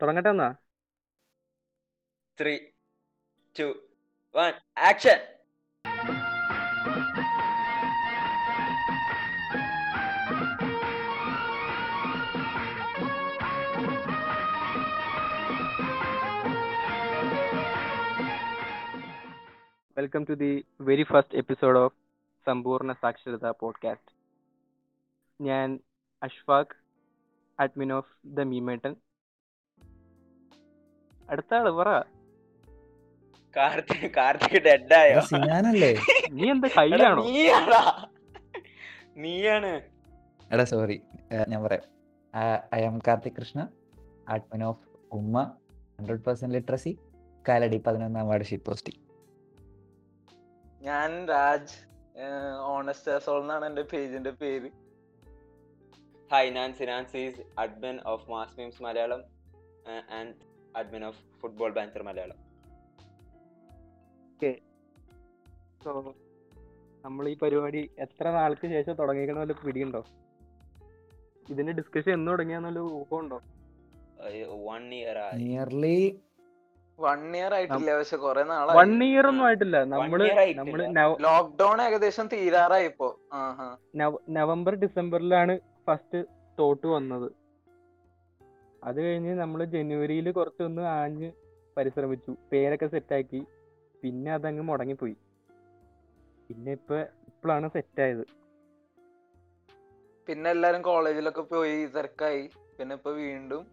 [0.00, 0.48] തുടങ്ങട്ടെ എന്നാ?
[2.38, 2.54] Three
[3.56, 3.66] two
[4.34, 5.18] one action
[19.96, 20.50] welcome to the
[20.80, 21.94] very first episode of
[22.46, 24.12] സമ്പൂർണ സാക്ഷരത പോഡ്കാസ്റ്റ്
[25.40, 25.68] ഞാൻ
[26.22, 26.76] Ashfaq
[27.58, 28.92] admin of the Meemettan
[31.30, 31.90] അടുത്ത ആൾ പറ.
[33.56, 35.18] കാർത്തിക് കാർത്തിക് ഡെഡായോ?
[35.36, 35.60] എടാ,
[36.30, 37.24] നീ എന്താ കയ്യാണോ?
[37.24, 38.08] നീയാടാ.
[39.16, 39.72] നീയാണ്.
[40.52, 41.02] എടാ സോറി.
[41.48, 41.84] ഞാൻ പറയാം.
[42.74, 43.68] I am Karthik Krishna.
[44.28, 45.56] Admin of Umma.
[45.98, 46.98] Hundred percent literacy.
[47.48, 49.00] Kalady പതിനൊന്നാം വാർഡ് ഷീറ്റ് പോസ്റ്റിംഗ്
[50.84, 51.76] ഞാൻ രാജ്.
[52.60, 54.70] ഓണസ്റ്റ് സോൾ എന്നാണ് എന്റെ പേജിന്റെ പേര്.
[56.32, 59.22] ഹായ് ഞാൻ സിനാൻസീസ് admin of mass memes Malayalam
[60.10, 62.38] and admin of football banter Malayalam.
[65.84, 66.14] So
[67.04, 70.04] നമ്മൾ ഈ പരിപാടി എത്ര നാൾക്ക് ശേഷം തുടങ്ങിക്കണ വല്ല പിടിയുണ്ടോ?
[71.50, 73.40] ഇതിന്റെ ഡിസ്കഷൻ എന്ന് തുടങ്ങിയാന്നല്ല ഊഹമുണ്ടോ?
[74.66, 75.44] വൺ ഇയർ ആയി.
[75.44, 76.20] നിയർലി
[77.00, 78.78] വൺ ഇയർ ആയിട്ടില്ല പക്ഷെ കൊറേ നാളായി.
[78.78, 79.84] വൺ ഇയർ ഒന്നും ആയിട്ടില്ല.
[79.84, 80.52] നമ്മൾ.
[80.54, 80.84] നമ്മൾ
[81.20, 83.08] ലോക്ക്ഡൌൺ ഏകദേശം തീരാറായി ഇപ്പോ.
[84.28, 86.24] നവംബർ ഡിസംബറിലാണ് ഫസ്റ്റ്
[86.58, 87.43] തോട്ട് വന്നത്.
[88.84, 91.32] അത് കഴിഞ്ഞ് നമ്മൾ ജനുവരിയിൽ കുറച്ചൊന്ന് ആഞ്ഞ്
[91.76, 92.36] പരിശ്രമിച്ചു.
[92.52, 93.46] പേരൊക്കെ സെറ്റാക്കി.
[94.02, 95.16] പിന്നെ അതങ്ങ് മുടങ്ങിപ്പോയി.
[96.48, 98.24] പിന്നെ ഇപ്പൊ ഇപ്പോഴാണ് സെറ്റായത്.
[100.28, 102.50] പിന്നെ എല്ലാരും കോളേജിലൊക്കെ പോയി തിരക്കായി.
[102.78, 103.66] പിന്നെ ഇപ്പൊ വീണ്ടും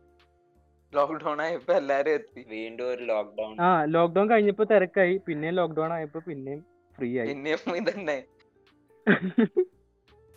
[0.93, 2.45] ലോക്ക്ഡൌൺ ആയപ്പോ എല്ലാരും എത്തി.
[2.49, 5.17] വീണ്ടും ഒരു ലോക്ക്ഡൌൺ ആ ലോക്ക്ഡൌൺ കഴിഞ്ഞപ്പോ തിരക്കായി.
[5.17, 6.65] പിന്നെ ലോക്ക്ഡൌൺ ആയപ്പോ പിന്നെയും
[6.97, 8.23] ഫ്രീ ആയി പിന്നെയും ഇതന്നെ.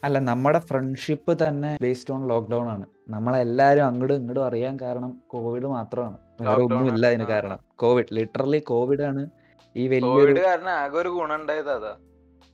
[0.05, 2.87] അല്ല നമ്മുടെ ഫ്രണ്ട്ഷിപ്പ് തന്നെ ബേസ്ഡ് ഓൺ ലോക്ക്ഡൌൺ ആണ്.
[3.09, 6.19] നമ്മളെല്ലാരും അങ്ങോട്ടും ഇങ്ങോട്ടും അറിയാൻ കാരണം കോവിഡ് മാത്രമാണ്.
[6.41, 7.07] വേറെ ഒന്നും ഒന്നുമില്ല.
[7.07, 7.59] അതിന് കാരണം.
[7.77, 9.31] കോവിഡ് ലിറ്ററലി കോവിഡ് ആണ്
[9.77, 11.97] ഈ വലിയ കോവിഡ് കാരണം ആകെ ഒരു ഗുണം ഉണ്ടായത് അതാ.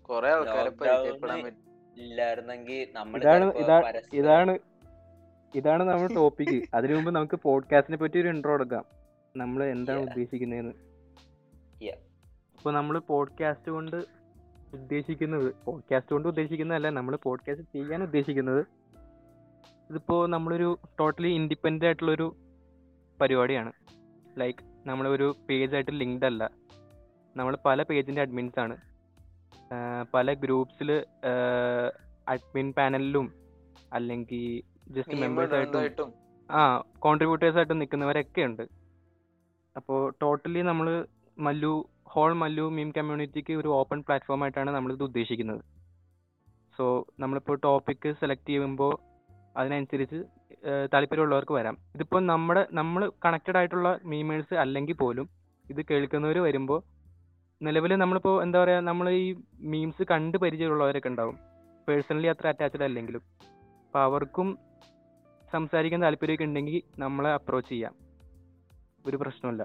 [0.03, 1.39] കൊറേ ആൾക്കാരെ പരിചയപ്പെടാൻ
[1.97, 3.53] ഇല്ലായിരുന്നെങ്കിൽ നമ്മൾ ഇതാണ്
[4.13, 4.59] ഇതാണ്
[5.55, 8.85] ഇതാണ് നമ്മുടെ ടോപ്പിക് അതിനു മുമ്പ് നമുക്ക് പോഡ്കാസ്റ്റിനെ പറ്റി ഒരു ഇൻട്രോ എടുക്കാം.
[9.37, 10.73] നമ്മൾ എന്താണ് ഉദ്ദേശിക്കുന്നത് ഉദ്ദേശിക്കുന്നതെന്ന്.
[11.85, 11.99] Yeah.
[12.59, 13.97] അപ്പൊ നമ്മൾ പോഡ്കാസ്റ്റ് കൊണ്ട്
[14.75, 18.80] ഉദ്ദേശിക്കുന്നത് പോഡ്കാസ്റ്റ് കൊണ്ട് ഉദ്ദേശിക്കുന്നതല്ല നമ്മൾ പോഡ്കാസ്റ്റ് ചെയ്യാൻ ഉദ്ദേശിക്കുന്നത്
[19.91, 22.37] ഇതിപ്പോ നമ്മളൊരു ടോട്ടലി ഇൻഡിപെൻഡന്റ് ആയിട്ടുള്ള ഒരു
[23.21, 23.73] പരിപാടിയാണ്.
[24.39, 24.59] ലൈക്ക്
[24.89, 26.51] നമ്മളൊരു പേജായിട്ട് ലിങ്ക്ഡ് അല്ല.
[27.37, 28.77] നമ്മൾ പല പേജിന്റെ അഡ്മിൻസ് ആണ്.
[30.15, 30.91] പല ഗ്രൂപ്പ്സിൽ
[32.29, 33.27] അഡ്മിൻ പാനലിലും
[33.93, 34.63] അല്ലെങ്കിൽ
[34.95, 36.13] ജസ്റ്റ് മെമ്പേഴ്സ് ആയിട്ടും
[36.51, 36.61] ആ
[36.99, 38.63] കോൺട്രിബ്യൂട്ടേഴ്സ് ആയിട്ട് നിൽക്കുന്നവരൊക്കെ ഉണ്ട്.
[39.77, 41.07] അപ്പോൾ ടോട്ടലി നമ്മൾ
[41.39, 41.75] മല്ലു
[42.07, 45.63] ഹോൾ മല്ലു മീം കമ്മ്യൂണിറ്റിക്ക് ഒരു ഓപ്പൺ പ്ലാറ്റ്ഫോം ആയിട്ടാണ് നമ്മളിത് ഉദ്ദേശിക്കുന്നത്.
[46.77, 49.10] സോ നമ്മളിപ്പോൾ ടോപ്പിക്ക് സെലക്ട് ചെയ്യുമ്പോൾ
[49.57, 50.19] അതിനനുസരിച്ച്
[50.95, 51.77] താല്പര്യമുള്ളവർക്ക് വരാം.
[51.95, 55.27] ഇതിപ്പോൾ നമ്മുടെ നമ്മൾ കണക്റ്റഡ് ആയിട്ടുള്ള മീമേഴ്സ് അല്ലെങ്കിൽ പോലും
[55.71, 56.81] ഇത് കേൾക്കുന്നവർ വരുമ്പോൾ
[57.63, 59.25] നിലവിൽ നമ്മളിപ്പോൾ എന്താ പറയുക നമ്മൾ ഈ
[59.73, 61.37] മീംസ് കണ്ട് പരിചയമുള്ളവരൊക്കെ ഉണ്ടാവും.
[61.89, 63.23] പേഴ്സണലി അത്ര അറ്റാച്ച്ഡ് അല്ലെങ്കിലും.
[63.87, 64.59] അപ്പോൾ അവർക്കും
[65.53, 67.95] സംസാരിക്കാൻ താല്പര്യമൊക്കെ ഉണ്ടെങ്കിൽ നമ്മളെ അപ്രോച്ച് ചെയ്യാം.
[69.07, 69.63] ഒരു പ്രശ്നമില്ല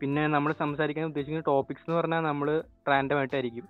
[0.00, 2.48] പിന്നെ നമ്മൾ സംസാരിക്കാൻ ഉദ്ദേശിക്കുന്ന ടോപ്പിക്സ് എന്ന് പറഞ്ഞാൽ നമ്മൾ
[2.88, 3.66] റാൻഡം ആയിട്ടായിരിക്കും.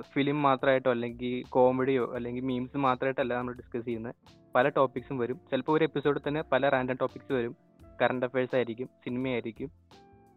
[0.00, 4.14] ഫിലിം മാത്രമായിട്ടോ അല്ലെങ്കിൽ കോമഡിയോ അല്ലെങ്കിൽ മീംസ് മാത്രമായിട്ടല്ല നമ്മൾ ഡിസ്കസ് ചെയ്യുന്നത്
[4.54, 5.40] പല ടോപ്പിക്സും വരും.
[5.50, 7.56] ചിലപ്പോൾ ഒരു എപ്പിസോഡിൽ തന്നെ പല റാൻഡം ടോപ്പിക്സ് വരും.
[8.02, 9.70] കറണ്ട് അഫയേഴ്സ് ആയിരിക്കും സിനിമയായിരിക്കും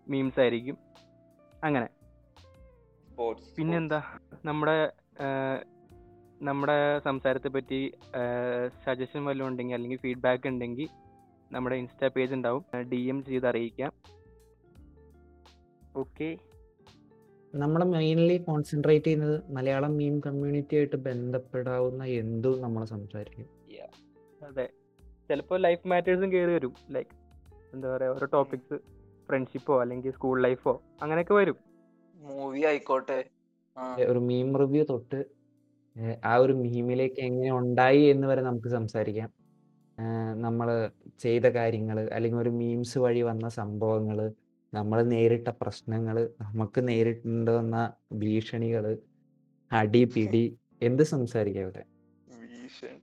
[0.07, 0.77] മീംസ് ആയിരിക്കും.
[1.63, 1.87] അങ്ങനെ.
[3.09, 4.01] സ്പോർട്സ് പിന്നെന്താ
[4.45, 4.93] നമ്മുടെ
[6.41, 7.79] നമ്മുടെ സംസാരത്തെ പറ്റി
[8.85, 10.89] സജഷൻ വല്ലതും ഉണ്ടെങ്കിൽ അല്ലെങ്കിൽ ഫീഡ്ബാക്ക് ഉണ്ടെങ്കിൽ
[11.51, 13.93] നമ്മുടെ ഇൻസ്റ്റാ പേജ് ഉണ്ടാവും ഡി എം ചെയ്ത് അറിയിക്കാം.
[15.97, 16.37] ഓക്കെ
[17.55, 23.45] നമ്മൾ മെയിൻലി കോൺസെൻട്രേറ്റ് ചെയ്യുന്നത് മലയാളം മീം കമ്മ്യൂണിറ്റി ആയിട്ട് ബന്ധപ്പെടാവുന്ന എന്തും നമ്മൾ സംസാരിക്കും.
[24.47, 24.69] അതെ.
[25.29, 26.73] ചിലപ്പോൾ ലൈഫ് മാറ്റേഴ്സും കയറി വരും.
[26.91, 27.09] ലൈക്ക്
[27.73, 28.77] എന്താ പറയുക ഓരോ ടോപ്പിക്സ്
[29.27, 31.55] ഫ്രണ്ട്ഷിപ്പോ അല്ലെങ്കിൽ സ്കൂൾ ലൈഫോ അങ്ങനെയൊക്കെ വരും.
[32.15, 33.25] മൂവി ആയിക്കോട്ടെ.
[34.07, 35.25] ഒരു മീം റിവ്യൂ തൊട്ട്
[36.25, 39.29] ആ ഒരു മീമിലേക്ക് എങ്ങനെ ഉണ്ടായി എന്ന് വരെ നമുക്ക് സംസാരിക്കാം.
[40.41, 40.89] നമ്മൾ
[41.19, 44.31] ചെയ്ത കാര്യങ്ങൾ അല്ലെങ്കിൽ ഒരു മീംസ് വഴി വന്ന സംഭവങ്ങൾ
[44.77, 47.77] നമ്മൾ നേരിട്ട പ്രശ്നങ്ങൾ നമുക്ക് നേരിട്ടുണ്ട് വന്ന
[48.21, 48.85] ഭീഷണികൾ
[49.71, 50.45] അടി പിടി
[50.87, 51.83] എന്ത് സംസാരിക്കാം ഇവിടെ
[52.53, 53.01] ഭീഷണി.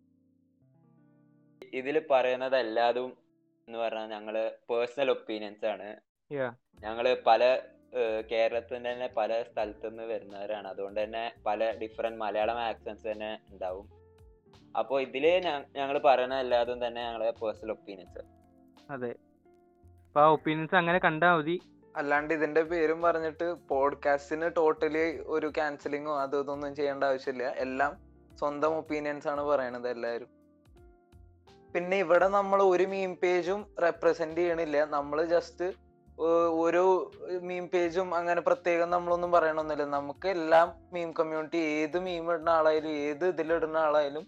[1.81, 3.11] ഇതിൽ പറയുന്നത് എല്ലാതും
[3.69, 4.35] എന്ന് പറഞ്ഞാൽ ഞങ്ങൾ
[4.71, 5.89] പേഴ്സണൽ ഒപ്പീനിയൻസ് ആണ്.
[6.31, 6.49] യാ
[6.85, 7.43] ഞങ്ങൾ പല
[8.31, 10.67] കേരളത്തിൽ തന്നെ പല സ്ഥലത്തു നിന്ന് വരുന്നവരാണ്.
[10.73, 13.89] അതുകൊണ്ട് തന്നെ പല ഡിഫറെന്റ് മലയാളം ആക്സൻസ് തന്നെ ഉണ്ടാവും
[14.81, 15.25] അപ്പോൾ ഇതിൽ
[15.79, 18.23] ഞങ്ങൾ പറയുന്ന എല്ലാതും തന്നെ ഞങ്ങളെ പേഴ്സണൽ ഒപ്പീനിയൻസ്
[18.95, 19.13] അതെ.
[20.15, 21.61] അപ്പൊ ആ ഒപ്പീനിയൻസ് അങ്ങനെ കണ്ടാൽ മതി.
[21.97, 27.43] അല്ലാണ്ട് ഇതിന്റെ പേരും പറഞ്ഞിട്ട് പോഡ്കാസ്റ്റിന് ടോട്ടലി ഒരു ക്യാൻസലിങ്ങോ അത് ഇതൊന്നും ചെയ്യേണ്ട ആവശ്യമില്ല.
[27.43, 27.97] എല്ലാം
[28.39, 30.29] സ്വന്തം ഒപ്പീനിയൻസ് ആണ് പറയണത് എല്ലാവരും.
[31.75, 34.85] പിന്നെ ഇവിടെ നമ്മൾ ഒരു മീം പേജും റെപ്രസെന്റ് ചെയ്യണില്ല.
[34.85, 35.73] നമ്മൾ ജസ്റ്റ്
[36.51, 37.13] ഒരു
[37.43, 43.29] മീം പേജും അങ്ങനെ പ്രത്യേകം നമ്മളൊന്നും പറയണമെന്നില്ല നമുക്ക് എല്ലാം മീം കമ്മ്യൂണിറ്റി ഏത് മീം ഇടുന്ന ആളായാലും ഏത്
[43.29, 44.27] ഇതിലിടുന്ന ആളായാലും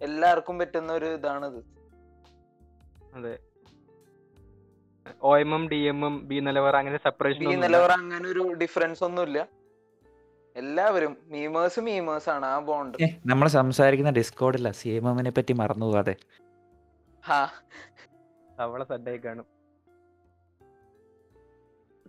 [0.00, 1.60] എല്ലാവർക്കും പറ്റുന്ന ഒരു ഇതാണിത്.
[3.14, 3.45] അതെ.
[5.22, 9.04] O M M D M M B Nilavara അങ്ങനെ സെപ്പറേഷൻ ബി നിലവറ അങ്ങനെ ഒരു ഡിഫറൻസ്
[9.08, 9.40] ഒന്നുമില്ല.
[10.56, 16.14] എല്ലാവരും മീമേഴ്സ് മീമേഴ്സ് ആണ് ആ ബോണ്ട് നമ്മൾ സംസാരിക്കുന്ന ഡിസ്കോഡില്ല സി എം എമ്മിനെ പറ്റി മറന്നു പോകാതെ
[17.24, 17.40] ഹാ.
[18.64, 19.46] അവളെ സെഡായി കാണും.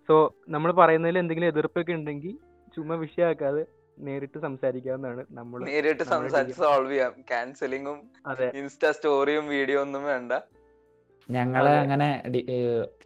[0.09, 0.15] സോ
[0.49, 2.33] നമ്മൾ പറയുന്നതിൽ എന്തെങ്കിലും എതിർപ്പൊക്കെ ഉണ്ടെങ്കിൽ
[2.75, 3.63] ചുമ്മാ വിഷയമാക്കാതെ
[3.97, 7.13] നേരിട്ട് സംസാരിക്കാവുന്നതാണ് നമ്മൾ നേരിട്ട് സംസാരിച്ച് സോൾവ് ചെയ്യാം.
[7.31, 7.97] ക്യാൻസലിങ്ങും
[8.61, 10.33] ഇൻസ്റ്റാ സ്റ്റോറിയും വീഡിയോ ഒന്നും വേണ്ട.
[11.29, 11.79] ഞങ്ങളെ അതെ.
[11.79, 12.23] അങ്ങനെ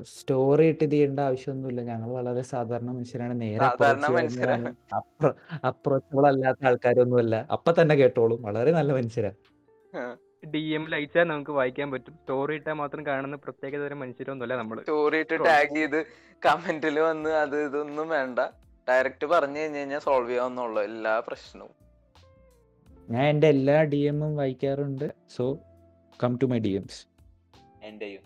[0.04, 1.82] സ്റ്റോറി ഇട്ട് ചെയ്യേണ്ട ആവശ്യമൊന്നുമില്ല.
[1.82, 3.42] ഞങ്ങൾ വളരെ സാധാരണ മനുഷ്യരാണ്.
[3.42, 4.76] നേരെ സാധാരണ മനുഷ്യരാണ്.
[5.68, 7.48] അപ്രോച്ചബിൾ അല്ലാത്ത ആൾക്കാരൊന്നുമല്ല.
[7.52, 8.42] അപ്പൊ തന്നെ കേട്ടോളും.
[8.42, 9.32] വളരെ നല്ല മനുഷ്യരാ.
[10.54, 12.14] ഡി എം അയച്ചാൽ നമുക്ക് വായിക്കാൻ പറ്റും.
[12.14, 14.80] സ്റ്റോറി ഇട്ടാൽ മാത്രം കാണുന്ന പ്രത്യേക തരം മനുഷ്യരൊന്നുമല്ല നമ്മൾ.
[14.80, 15.46] സ്റ്റോറി ഇട്ട്.
[15.46, 16.00] ടാഗ് ചെയ്ത്
[16.46, 18.40] കമന്റിൽ വന്ന് അത് ഇതൊന്നും വേണ്ട.
[18.90, 20.84] ഡയറക്റ്റ് പറഞ്ഞു കഴിഞ്ഞു കഴിഞ്ഞാൽ സോൾവ് ചെയ്യാവുന്നുള്ളൂ.
[20.84, 21.76] എല്ലാ പ്രശ്നവും.
[23.10, 25.08] ഞാൻ എന്റെ എല്ലാ ഡി എമ്മും വായിക്കാറുണ്ട്.
[25.36, 25.58] So
[26.24, 26.74] come to my D
[27.82, 28.22] Ms എന്റെയും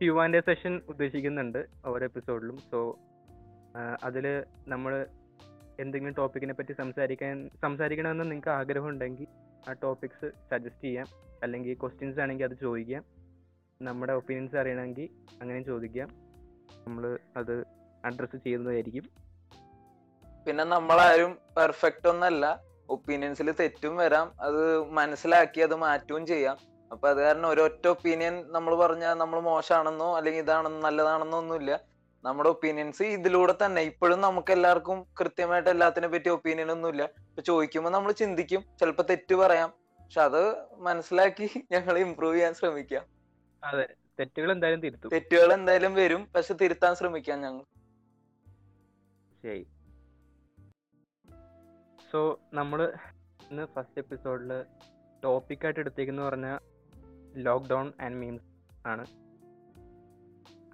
[0.00, 2.98] ക്യു ആൻഡ് എ സെഷൻ ഉദ്ദേശിക്കുന്നുണ്ട് ഓരോ എപ്പിസോഡിലും സോ
[4.04, 5.06] അതിൽ നമ്മൾ
[5.80, 9.26] എന്തെങ്കിലും ടോപ്പിക്കിനെ പറ്റി സംസാരിക്കാൻ സംസാരിക്കണമെന്ന് നിങ്ങൾക്ക് ആഗ്രഹം ഉണ്ടെങ്കിൽ
[9.68, 11.06] ആ ടോപ്പിക്സ് സജസ്റ്റ് ചെയ്യാം.
[11.42, 13.04] അല്ലെങ്കിൽ ക്വസ്റ്റ്യൻസ് ആണെങ്കിൽ അത് ചോദിക്കാം.
[13.82, 15.08] നമ്മുടെ ഒപ്പീനിയൻസ് അറിയണമെങ്കിൽ
[15.42, 16.08] അങ്ങനെ ചോദിക്കാം.
[16.86, 17.64] നമ്മൾ അത്
[18.04, 19.02] അഡ്രസ്സ് ചെയ്യുന്നതായിരിക്കും.
[20.46, 22.62] പിന്നെ നമ്മളാരും പെർഫെക്റ്റ് ഒന്നല്ല.
[22.88, 24.32] ഒപ്പീനിയൻസിൽ തെറ്റും വരാം.
[24.40, 26.69] അത് മനസ്സിലാക്കി അത് മാറ്റുകയും ചെയ്യാം.
[26.92, 31.80] അപ്പൊ അത് കാരണം ഒരൊറ്റ ഒപ്പീനിയൻ നമ്മൾ പറഞ്ഞാൽ നമ്മൾ മോശമാണെന്നോ അല്ലെങ്കിൽ ഇതാണെന്നോ നല്ലതാണെന്നോ ഒന്നുമില്ല.
[32.24, 33.82] നമ്മുടെ ഒപ്പീനിയൻസ് ഇതിലൂടെ തന്നെ.
[33.82, 37.02] ഇപ്പോഴും നമുക്ക് എല്ലാവർക്കും കൃത്യമായിട്ട് എല്ലാത്തിനെ പറ്റി ഒപ്പീനിയൻ ഒന്നുമില്ല.
[37.02, 38.64] ഇപ്പൊ ചോദിക്കുമ്പോൾ നമ്മൾ ചിന്തിക്കും.
[38.80, 39.68] ചിലപ്പോൾ തെറ്റ് പറയാം.
[40.00, 43.04] പക്ഷെ അത് മനസ്സിലാക്കി ഞങ്ങൾ ഇമ്പ്രൂവ് ചെയ്യാൻ ശ്രമിക്കാം.
[43.64, 43.88] അതെ.
[44.18, 45.10] തെറ്റുകൾ എന്തായാലും തിരുത്തും.
[45.10, 46.28] തെറ്റുകൾ എന്തായാലും വരും.
[46.36, 47.62] പക്ഷെ തിരുത്താൻ ശ്രമിക്കാം ഞങ്ങൾ.
[49.42, 49.66] ശരി.
[52.12, 52.92] സോ നമ്മൾ
[53.50, 54.64] ഇന്ന് ഫസ്റ്റ് എപ്പിസോഡിൽ
[55.24, 56.69] ടോപ്പിക്കായിട്ട് എടുത്തേക്കെന്ന് പറഞ്ഞാൽ
[57.36, 58.48] ലോക്ക്ഡൗൺ ആൻഡ് മീംസ്
[58.86, 59.04] ആണ്.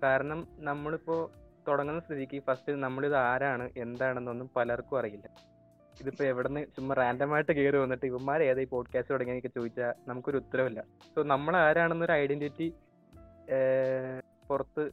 [0.03, 1.31] കാരണം നമ്മളിപ്പോൾ
[1.69, 5.57] തുടങ്ങുന്ന സ്ഥിതിക്ക് ഫസ്റ്റ് നമ്മളിത് ആരാണ് എന്താണെന്നൊന്നും പലർക്കും അറിയില്ല.
[6.01, 10.85] ഇതിപ്പോൾ എവിടുന്ന് ചുമ്മാ റാൻഡമായിട്ട് കയറി വന്നിട്ട് ഇവന്മാർ ഏതാ ഈ പോഡ്കാസ്റ്റ് തുടങ്ങിയൊക്കെ ചോദിച്ചാൽ നമുക്കൊരു ഉത്തരവില്ല.
[11.15, 12.75] സോ നമ്മൾ ആരാണെന്നൊരു ഐഡന്റിറ്റി
[14.49, 14.91] പുറത്ത്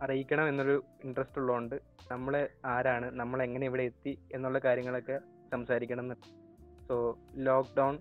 [0.00, 1.80] അറിയിക്കണം എന്നൊരു ഇൻട്രസ്റ്റ് ഉള്ളതുകൊണ്ട്
[2.10, 5.20] നമ്മൾ ആരാണ് നമ്മൾ എങ്ങനെ ഇവിടെ എത്തി എന്നുള്ള കാര്യങ്ങളൊക്കെ
[5.52, 6.14] സംസാരിക്കണം എന്ന്.
[6.88, 7.98] സോ ലോക്ക്ഡൗൺ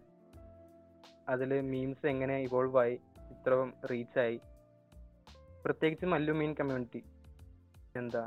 [1.30, 2.96] അതിൽ മീംസ് എങ്ങനെ ഇവോൾവ് ആയി
[3.34, 4.38] ഇത്രയും റീച്ചായി
[5.66, 7.02] പ്രത്യേകിച്ച് മല്ലു മീൻ കമ്മ്യൂണിറ്റി
[7.96, 8.24] എന്താ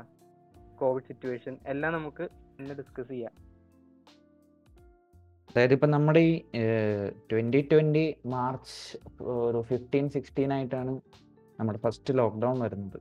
[0.75, 2.25] കോവിഡ് സിറ്റുവേഷൻ എല്ലാം നമുക്ക്
[2.59, 3.33] ഇന്ന് ഡിസ്കസ് ചെയ്യാം.
[5.49, 6.33] അതായത് ഇപ്പം നമ്മുടെ ഈ
[7.31, 8.75] ട്വന്റി ട്വന്റി മാർച്ച്
[9.29, 10.93] ഒരു ഫിഫ്റ്റീൻ സിക്സ്റ്റീൻ ആയിട്ടാണ്
[11.59, 12.99] നമ്മുടെ ഫസ്റ്റ് ലോക്ക്ഡൗൺ വരുന്നത്.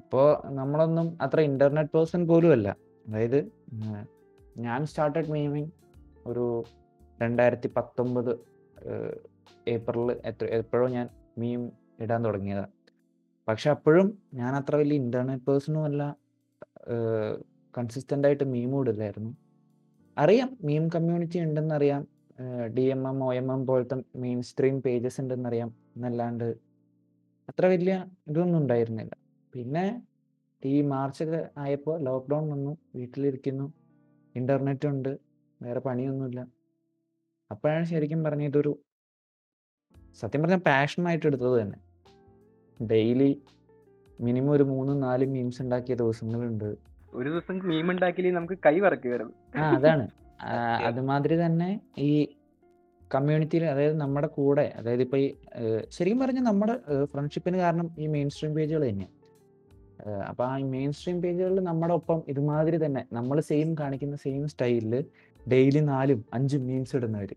[0.00, 2.68] അപ്പോൾ നമ്മളൊന്നും അത്ര ഇന്റർനെറ്റ് പേഴ്സൺ പോലും അല്ല
[3.06, 3.38] അതായത്
[4.56, 5.70] ഞാൻ സ്റ്റാർട്ടഡ് മീമിങ്
[6.26, 6.64] ഒരു
[7.22, 8.53] രണ്ടായിരത്തി പത്തൊമ്പത്
[9.68, 11.08] ഏപ്രിൽ എത്ര എപ്പോഴോ ഞാൻ
[11.38, 12.72] മീം ഇടാൻ തുടങ്ങിയതാണ്
[13.48, 16.16] പക്ഷെ അപ്പോഴും ഞാൻ അത്ര വലിയ ഇന്റർനെറ്റ് പേഴ്സണും അല്ല
[17.76, 19.36] കൺസിസ്റ്റന്റ് ആയിട്ട് മീമും ഇടില്ലായിരുന്നു.
[20.18, 22.06] അറിയാം meme community ഉണ്ടെന്നറിയാം
[22.76, 26.48] D M M O M M പോലത്തെ മീം സ്ട്രീം പേജസ് ഉണ്ടെന്നറിയാം എന്നല്ലാണ്ട്
[27.48, 29.12] അത്ര വലിയ ഇതൊന്നും ഉണ്ടായിരുന്നില്ല.
[29.54, 30.02] പിന്നെ
[30.62, 33.72] ഈ മാർച്ച് ഒക്കെ ആയപ്പോൾ ലോക്ക്ഡൗൺ വന്നു വീട്ടിലിരിക്കുന്നു
[34.34, 35.18] ഇന്റർനെറ്റ് ഉണ്ട്
[35.62, 36.40] വേറെ പണിയൊന്നുമില്ല.
[37.50, 38.78] അപ്പോഴാണ് ശരിക്കും പറഞ്ഞ ഇതൊരു
[40.14, 41.78] സത്യം പറഞ്ഞാൽ പാഷനായിട്ട് എടുത്തത് തന്നെ.
[42.82, 43.42] ഡെയിലി
[44.20, 46.76] മിനിമം ഒരു മൂന്നും നാലും മീംസ് ഉണ്ടാക്കിയ ദിവസങ്ങളുണ്ട്.
[47.14, 49.34] ഒരു ദിവസം മീം ഉണ്ടാക്കി നമുക്ക് കൈ വരും.
[49.56, 50.08] ആ അതാണ്.
[50.86, 52.10] അതുമാതിരി തന്നെ ഈ
[53.14, 55.26] കമ്മ്യൂണിറ്റിയിൽ അതായത് നമ്മുടെ കൂടെ അതായത് ഇപ്പൊ ഈ
[55.90, 56.74] ശരിക്കും പറഞ്ഞാൽ നമ്മുടെ
[57.04, 59.12] ഫ്രണ്ട്ഷിപ്പിന് കാരണം ഈ മെയിൻ സ്ട്രീം പേജുകൾ തന്നെയാണ്
[60.28, 65.04] അപ്പൊ ആ മെയിൻ സ്ട്രീം പേജുകളിൽ നമ്മുടെ ഒപ്പം ഇതുമാതിരി തന്നെ നമ്മൾ സെയിം കാണിക്കുന്ന സെയിം സ്റ്റൈലിൽ
[65.48, 67.36] ഡെയിലി നാലും അഞ്ചും മീൻസ് ഇടുന്നവര്.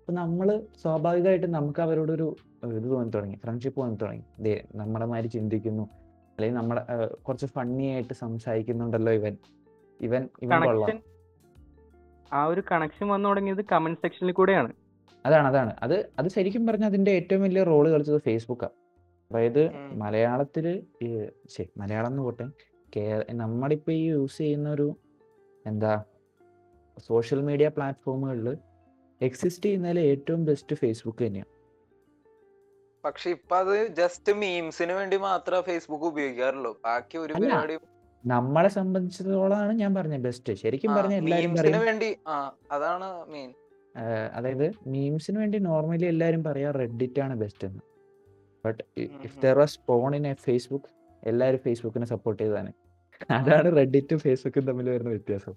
[0.00, 4.24] അപ്പൊ നമ്മൾ സ്വാഭാവികമായിട്ട് നമുക്ക് അവരോടൊരു ഇത് തോന്നി തുടങ്ങി ഫ്രണ്ട്ഷിപ്പ് തോന്നി തുടങ്ങി.
[4.40, 5.82] ദേ നമ്മുടെ മാതിരി ചിന്തിക്കുന്നു.
[5.82, 9.36] അല്ലെങ്കിൽ നമ്മുടെ കുറച്ച് ഫണ്ണി ആയിട്ട് സംസാരിക്കുന്നുണ്ടല്ലോ ഇവൻ.
[10.00, 11.02] ഇവൻ ഇവൻ കൊള്ളാം.
[12.32, 14.72] ആ ഒരു കണക്ഷൻ വന്നു തുടങ്ങിയത് കമന്റ് സെക്ഷനിൽ കൂടെയാണ്.
[15.26, 15.76] അതാണ് അതാണ്.
[15.82, 18.72] അത് അത് ശരിക്കും പറഞ്ഞാൽ അതിന്റെ ഏറ്റവും വലിയ റോൾ കളിച്ചത് ഫേസ്ബുക്കാണ്
[19.30, 19.62] അതായത്
[19.94, 20.82] മലയാളത്തിൽ
[21.48, 22.46] ശരി മലയാളം എന്ന് പോട്ടെ
[22.96, 24.96] കേ നമ്മളിപ്പോൾ ഈ യൂസ് ചെയ്യുന്ന ഒരു
[25.66, 26.04] എന്താ
[27.08, 28.48] സോഷ്യൽ മീഡിയ പ്ലാറ്റ്ഫോമുകളിൽ
[29.20, 31.50] എക്സിസ്റ്റ് ചെയ്യുന്നതിൽ ഏറ്റവും ബെസ്റ്റ് ഫേസ്ബുക്ക് തന്നെയാണ്
[33.04, 36.72] പക്ഷെ ഇപ്പൊ അത് ജസ്റ്റ് മീംസിന് വേണ്ടി മാത്രമേ ഫേസ്ബുക്ക് ഉപയോഗിക്കാറുള്ളൂ.
[36.84, 37.76] ബാക്കി ഒരു പരിപാടി
[38.24, 42.10] നമ്മളെ സംബന്ധിച്ചിടത്തോളാണ് ഞാൻ പറഞ്ഞത് ബെസ്റ്റ് ശരിക്കും പറഞ്ഞ എല്ലാവരും വേണ്ടി
[42.76, 43.50] അതാണ് മെയിൻ
[44.36, 47.82] അതായത് മീംസിന് വേണ്ടി നോർമലി എല്ലാരും പറയാ റെഡിറ്റ് ആണ് ബെസ്റ്റ് എന്ന്.
[48.64, 48.82] But
[49.26, 49.36] if.
[49.44, 50.90] There was porn in a Facebook
[51.22, 52.70] എല്ലാവരും ഫേസ്ബുക്കിനെ സപ്പോർട്ട് ചെയ്താണ്
[53.38, 55.54] അതാണ് റെഡിറ്റും ഫേസ്ബുക്കും തമ്മിൽ വരുന്ന വ്യത്യാസം.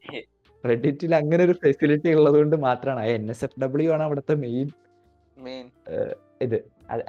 [0.68, 4.68] റെഡിറ്റിൽ അങ്ങനെ ഒരു ഫെസിലിറ്റി ഉള്ളത് കൊണ്ട് മാത്രമാണ് എൻ എസ് എഫ് ഡബ്ല്യു ആണ് അവിടുത്തെ മെയിൻ
[5.38, 5.66] മെയിൻ
[6.42, 6.58] ഇത്.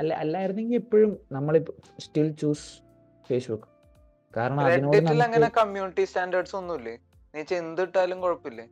[0.01, 2.67] അല്ല അല്ലായിരുന്നെങ്കിൽ എപ്പോഴും നമ്മളിപ്പോ സ്റ്റിൽ ചൂസ്
[3.29, 3.69] ഫേസ്ബുക്ക്
[4.37, 6.97] കാരണം അതിനോട് അങ്ങനെ കമ്മ്യൂണിറ്റി സ്റ്റാൻഡേർഡ്സ് ഒന്നുമില്ലേ?
[7.35, 8.67] നീ എന്തിട്ടാലും കുഴപ്പമില്ലേ?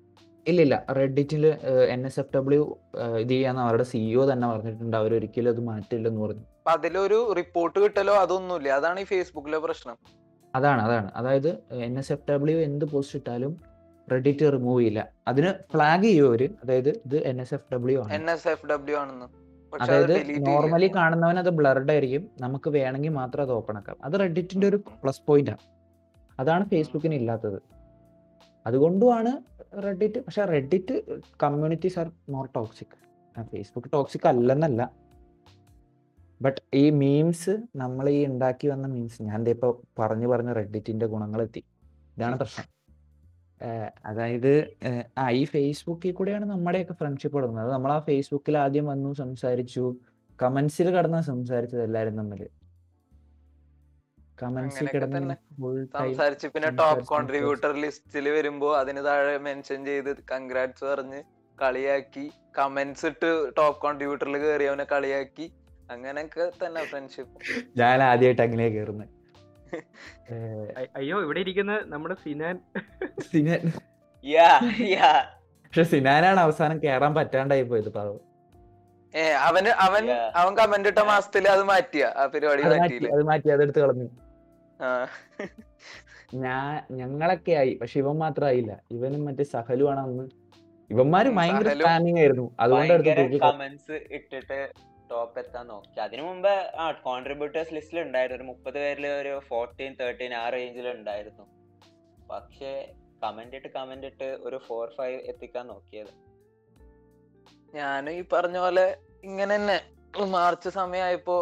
[0.47, 0.76] ഇല്ല ഇല്ല.
[0.91, 1.47] റെഡിറ്റിൽ
[1.88, 2.79] എൻ എസ് എഫ് ഡബ്ല്യു
[3.21, 4.97] ഇത് ചെയ്യാന്ന് അവരുടെ സിഇഒ തന്നെ പറഞ്ഞിട്ടുണ്ട്.
[4.97, 6.45] അവർ ഒരിക്കലും അത് മാറ്റില്ലെന്ന് പറഞ്ഞു.
[6.67, 8.69] അതിലൊരു റിപ്പോർട്ട് കിട്ടലോ അതൊന്നുമില്ല?
[8.69, 9.97] അതാണ് ഈ ഫേസ്ബുക്കിലെ പ്രശ്നം.
[10.55, 11.12] അതാണ് അതാണ്.
[11.17, 13.74] അതായത് എൻ എസ് എഫ് ഡബ്ല്യു എന്ത് പോസ്റ്റ് ഇട്ടാലും
[14.12, 18.12] റെഡിറ്റ് റിമൂവ് ചെയ്യില്ല അതിന് ഫ്ലാഗ് ചെയ്യുവർ അതായത് ഇത് എൻ എസ് എഫ് ഡബ്ല്യു ആണ്.
[18.12, 19.26] എൻ എസ് എഫ് ഡബ്ല്യു ആണെന്ന്.
[19.82, 22.30] അതായത് നോർമലി കാണുന്നവൻ അത് ബ്ലർഡ് ആയിരിക്കും.
[22.40, 23.96] നമുക്ക് വേണമെങ്കിൽ മാത്രം അത് ഓപ്പൺ ആക്കാം.
[24.04, 25.64] അത് റെഡിറ്റിന്റെ ഒരു പ്ലസ് പോയിന്റ് ആണ്
[26.40, 27.62] അതാണ് ഫേസ്ബുക്കിന് ഇല്ലാത്തത്.
[28.66, 29.32] അതുകൊണ്ടുമാണ്
[29.84, 30.94] റെഡിറ്റ് പക്ഷെ Reddit
[31.42, 32.94] communities are more toxic
[33.42, 34.90] Facebook toxic അല്ലെന്നല്ല.
[36.42, 41.42] But ഈ മീംസ് നമ്മൾ ഈ ഉണ്ടാക്കി വന്ന മീംസ് ഞാൻ ദേ ഇപ്പൊ പറഞ്ഞു പറഞ്ഞ റെഡിറ്റിന്റെ ഗുണങ്ങൾ
[41.42, 41.64] എത്തി
[42.16, 42.74] ഇതാണ് പ്രശ്നം.
[43.64, 44.52] ഏഹ് അതായത്
[44.83, 47.73] ഏഹ് ആ ഈ ഫേസ്ബുക്കിൽ കൂടെയാണ് നമ്മുടെയൊക്കെ ഫ്രണ്ട്ഷിപ്പ് തുടങ്ങുന്നത്.
[47.73, 49.85] നമ്മൾ ആ ഫേസ്ബുക്കിൽ ആദ്യം വന്നു സംസാരിച്ചു.
[50.38, 52.42] കമന്റ്സിൽ കടന്ന് സംസാരിച്ചത് എല്ലാരും തമ്മിൽ.
[54.38, 55.37] കമന്റ്സിൽ അങ്ങനെയൊക്കെ കിടന്ന് തന്നെ.
[55.56, 61.21] ഫുൾ ടൈം സംസാരിച്ച് പിന്നെ സംസാരിച്ച് ടോപ്പ് കോൺട്രിബ്യൂട്ടർ ലിസ്റ്റിൽ വരുമ്പോ അതിന് താഴെ മെൻഷൻ ചെയ്ത് കൺഗ്രാറ്റ്സ് പറഞ്ഞ്
[61.59, 62.25] കളിയാക്കി
[62.59, 65.47] കമന്റ്സ് ഇട്ട് ടോപ്പ് കോൺട്രിബ്യൂട്ടറിൽ കയറിയവനെ കളിയാക്കി.
[65.90, 67.38] അങ്ങനെയൊക്കെ തന്നെ ഫ്രണ്ട്ഷിപ്പ്
[67.76, 69.11] ഞാൻ ആദ്യമായിട്ട് അങ്ങനെ കയറുന്നത്
[70.99, 72.57] അയ്യോ ഇവിടെ ഇരിക്കുന്ന നമ്മുടെ സിനാൻ.
[73.31, 73.64] സിനാൻ.
[74.25, 74.50] യാ
[74.97, 75.11] യാ
[75.64, 78.21] പക്ഷെ സിനാനാണ് അവസാനം കേറാൻ പറ്റാണ്ടായി പോയത് പാവം.
[79.14, 80.04] ഏ അവന് അവൻ
[80.40, 84.09] അവൻ കമന്റ് ഇട്ട മാസത്തിൽ അത് മാറ്റിയ ആ പരിപാടി അത് മാറ്റി അത് മാറ്റി അതെടുത്ത് കളഞ്ഞു.
[86.45, 88.73] ഞാൻ ഞങ്ങളൊക്കെ ആയി പക്ഷെ ഇവൻ മാത്രം ആയില്ല.
[88.97, 90.25] ഇവനും മറ്റേ സഹലുമാണ് അന്ന്.
[90.90, 92.47] ഇവന്മാര് ഭയങ്കര പ്ലാനിങ് ആയിരുന്നു.
[92.61, 92.95] അതുകൊണ്ട്
[94.16, 94.59] ഇട്ടിട്ട്
[95.11, 95.96] ടോപ്പ് എത്താൻ നോക്കി.
[96.00, 98.40] അതിനു മുമ്പ് ആ കോൺട്രിബ്യൂട്ടേഴ്സ് ലിസ്റ്റിൽ ഉണ്ടായിരുന്നു.
[98.42, 101.44] ഒരു മുപ്പത് പേരിൽ ഒരു ഫോർട്ടീൻ തേർട്ടീൻ ആ റേഞ്ചിൽ ഉണ്ടായിരുന്നു.
[102.30, 102.73] പക്ഷേ
[103.23, 106.12] കമന്റ് ഇട്ട് കമന്റ് ഇട്ട് ഒരു ഫോർ ഫൈവ് എത്തിക്കാൻ നോക്കിയത്.
[107.75, 108.87] ഞാൻ ഈ പറഞ്ഞ പോലെ
[109.25, 109.78] ഇങ്ങനെ തന്നെ.
[110.34, 111.37] മാർച്ച് സമയമായപ്പോ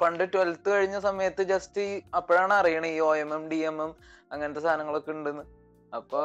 [0.00, 1.84] പണ്ട് ട്വൽത്ത് കഴിഞ്ഞ സമയത്ത് ജസ്റ്റ്
[2.16, 3.92] അപ്പോഴാണ് അറിയണേ ഈ O M M D M M
[4.32, 5.44] അങ്ങനത്തെ സാധനങ്ങളൊക്കെ ഉണ്ടെന്ന്.
[5.92, 6.20] അപ്പൊ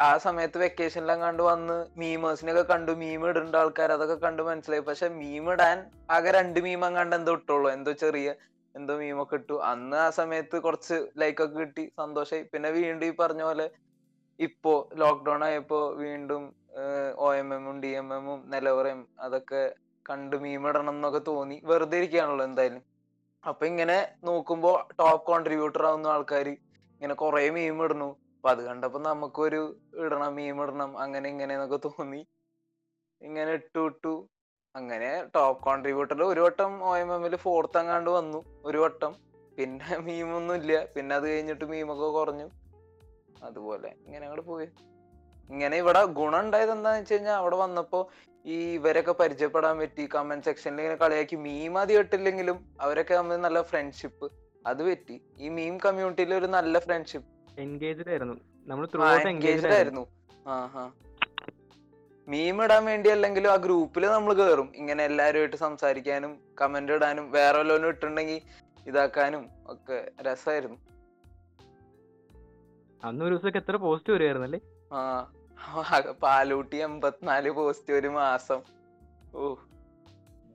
[0.00, 4.80] ആ സമയത്ത് വെക്കേഷനിലും കണ്ട് വന്ന് മീമേഴ്സിനൊക്കെ കണ്ടു മീം ഇടേണ്ട ആൾക്കാർ അതൊക്കെ കണ്ട് മനസ്സിലായി.
[4.80, 7.70] പക്ഷെ മീം ഇടാൻ ആകെ രണ്ട് മീമം കണ്ട് എന്തോ ഇട്ടുള്ളൂ.
[7.70, 8.34] എന്തോ ചെറിയ
[8.74, 9.52] എന്തോ മീമൊക്കെ ഇട്ടു.
[9.52, 12.42] അന്ന് ആ സമയത്ത് കുറച്ച് ലൈക്ക് ഒക്കെ കിട്ടി സന്തോഷായി.
[12.42, 13.70] പിന്നെ വീണ്ടും ഈ പറഞ്ഞ പോലെ
[14.38, 16.42] ഇപ്പോ ലോക്ക്ഡൌൺ ആയപ്പോ വീണ്ടും
[17.16, 19.74] ഒ എം എമ്മും ഡി എം എമ്മും നിലവറയും അതൊക്കെ
[20.10, 21.56] കണ്ട് മീമിടണം എന്നൊക്കെ തോന്നി.
[21.64, 22.82] വെറുതെ ഇരിക്കുകയാണല്ലോ എന്തായാലും.
[23.44, 28.08] അപ്പൊ ഇങ്ങനെ നോക്കുമ്പോ ടോപ്പ് കോൺട്രിബ്യൂട്ടർ ആവുന്ന ആൾക്കാർ ഇങ്ങനെ കുറെ മീം ഇടുന്നു.
[28.40, 29.58] അപ്പൊ അത് കണ്ടപ്പോ നമുക്കൊരു
[29.94, 32.26] ഇടണം മീം ഇടണം അങ്ങനെ ഇങ്ങനെ എന്നൊക്കെ തോന്നി.
[33.22, 34.28] ഇങ്ങനെ ഇട്ടു ഇട്ടു.
[34.74, 39.12] അങ്ങനെ ടോപ്പ് കോൺട്രിബ്യൂട്ടറിൽ ഒരു വട്ടം ഒ എം എമ്മിൽ ഫോർത്ത് അങ്ങാണ്ട് വന്നു ഒരു വട്ടം.
[39.58, 40.84] പിന്നെ മീമൊന്നും ഇല്ല.
[40.84, 42.46] പിന്നെ അത് കഴിഞ്ഞിട്ട് മീമൊക്കെ കുറഞ്ഞു.
[43.42, 44.68] അതുപോലെ ഇങ്ങനെ അങ്ങോട്ട് പോയി.
[45.50, 48.10] ഇങ്ങനെ ഇവിടെ ഗുണം ഉണ്ടായത് എന്താന്ന് വെച്ച് കഴിഞ്ഞാൽ അവിടെ വന്നപ്പോ
[48.44, 50.06] ഈ ഇവരൊക്കെ പരിചയപ്പെടാൻ പറ്റി.
[50.06, 51.36] കമന്റ് സെക്ഷനിൽ ഇങ്ങനെ കളിയാക്കി.
[51.36, 54.28] മീം ആദ്യം കേട്ടില്ലെങ്കിലും അവരൊക്കെ തമ്മിൽ നല്ല ഫ്രണ്ട്ഷിപ്പ്
[54.66, 55.22] അത് പറ്റി.
[55.38, 58.36] ഈ മീം കമ്മ്യൂണിറ്റിയിൽ ഒരു നല്ല ഫ്രണ്ട്ഷിപ്പ് എൻഗേജ്ഡ് ആയിരുന്നു
[58.68, 60.04] നമ്മൾ ത്രൂ എൻഗേജ്ഡ് ആയിരുന്നു
[62.28, 64.68] മീം ഇടാൻ വേണ്ടി അല്ലെങ്കിലും ആ ഗ്രൂപ്പിൽ നമ്മൾ കേറും.
[64.76, 68.40] ഇങ്ങനെ എല്ലാവരുമായിട്ട് സംസാരിക്കാനും കമന്റ് ഇടാനും വേറെ വല്ലതും ഇട്ടുണ്ടെങ്കിൽ
[68.86, 70.78] ഇതാക്കാനും ഒക്കെ രസമായിരുന്നു
[73.02, 75.02] അന്ന് ഒരു ദിവസമൊക്കെ എത്ര പോസ്റ്റ് വരുമായിരുന്നല്ലേ ആ
[76.22, 78.60] പാലൂട്ടി എൺപത്തിനാല് പോസ്റ്റ് ഒരു മാസം.
[79.34, 79.42] ഓ.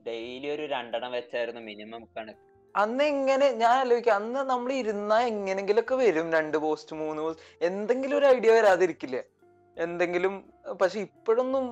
[0.05, 2.41] ഡെയിലി ഒരു രണ്ടെണ്ണം വെച്ചായിരുന്നു മിനിമം കണക്ക്.
[2.75, 8.25] അന്ന് എങ്ങനെ ഞാൻ ആലോചിക്കാം അന്ന് നമ്മൾ ഇരുന്നാ എങ്ങനെങ്കിലൊക്കെ വരും രണ്ട് പോസ്റ്റ് മൂന്ന് പോസ്റ്റ് എന്തെങ്കിലും ഒരു
[8.25, 9.23] ഐഡിയ വരാതിരിക്കില്ലേ?
[9.77, 10.33] എന്തെങ്കിലും
[10.81, 11.65] പക്ഷെ ഇപ്പോഴൊന്നും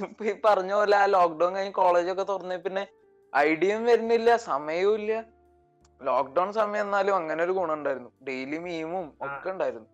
[0.00, 2.84] ഇപ്പൊ ഈ പറഞ്ഞ പോലെ ആ ലോക്ക്ഡൌൺ കഴിഞ്ഞ് കോളേജൊക്കെ തുറന്നേ പിന്നെ
[3.36, 5.12] ഐഡിയയും വരുന്നില്ല സമയവും ഇല്ല.
[6.00, 8.10] ലോക്ക്ഡൌൺ സമയം എന്നാലും അങ്ങനെ ഒരു ഗുണം ഉണ്ടായിരുന്നു.
[8.28, 9.88] ഡെയിലി മീമും ഒക്കെ ഉണ്ടായിരുന്നു.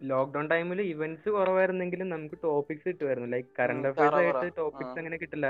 [0.00, 5.48] ലോക്ക്ഡൌൺ ടൈമിൽ ഇവന്റ്സ് കുറവായിരുന്നെങ്കിലും നമുക്ക് ടോപ്പിക്സ് കിട്ടുമായിരുന്നു ലൈക് കറണ്ട് അഫയേഴ്സ് ആയിട്ട് ടോപ്പിക്സ് അങ്ങനെ കിട്ടില്ല.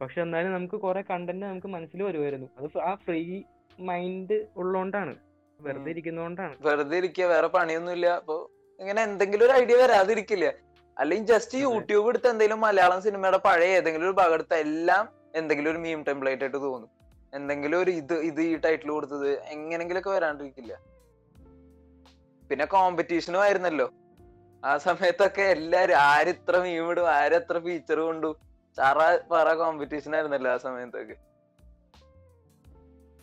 [0.00, 3.42] പക്ഷെ എന്നാലും നമുക്ക് കുറെ കണ്ടന്റ് നമുക്ക് മനസ്സിൽ വരുമായിരുന്നു അത് ആ ഫ്രീ
[3.80, 5.16] മൈൻഡ് ഉള്ളോണ്ടാണ്.
[5.60, 5.90] വെറുതെ.
[5.90, 6.56] ഇരിക്കുന്നോണ്ടാണ്.
[6.60, 8.48] വെറുതെ ഇരിക്കുക വേറെ പണിയൊന്നും ഇല്ല അപ്പൊ
[8.80, 10.52] ഇങ്ങനെ എന്തെങ്കിലും ഒരു ഐഡിയ വരാതിരിക്കില്ല?
[10.98, 15.78] അല്ലെങ്കിൽ ജസ്റ്റ് യൂട്യൂബ് എടുത്ത് എന്തെങ്കിലും മലയാളം സിനിമയുടെ പഴയ ഏതെങ്കിലും ഒരു ഭാഗം എടുത്ത എല്ലാം എന്തെങ്കിലും ഒരു
[15.78, 16.90] മീം ടെംപ്ലേറ്റ് ആയിട്ട് തോന്നും.
[17.34, 20.78] എന്തെങ്കിലും ഒരു ഇത് ഇത് ഈ ടൈറ്റിൽ കൊടുത്തത് എങ്ങനെങ്കിലൊക്കെ വരാണ്ടിരിക്കില്ല.
[22.50, 23.92] പിന്നെ കോമ്പറ്റീഷനും ആയിരുന്നല്ലോ.
[24.64, 28.36] ആ സമയത്തൊക്കെ എല്ലാരും ആരിത്ര മീം ഇടും ആരെത്ര ഫീച്ചർ കൊണ്ടു
[28.76, 31.16] ചറ പറ കോമ്പറ്റീഷൻ ആയിരുന്നല്ലോ ആ സമയത്തൊക്കെ.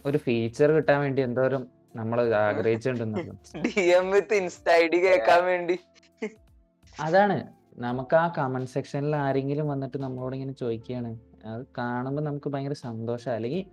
[0.05, 5.79] ഒരു ഫീച്ചർ കിട്ടാൻ വേണ്ടി എന്തോരം നമ്മൾ ആഗ്രഹിച്ചിട്ടുണ്ടെന്നല്ലോ D M with insta I D കേൾക്കാൻ വേണ്ടി.
[7.01, 7.37] അതാണ്.
[7.77, 11.19] നമുക്ക് ആ കമന്റ് സെക്ഷനിൽ ആരെങ്കിലും വന്നിട്ട് നമ്മളോട് ഇങ്ങനെ ചോദിക്കുകയാണ്.
[11.45, 13.31] അത് കാണുമ്പോൾ നമുക്ക് ഭയങ്കര സന്തോഷം.
[13.31, 13.65] അല്ലെങ്കിൽ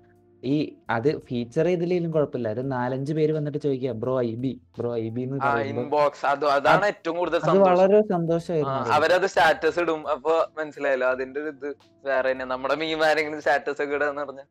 [0.42, 0.54] ഈ
[0.90, 2.48] അത് ഫീച്ചർ ചെയ്തില്ലെങ്കിലും കുഴപ്പമില്ല.
[2.54, 5.38] ഒരു നാലഞ്ച് പേര് വന്നിട്ട് ചോദിക്കുക bro I B bro I B എന്ന്
[5.72, 8.92] ഇൻബോക്സ് അത് അതാണ് ഏറ്റവും കൂടുതൽ അത് വളരെ സന്തോഷമായിരുന്നു?
[8.96, 10.00] അവരത് സ്റ്റാറ്റസ് ഇടും.
[10.14, 11.68] അപ്പൊ മനസ്സിലായല്ലോ അതിന്റെ ഒരു ഇത്
[12.04, 14.42] വേറെ തന്നെ നമ്മുടെ മീം ആരെങ്കിലും സ്റ്റാറ്റസ് ഒക്കെ ഇടാന്ന് പറഞ്ഞ.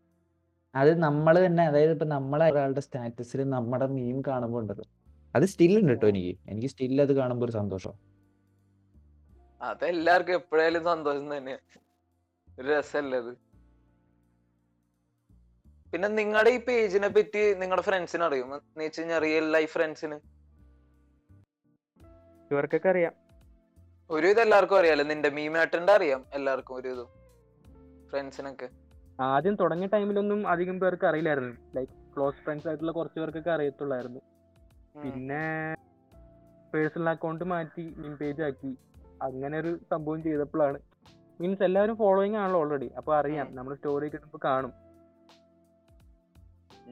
[0.73, 4.83] അത് നമ്മൾ തന്നെ അതായത് ഇപ്പൊ നമ്മളെ ഒരാളുടെ സ്റ്റാറ്റസിൽ നമ്മുടെ മീം കാണുമ്പോൾ ഉണ്ടത്
[5.35, 6.33] അത് സ്റ്റിൽ ഉണ്ട് കേട്ടോ എനിക്ക്.
[6.51, 7.93] എനിക്ക് സ്റ്റിൽ അത് കാണുമ്പോൾ ഒരു സന്തോഷം.
[9.61, 11.59] അതെല്ലാവർക്കും എപ്പോഴായാലും സന്തോഷം തന്നെയാ.
[12.57, 13.31] ഒരു രസമല്ലേ അത്?
[15.93, 20.15] പിന്നെ നിങ്ങളുടെ ഈ പേജിനെ പറ്റി നിങ്ങളുടെ ഫ്രണ്ട്സിന് അറിയും എന്ന് വെച്ച് കഴിഞ്ഞാൽ റിയൽ ലൈഫ് ഫ്രണ്ട്സിന്
[22.51, 23.13] ഇവർക്കൊക്കെ അറിയാം.
[24.09, 25.03] ഒരു ഇത് എല്ലാവർക്കും അറിയാലോ?
[25.03, 27.09] നിന്റെ മീമേട്ടന്റെ അറിയാം എല്ലാവർക്കും ഒരു ഇതും
[28.09, 28.69] ഫ്രണ്ട്സിനൊക്കെ
[29.21, 31.55] ആദ്യം തുടങ്ങിയ ടൈമിലൊന്നും അധികം പേർക്ക് അറിയില്ലായിരുന്നു.
[31.75, 34.19] ലൈക്ക് ക്ലോസ് ഫ്രണ്ട്സ് ആയിട്ടുള്ള കുറച്ച് പേർക്കൊക്കെ അറിയത്തുള്ളായിരുന്നു.
[35.03, 35.75] പിന്നെ
[36.73, 38.77] പേഴ്സണൽ അക്കൗണ്ട് മാറ്റി മീൻ പേജ് ആക്കി.
[39.21, 40.79] അങ്ങനെ ഒരു സംഭവം ചെയ്തപ്പോഴാണ്.
[41.41, 43.55] മീൻസ് എല്ലാവരും ഫോളോയിങ് ആണല്ലോ ഓൾറെഡി അപ്പൊ അറിയാം.
[43.55, 44.88] നമ്മൾ സ്റ്റോറി കിട്ടുമ്പോൾ കാണും.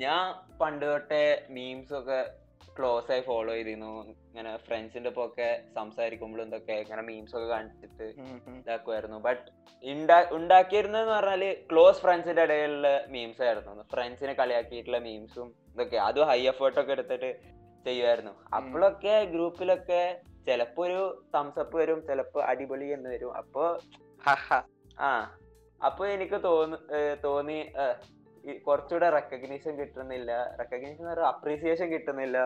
[0.02, 0.24] ഞാൻ
[0.58, 2.20] പണ്ട് തൊട്ടേ മീംസ് ഒക്കെ
[2.80, 3.92] ക്ലോസ് ആയി ഫോളോ ചെയ്തിരുന്നു.
[4.10, 8.08] ഇങ്ങനെ ഫ്രണ്ട്സിന്റെ ഒപ്പം ഒക്കെ സംസാരിക്കുമ്പോഴും ഇതൊക്കെ ഇങ്ങനെ മീംസ് ഒക്കെ കാണിച്ചിട്ട്.
[8.60, 9.46] ഇതാക്കുമായിരുന്നു ബട്ട്
[10.36, 13.84] ഉണ്ടാക്കിയിരുന്നെന്ന് പറഞ്ഞാൽ ക്ലോസ് ഫ്രണ്ട്സിന്റെ ഇടയിലുള്ള മീംസ് ആയിരുന്നു.
[13.94, 15.98] ഫ്രണ്ട്സിനെ കളിയാക്കിയിട്ടുള്ള മീംസും ഇതൊക്കെ.
[16.08, 17.32] അതും ഹൈ എഫേർട്ട് ഒക്കെ എടുത്തിട്ട്
[17.86, 20.02] ചെയ്യുമായിരുന്നു അപ്പോഴൊക്കെ ഗ്രൂപ്പിലൊക്കെ
[20.48, 21.02] ചിലപ്പോ ഒരു
[21.36, 23.32] തംസപ്പ് വരും ചിലപ്പോ അടിപൊളി എന്ന് വരും.
[23.42, 23.64] അപ്പൊ.
[25.00, 25.10] ആ
[25.82, 26.78] അപ്പൊ എനിക്ക് തോന്നി
[27.24, 27.58] തോന്നി
[28.68, 30.32] കുറച്ചുകൂടെ റെക്കഗ്നീഷൻ കിട്ടുന്നില്ല.
[30.60, 32.38] റെക്കഗ്നീഷൻ അപ്രീസിയേഷൻ കിട്ടുന്നില്ല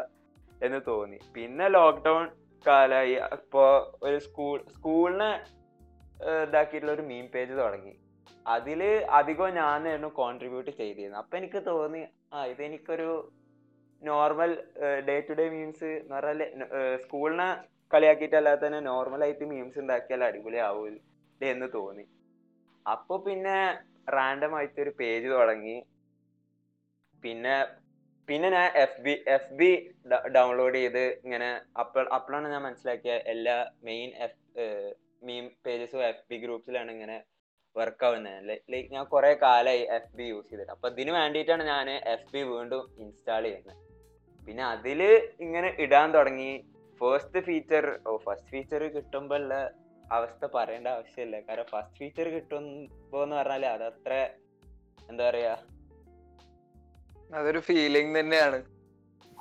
[0.66, 1.20] എന്ന് തോന്നി.
[1.36, 2.24] പിന്നെ ലോക്ക്ഡൗൺ
[2.68, 3.16] കാലായി.
[3.36, 3.64] അപ്പോ
[4.04, 5.32] ഒരു സ്കൂൾ സ്കൂളിനെ
[6.48, 7.94] ഇതാക്കിയിട്ടുള്ള ഒരു മീം പേജ് തുടങ്ങി.
[8.46, 8.82] അതിൽ
[9.20, 11.20] അധികം ഞാൻ ഞാനായിരുന്നു കോൺട്രിബ്യൂട്ട് ചെയ്തിരുന്നത്.
[11.22, 12.02] അപ്പൊ എനിക്ക് തോന്നി
[12.34, 13.10] ആ ഇതെനിക്കൊരു
[14.02, 14.52] normal
[15.08, 16.42] day to day memes എന്ന് പറഞ്ഞാൽ
[17.04, 17.48] സ്കൂളിനെ
[17.94, 22.06] കളിയാക്കിയിട്ടല്ലാതെ തന്നെ നോർമൽ ആയിട്ട് മീംസ് ഉണ്ടാക്കിയാൽ അടിപൊളിയാവൂല്ലേ എന്ന് തോന്നി.
[22.86, 23.58] അപ്പോൾ പിന്നെ
[24.18, 25.76] റാൻഡം ആയിട്ട് ഒരു പേജ് തുടങ്ങി.
[27.24, 27.56] പിന്നെ
[28.28, 29.70] പിന്നെ ഞാൻ F B F B
[30.36, 31.50] download ചെയ്ത് ഇങ്ങനെ
[31.82, 33.56] അപ്പോൾ അപ്പോഴാണ് ഞാൻ മനസ്സിലാക്കിയ എല്ലാ
[33.88, 34.66] മെയിൻ എഫ്
[35.28, 37.18] മീം പേജസും എഫ് ബി ഗ്രൂപ്പ്സിലാണ് ഇങ്ങനെ
[37.76, 40.72] വർക്ക് ആവുന്നത് ലൈക്ക് ഞാൻ കുറെ കാലമായി എഫ് ബി യൂസ് ചെയ്തിട്ട്.
[40.76, 43.78] അപ്പൊ ഇതിന് വേണ്ടിയിട്ടാണ് ഞാൻ എഫ് ബി വീണ്ടും ഇൻസ്റ്റാൾ ചെയ്യുന്നത്
[44.48, 45.02] പിന്നെ അതിൽ
[45.46, 46.52] ഇങ്ങനെ ഇടാൻ തുടങ്ങി.
[47.02, 49.54] ഫസ്റ്റ് ഫീച്ചർ ഓ ഫസ്റ്റ് ഫീച്ചർ കിട്ടുമ്പോൾ ഉള്ള
[50.18, 54.14] അവസ്ഥ പറയേണ്ട ആവശ്യമില്ല കാരണം ഫസ്റ്റ് ഫീച്ചർ കിട്ടുമ്പോന്ന് പറഞ്ഞാൽ അതത്ര
[55.10, 55.54] എന്താ പറയാ
[57.36, 58.64] അതൊരു ഫീലിംഗ് തന്നെയാണ്.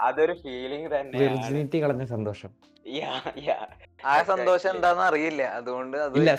[0.01, 2.51] അതൊരു ഫീലിംഗ് തന്നെ വെർജിനിറ്റി കളഞ്ഞ സന്തോഷം.
[2.91, 3.67] Yeah, yeah.
[4.05, 4.75] ആ സന്തോഷം.
[4.75, 5.43] എന്താന്ന് അറിയില്ല.
[5.43, 6.37] അതുകൊണ്ട് അത് ഇല്ല.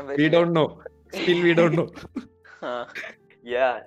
[0.00, 0.82] We don't know
[1.14, 1.88] still we don't know
[2.64, 2.92] ആ.
[3.44, 3.86] Yeah.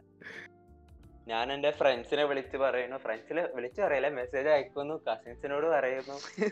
[1.28, 2.98] ഞാൻ എന്റെ ഫ്രണ്ട്സിനെ വിളിച്ച് പറയുന്നു.
[2.98, 5.02] ഫ്രണ്ട്സിനെ വിളിച്ച് പറയല മെസ്സേജ് അയക്കുന്നു.
[5.12, 6.46] കസിൻസിനോട് പറയുന്നു.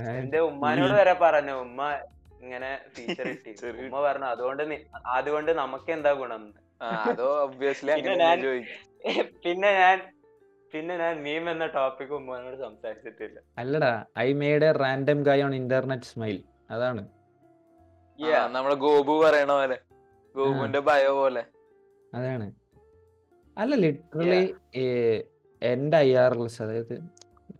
[0.00, 1.52] എന്റെ ഉമ്മാനോട് വരെ പറഞ്ഞു.
[1.52, 1.98] ഉമ്മ
[2.42, 2.78] ഇങ്ങനെ
[3.86, 6.67] ഉമ്മ പറഞ്ഞു അതുകൊണ്ട് നി- അതുകൊണ്ട് നമുക്ക് എന്താ ഗുണം?
[6.80, 8.66] പിന്നെ ഞാൻ-
[9.44, 10.02] പിന്നെ ഞാൻ
[10.72, 13.40] പിന്നെ ഞാൻ മീം എന്ന ടോപ്പിക് ഉമ്മാനോട് സംസാരിച്ചിട്ടില്ല.
[13.58, 17.08] അല്ലടാ I made a random guy on internet smile അതാണ്.
[18.18, 18.52] Yeah.
[18.52, 19.78] നമ്മളെ ഗോപു പറയണ പോലെ.
[20.36, 21.44] ഗോപുവിന്റെ ബയോ പോലെ.
[22.14, 22.52] അതാണ്.
[23.58, 24.54] അല്ല ലിറ്ററലി
[25.62, 27.02] എന്റെ ഐ ആർ അതായത്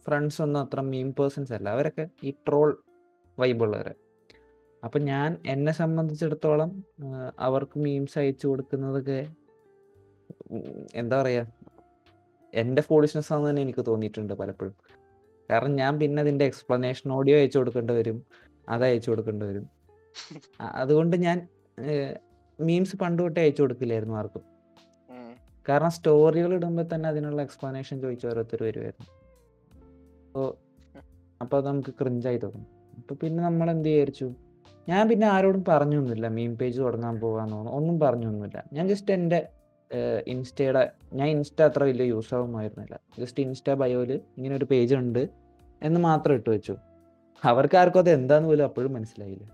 [0.07, 1.68] ഫ്രണ്ട്സ് ഒന്നും അത്ര മീം പേഴ്സൺസ് അല്ല.
[1.70, 2.83] അവരൊക്കെ ഈ ട്രോൾ
[3.38, 3.94] വൈബുള്ളവരെ
[4.85, 6.85] അപ്പം ഞാൻ എന്നെ സംബന്ധിച്ചിടത്തോളം
[7.38, 9.29] അവർക്ക് മീംസ് അയച്ചു കൊടുക്കുന്നതൊക്കെ
[10.95, 11.47] എന്താ പറയുക
[12.55, 14.75] എന്റെ ഫോളിഷ്നെസ് ആണെന്ന് തന്നെ എനിക്ക് തോന്നിയിട്ടുണ്ട് പലപ്പോഴും.
[15.51, 18.25] കാരണം ഞാൻ പിന്നെ അതിന്റെ എക്സ്പ്ലനേഷൻ ഓഡിയോ അയച്ചു കൊടുക്കേണ്ടി വരും
[18.69, 19.71] അത് അയച്ചു കൊടുക്കേണ്ടി വരും.
[20.61, 21.49] അ- അതുകൊണ്ട് ഞാൻ
[22.61, 24.43] മീംസ് പണ്ട് തൊട്ടേ അയച്ചു കൊടുക്കില്ലായിരുന്നു ആർക്കും.
[25.11, 25.37] ഉം.
[25.69, 29.11] കാരണം സ്റ്റോറികൾ ഇടുമ്പോൾ തന്നെ അതിനുള്ള എക്സ്പ്ലനേഷൻ ചോദിച്ച് ഓരോരുത്തർ വരുമായിരുന്നു
[30.29, 30.57] അപ്പോൾ
[31.41, 32.67] അപ്പോൾ അത് നമുക്ക് ക്രിഞ്ചായി തോന്നും.
[32.99, 34.35] അപ്പോൾ പിന്നെ നമ്മൾ എന്ത് വിചാരിച്ചു?
[34.88, 36.27] ഞാൻ പിന്നെ ആരോടും പറഞ്ഞൊന്നുമില്ല.
[36.37, 38.59] മീം പേജ് തുടങ്ങാൻ പോകാന്ന് ഒന്നും പറഞ്ഞൊന്നുമില്ല.
[38.77, 39.40] ഞാൻ ജസ്റ്റ് എന്റെ
[40.33, 40.83] ഇൻസ്റ്റയുടെ
[41.18, 42.96] ഞാൻ ഇൻസ്റ്റ അത്ര വലിയ യൂസ് ആവുമായിരുന്നില്ല.
[43.20, 45.22] ജസ്റ്റ് ഇൻസ്റ്റ ബയോയിൽ ഇങ്ങനെ ഒരു പേജ് ഉണ്ട്
[45.83, 46.74] എന്ന് മാത്രം ഇട്ട് വെച്ചു.
[47.42, 49.46] അവർക്ക് ആർക്കും അത് എന്താന്ന് പോലും അപ്പോഴും മനസ്സിലായില്ല.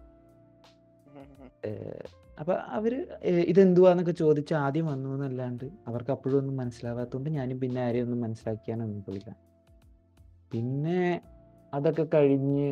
[2.41, 2.93] അപ്പൊ അവർ
[3.31, 9.03] ഇത് ഇതെന്തുവാന്നൊക്കെ ചോദിച്ച് ആദ്യം വന്നു എന്നല്ലാണ്ട് അവർക്ക് അപ്പോഴും ഒന്നും മനസ്സിലാവാത്തതുകൊണ്ട് ഞാനും പിന്നെ ആരെയും ഒന്നും മനസ്സിലാക്കിയാനൊന്നും
[9.09, 9.31] പോയില്ല.
[10.53, 11.01] പിന്നെ
[11.73, 12.67] അതൊക്കെ കഴിഞ്ഞ്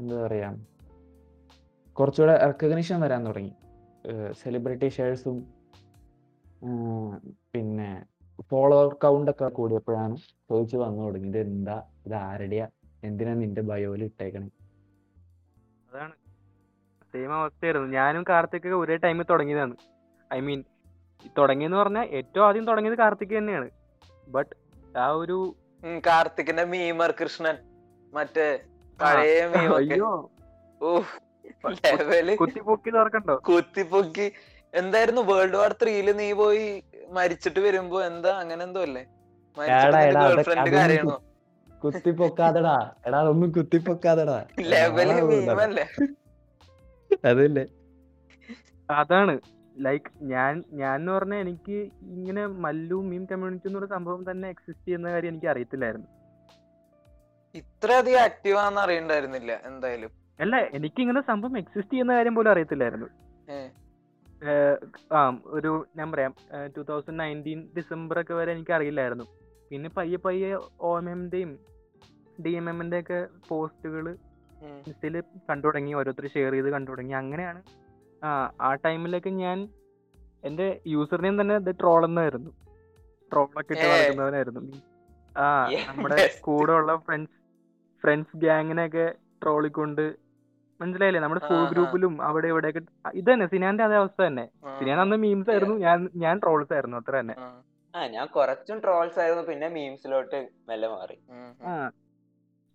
[0.00, 0.50] എന്താ പറയാ
[2.00, 3.52] കുറച്ചുകൂടെ റെക്കഗ്നിഷൻ വരാൻ തുടങ്ങി.
[4.42, 5.36] സെലിബ്രിറ്റി ഷെയർസും
[7.54, 8.06] പിന്നെ
[8.50, 11.28] ഫോളോവർ കൗണ്ട് ഒക്കെ കൂടിയപ്പോഴാണ് ചോദിച്ചു വന്നു തുടങ്ങി.
[11.28, 12.68] ഇത് എന്താ ഇത് ആരുടെയാ?
[13.04, 14.48] എന്തിനാ നിന്റെ ബയോയിൽ ഇട്ടേക്കണേ?
[15.92, 16.14] അതാണ്.
[17.12, 17.88] സെയിം അവസ്ഥയായിരുന്നു.
[17.88, 19.74] ഞാനും കാർത്തിക് ഒരേ ടൈമിൽ തുടങ്ങിയതാണ്.
[20.34, 20.64] ഐ മീൻ
[21.38, 23.68] തുടങ്ങിയെന്ന് പറഞ്ഞാൽ ഏറ്റവും ആദ്യം തുടങ്ങിയത് കാർത്തിക് തന്നെയാണ്.
[24.28, 24.54] ബട്ട്
[24.98, 25.38] ആ ഒരു
[26.06, 27.56] കാർത്തിക്കിന്റെ മീമർ കൃഷ്ണൻ.
[28.14, 28.48] മറ്റേ
[29.02, 30.10] പഴയ മീമൊക്കെ അയ്യോ.
[30.82, 31.27] ഓ ലെവൽ
[32.40, 34.26] കുത്തിപ്പൊക്കി തുറക്കണ്ടോ കുത്തിപ്പൊക്കി.
[34.72, 35.20] എന്തായിരുന്നു?
[35.22, 36.64] വേൾഡ് വാർ ത്രീയിൽ നീ പോയി
[37.12, 38.32] മരിച്ചിട്ട് വരുമ്പോ എന്താ?
[38.40, 39.04] അങ്ങനെ എന്തോ അല്ലേ?
[41.82, 42.76] കുത്തിപ്പൊക്കാതെടാ.
[43.06, 44.38] എടാ ഒന്നും കുത്തിപ്പൊക്കാതെടാ.
[47.24, 47.64] അതല്ലേ.
[48.88, 49.34] അതാണ്.
[49.76, 51.76] ലൈക്ക് ഞാൻ ഞാൻ എന്ന് പറഞ്ഞാൽ എനിക്ക്
[52.16, 56.08] ഇങ്ങനെ മല്ലു മീം കമ്മ്യൂണിറ്റി എന്നൊരു സംഭവം തന്നെ എക്സിസ്റ്റ് ചെയ്യുന്ന കാര്യം എനിക്ക് അറിയത്തില്ലായിരുന്നു.
[57.54, 60.12] ഇത്രയധികം ആക്റ്റീവ് ആണെന്ന് അറിയണ്ടായിരുന്നില്ല എന്തായാലും.
[60.38, 63.08] അല്ല എനിക്ക് ഇങ്ങനെ സംഭവം എക്സിസ്റ്റ് ചെയ്യുന്ന കാര്യം പോലും അറിയത്തില്ലായിരുന്നു.
[65.16, 65.20] ആ
[65.56, 66.32] ഒരു ഞാൻ പറയാം
[66.74, 69.26] ടൂ തൗസൻഡ് നയന്റീൻ ഡിസംബർ ഒക്കെ വരെ എനിക്ക് അറിയില്ലായിരുന്നു
[69.70, 70.50] പിന്നെ പയ്യെ പയ്യെ
[70.88, 71.50] ഒ എം എമ്മിന്റെയും
[72.44, 74.04] ഡി എം എമ്മിന്റെ ഒക്കെ പോസ്റ്റുകൾ
[74.86, 77.14] ഇൻസ്റ്റയിൽ ഇൻസ്റ്റയിൽ കണ്ടു തുടങ്ങി ഓരോരുത്തർ ഷെയർ ചെയ്ത് കണ്ടു തുടങ്ങി.
[77.22, 77.60] അങ്ങനെയാണ്
[78.22, 79.58] ആ ആ ടൈമിലൊക്കെ ഞാൻ
[80.44, 82.50] എന്റെ യൂസർ നെയിം തന്നെ ഇത് ട്രോൾ എന്നായിരുന്നു.
[83.32, 84.62] ട്രോളൊക്കെ ഇട്ട് വളർന്നവനായിരുന്നു
[85.36, 85.48] ആ
[85.88, 86.18] നമ്മുടെ.
[86.46, 87.36] കൂടെ ഉള്ള ഫ്രണ്ട്സ്
[88.04, 89.06] ഫ്രണ്ട്സ് ഗ്യാങ്ങിനെയൊക്കെ
[89.42, 90.04] ട്രോളിക്കൊണ്ട്
[90.80, 91.20] മനസ്സിലായില്ലേ?
[91.20, 91.62] നമ്മുടെ സ്കൂൾ.
[91.70, 92.82] ഗ്രൂപ്പിലും അവിടെ ഇവിടെയൊക്കെ
[93.14, 94.44] ഇത് തന്നെ സിനാന്റെ അതേ അവസ്ഥ തന്നെ.
[94.78, 97.34] സിനാൻ അന്ന് മീംസ് ആയിരുന്നു ഞാൻ ഞാൻ ട്രോൾസ് ആയിരുന്നു അത്ര തന്നെ.
[97.94, 100.38] ആ, ഞാൻ കുറച്ചും ട്രോൾസ് ആയിരുന്നു പിന്നെ മീംസിലോട്ട്
[100.68, 101.16] മെല്ലെ മാറി.
[101.64, 101.74] ആ.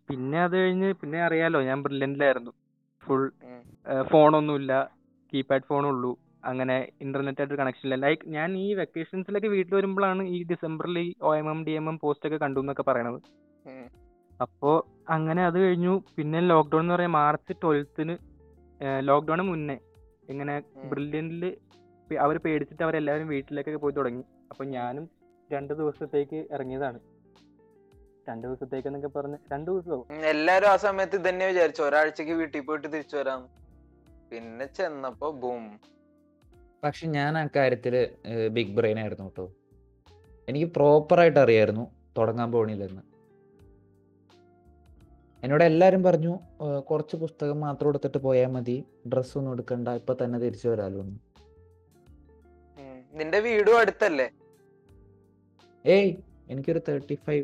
[0.10, 2.52] പിന്നെ അത് കഴിഞ്ഞ് പിന്നെ അറിയാലോ ഞാൻ ബ്രില്യന്റിലായിരുന്നു
[3.04, 3.24] ഫുൾ.
[4.12, 4.74] ഫോണൊന്നുമില്ല
[5.34, 6.12] കീപാഡ് ഫോണുള്ളൂ
[6.44, 11.36] അങ്ങനെ ഇന്റർനെറ്റ് ആയിട്ട് കണക്ഷൻ ഇല്ല ലൈക്ക് ഞാൻ ഈ വെക്കേഷൻസിലൊക്കെ വീട്ടിൽ വരുമ്പോഴാണ് ഈ ഡിസംബറിൽ ഈ O
[11.36, 13.20] M M D M M post ഒക്കെ കണ്ടു എന്നൊക്കെ പറയണത്
[14.44, 14.72] അപ്പോ
[15.10, 16.04] അങ്ങനെ അത് കഴിഞ്ഞു.
[16.18, 18.16] പിന്നെ ലോക്ക്ഡൌൺ എന്ന് പറയാൻ മാർച്ച് ട്വൽത്തിന്
[19.00, 19.78] ലോക്ക്ഡൌണിന് മുന്നേ
[20.30, 20.90] ഇങ്ങനെ ഉം.
[22.20, 24.24] അവർ പേടിച്ചിട്ട് അവരെല്ലാവരും വീട്ടിലേക്കൊക്കെ പോയി തുടങ്ങി.
[24.52, 25.10] അപ്പൊ ഞാനും
[25.52, 27.00] രണ്ട് ദിവസത്തേക്ക് ഇറങ്ങിയതാണ്.
[28.30, 31.82] രണ്ടു ദിവസത്തേക്ക് എന്നൊക്കെ പറഞ്ഞ് രണ്ടു ദിവസവും എല്ലാരും ആ സമയത്ത് തന്നെ വിചാരിച്ചു.
[31.82, 33.42] ഒരാഴ്ചക്ക് വീട്ടിൽ പോയിട്ട് തിരിച്ചു വരാം.
[34.32, 35.66] പിന്നെ ചെന്നപ്പോ ബൂം
[36.84, 37.96] പക്ഷെ ഞാൻ ആ കാര്യത്തിൽ
[38.48, 39.46] ബിഗ് ബ്രെയിൻ ആയിരുന്നു കേട്ടോ.
[40.50, 41.84] എനിക്ക് പ്രോപ്പർ ആയിട്ട് അറിയായിരുന്നു.
[42.18, 43.13] തുടങ്ങാൻ പോണില്ലെന്ന്.
[45.44, 46.34] എന്നോട് എല്ലാവരും പറഞ്ഞു
[46.90, 48.76] കുറച്ച് പുസ്തകം മാത്രം എടുത്തിട്ട് പോയാൽ മതി.
[49.12, 49.88] ഡ്രസ്സൊന്നും എടുക്കണ്ട.
[50.00, 51.02] ഇപ്പൊ തന്നെ തിരിച്ചു വരാലോ
[53.20, 54.28] നിന്റെ വീടും അടുത്തല്ലേ?
[55.86, 56.12] ഏയ്
[56.50, 57.44] എനിക്കൊരു തേർട്ടി ഫൈവ്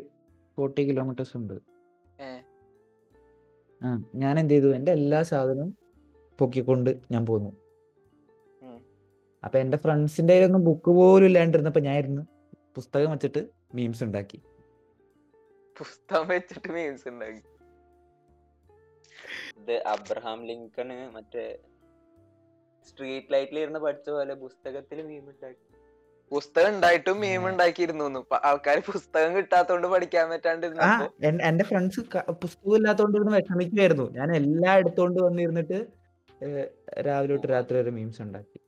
[0.56, 1.56] ഫോർട്ടി കിലോമീറ്റേഴ്സ് ഉണ്ട്.
[3.80, 4.70] ആ ഞാൻ എന്ത് ചെയ്തു?
[4.78, 5.70] എന്റെ എല്ലാ സാധനവും
[6.38, 7.50] പൊക്കിക്കൊണ്ട് ഞാൻ പോന്നു.
[9.44, 12.22] അപ്പൊ എന്റെ ഫ്രണ്ട്സിന്റെ ഒന്നും ബുക്ക് പോലും ഇല്ലാണ്ടിരുന്നപ്പോ ഞാൻ ഇരുന്ന്
[12.76, 13.42] പുസ്തകം വെച്ചിട്ട്
[13.74, 14.38] മീംസ് ഉണ്ടാക്കി.
[15.78, 17.42] പുസ്തകം വെച്ചിട്ട് മീംസ് ഉണ്ടാക്കി.
[19.60, 21.44] ഇത് അബ്രഹാം ലിങ്കണ് മറ്റേ
[22.88, 25.64] സ്ട്രീറ്റ് ലൈറ്റിൽ ഇരുന്ന് പഠിച്ച പോലെ പുസ്തകത്തിൽ മീം ഉണ്ടാക്കി.
[26.32, 28.04] പുസ്തകം ഉണ്ടായിട്ടും മീം ഉണ്ടാക്കിയിരുന്നു
[28.48, 30.66] ആൾക്കാർ പുസ്തകം കിട്ടാത്തോണ്ട് പഠിക്കാൻ പറ്റാണ്ട്
[31.48, 32.02] എന്റെ ഫ്രണ്ട്സ്
[32.42, 35.78] പുസ്തകം ഇല്ലാത്തോണ്ട് ഇരുന്ന് വിഷമിക്കുമായിരുന്നു ഞാൻ എല്ലാം എടുത്തോണ്ട് വന്നിരുന്നിട്ട്
[37.06, 38.58] രാവിലെ തൊട്ട് രാത്രി വരെ മീംസ് ഉണ്ടാക്കി.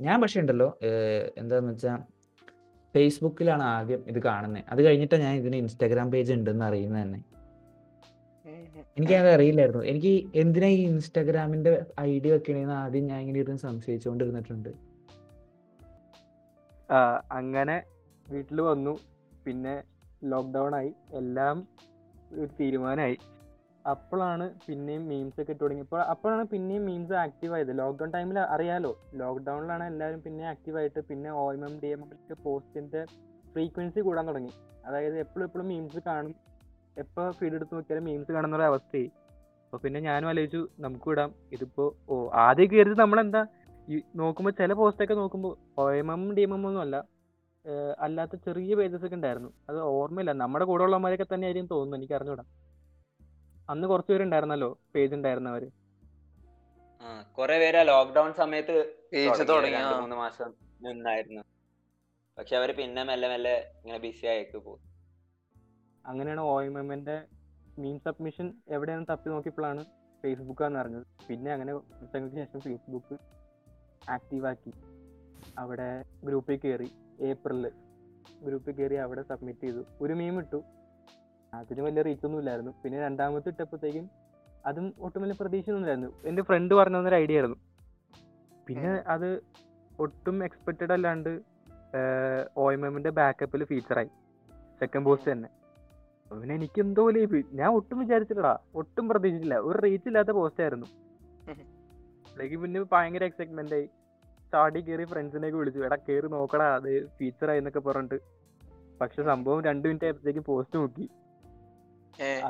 [0.00, 0.68] ഞാൻ പക്ഷെ ഉണ്ടല്ലോ
[1.40, 1.92] എന്താന്ന് വെച്ചാ
[2.94, 7.20] ഫേസ്ബുക്കിലാണ് ആദ്യം ഇത് കാണുന്നത് അത് കഴിഞ്ഞിട്ടാണ് ഞാൻ ഇതിന് ഇൻസ്റ്റാഗ്രാം പേജ് ഉണ്ടെന്ന് അറിയുന്നത് തന്നെ
[8.96, 9.82] എനിക്ക് അത് അറിയില്ലായിരുന്നു.
[9.90, 14.72] എനിക്ക് എന്തിനാ ഈ ഇൻസ്റ്റാഗ്രാമിന്റെ ഐ ഡി വെക്കണേന്ന് ആദ്യം ഞാൻ ഇങ്ങനെ ഇരുന്ന് സംശയിച്ചുകൊണ്ടിരുന്നിട്ടുണ്ട്
[17.40, 17.76] അങ്ങനെ
[18.26, 18.94] വീട്ടിൽ വന്നു.
[19.46, 19.74] പിന്നെ
[20.32, 21.56] ലോക്ക്ഡൗൺ ആയി എല്ലാം
[22.38, 23.16] ഒരു തീരുമാനമായി.
[23.92, 27.72] അപ്പോഴാണ് പിന്നെയും മീംസ് ഒക്കെ തുടങ്ങിയപ്പോൾ അപ്പോഴാണ് പിന്നെയും മീംസ് ആക്റ്റീവ് ആയത്.
[27.80, 28.92] ലോക്ക്ഡൗൺ ടൈമിൽ അറിയാലോ.
[29.22, 33.02] ലോക്ക്ഡൗണിലാണ് എല്ലാവരും പിന്നെ ആക്റ്റീവ് ആയിട്ട് പിന്നെ O M M D M M പോസ്റ്റിന്റെ
[33.52, 34.52] ഫ്രീക്വൻസി കൂടാൻ തുടങ്ങി.
[34.86, 36.34] അതായത് എപ്പോഴും എപ്പോഴും മീംസ് കാണും.
[36.96, 39.08] എപ്പോൾ ഫീഡ് എടുത്ത് നോക്കിയാലും മീംസ് കാണുന്ന ഒരു അവസ്ഥയായി.
[39.64, 43.42] അപ്പൊ പിന്നെ ഞാനും ആലോചിച്ചു നമുക്ക് വിടാം ഇതിപ്പോ ഓ ആദ്യം കയറിയത് നമ്മളെന്താ
[43.88, 46.96] ഈ നോക്കുമ്പോൾ ചില പോസ്റ്റൊക്കെ നോക്കുമ്പോൾ O M M D M M ഒന്നും അല്ല
[47.64, 49.50] ഏഹ് അല്ലാത്ത ചെറിയ പേജസ് ഒക്കെ ഉണ്ടായിരുന്നു.
[49.68, 50.32] അത് ഓർമ്മയില്ല.
[50.42, 52.44] നമ്മുടെ കൂടെ ഉള്ളവന്മാരൊക്കെ തന്നെ ആയിരിക്കും തോന്നുന്നു എനിക്ക് അറിഞ്ഞൂടാ.
[53.68, 55.68] അന്ന് കുറച്ച് പേരുണ്ടായിരുന്നല്ലോ പേജ് ഉണ്ടായിരുന്നവര്
[57.00, 58.76] ആ കൊറേ പേര് ലോക്ക്ഡൌൺ സമയത്ത്
[59.12, 60.50] പേജ് തുടങ്ങി, മൂന്ന് മാസം
[60.86, 61.42] നിന്നായിരുന്നു.
[62.38, 64.80] പക്ഷെ അവർ പിന്നെ മെല്ലെ മെല്ലെ ഇങ്ങനെ ബിസി ആയേക്ക് പോകും
[66.06, 67.16] അങ്ങനെയാണ് ഒ എം എമ്മിന്റെ
[67.78, 69.82] മീൻ സബ്മിഷൻ എവിടെയാണ് തപ്പി നോക്കിയപ്പോഴാണ്
[70.24, 71.06] ഫേസ്ബുക്കാന്ന് അറിഞ്ഞത്.
[71.28, 73.16] പിന്നെ അങ്ങനെ വർഷങ്ങൾക്ക് ശേഷം ഫേസ്ബുക്ക്
[74.10, 74.72] ആക്റ്റീവാക്കി
[75.58, 75.88] അവിടെ
[76.24, 76.88] ഗ്രൂപ്പിൽ കയറി
[77.30, 77.66] ഏപ്രിലിൽ
[78.44, 79.82] ഗ്രൂപ്പിൽ കയറി അവിടെ സബ്മിറ്റ് ചെയ്തു.
[80.00, 80.60] ഒരു മീം ഇട്ടു.
[81.52, 82.72] അതിന് വലിയ റീച്ച് ഒന്നും ഇല്ലായിരുന്നു.
[82.82, 84.06] പിന്നെ രണ്ടാമത്തെ ഇട്ടപ്പോഴത്തേക്കും
[84.66, 87.58] അതും ഒട്ടും വലിയ പ്രതീക്ഷയൊന്നുമില്ലായിരുന്നു എന്റെ ഫ്രണ്ട് പറഞ്ഞു തന്നൊരു ഐഡിയ ആയിരുന്നു.
[88.66, 89.28] പിന്നെ അത്
[90.04, 91.32] ഒട്ടും എക്സ്പെക്റ്റഡ് അല്ലാണ്ട്
[92.62, 94.10] ഒ എം എമ്മിന്റെ ബാക്കപ്പിൽ ഫീച്ചറായി
[94.80, 95.48] സെക്കൻഡ് പോസ്റ്റ് തന്നെ.
[96.30, 98.58] പിന്നെ എനിക്ക് എന്തോ വലിയ ഞാൻ ഒട്ടും വിചാരിച്ചില്ലടാ.
[98.74, 99.58] ഒട്ടും പ്രതീക്ഷിച്ചില്ല.
[99.58, 100.86] ഒരു റീച്ച് ഇല്ലാത്ത പോസ്റ്റ് ആയിരുന്നു.
[102.28, 103.86] അല്ലെങ്കിൽ പിന്നെ ഭയങ്കര എക്സൈറ്റ്മെന്റ് ആയി.
[104.52, 105.80] ചാടി കയറി ഫ്രണ്ട്സിനെയൊക്കെ വിളിച്ചു.
[105.80, 108.18] എടാ കയറി നോക്കടാ അത് ഫീച്ചർ ആയി എന്നൊക്കെ പറഞ്ഞിട്ട്.
[109.00, 111.08] പക്ഷെ സംഭവം രണ്ടു മിനിറ്റ് ആയപ്പോഴത്തേക്ക് പോസ്റ്റ് നോക്കി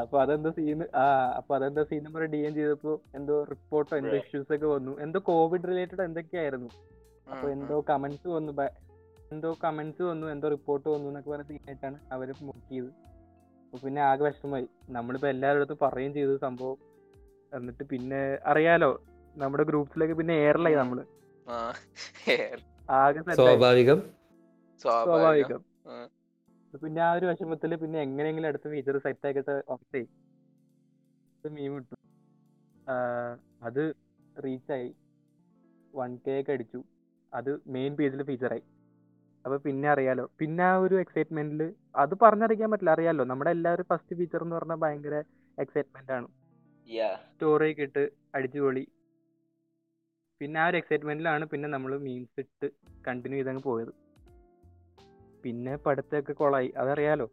[0.00, 1.04] അപ്പൊ അതെന്തോ സീന് ആ
[1.37, 5.00] അപ്പൊ അതെന്താ സീൻ നമ്പർ ഡി എം ചെയ്തപ്പോ എന്തോ റിപ്പോർട്ടോ എന്തോ ഇഷ്യൂസ് ഒക്കെ വന്നു.
[5.00, 6.68] എന്തോ കോവിഡ് റിലേറ്റഡ് എന്തൊക്കെയായിരുന്നു?
[7.30, 8.52] അപ്പൊ എന്തോ കമന്റ്സ് വന്നു.
[9.32, 10.26] എന്തോ കമന്റ്സ് വന്നു.
[10.26, 12.90] എന്തോ റിപ്പോർട്ട് വന്നു എന്നൊക്കെ പറഞ്ഞ സീനായിട്ടാണ് അവർ നോക്കിയത്
[13.74, 14.66] അപ്പൊ പിന്നെ ആകെ വിഷമമായി.
[14.96, 16.76] നമ്മളിപ്പോ എല്ലാവരുടെ പറയും പറയുകയും ചെയ്തു സംഭവം.
[17.52, 18.90] എന്നിട്ട് പിന്നെ അറിയാലോ
[19.37, 20.76] നമ്മുടെ ഗ്രൂപ്പിലേക്ക് പിന്നെ എയറിലായി.
[20.76, 20.98] നമ്മൾ.
[22.88, 24.00] ആകെ സ്വാഭാവികം.
[24.80, 25.62] സ്വാഭാവികം.
[26.74, 30.02] പിന്നെ ആ ഒരു വിഷമത്തിൽ പിന്നെ എങ്ങനെയെങ്കിലും അടുത്ത ഫീച്ചർ സെറ്റ് ആക്കിയിട്ട് ഓക്കെ
[31.44, 31.96] മീം ഇട്ടു.
[32.87, 33.34] ആഹ്
[33.66, 33.82] അത്
[34.37, 34.88] റീച്ചായി
[35.94, 36.80] വൺ കെ ഒക്കെ അടിച്ചു.
[37.32, 38.64] അത് മെയിൻ പേജിൽ ഫീച്ചറായി
[39.44, 40.24] അപ്പൊ പിന്നെ അറിയാലോ.
[40.38, 41.61] പിന്നെ ആ ഒരു എക്സൈറ്റ്മെന്റിൽ
[41.96, 42.90] അത് പറഞ്ഞറിയിക്കാൻ പറ്റില്ല.
[42.90, 45.16] അറിയാലോ നമ്മുടെ എല്ലാവരും ഫസ്റ്റ് ഫീച്ചർ എന്ന് പറഞ്ഞാൽ ഭയങ്കര
[45.59, 46.28] എക്സൈറ്റ്മെന്റ് ആണ്.
[47.33, 48.85] സ്റ്റോറി ഒക്കെ ഇട്ട് അടിച്ചുപൊളി.
[50.40, 52.68] പിന്നെ ആ ഒരു എക്സൈറ്റ്മെന്റിലാണ് പിന്നെ നമ്മൾ മീൻസ് ഇട്ട്
[53.07, 53.92] കണ്ടിന്യൂ ചെയ്തങ്ങ് പോയത്.
[55.44, 56.68] പിന്നെ പഠിത്തമൊക്കെ കൊളായി.
[56.68, 57.26] അതറിയാലോ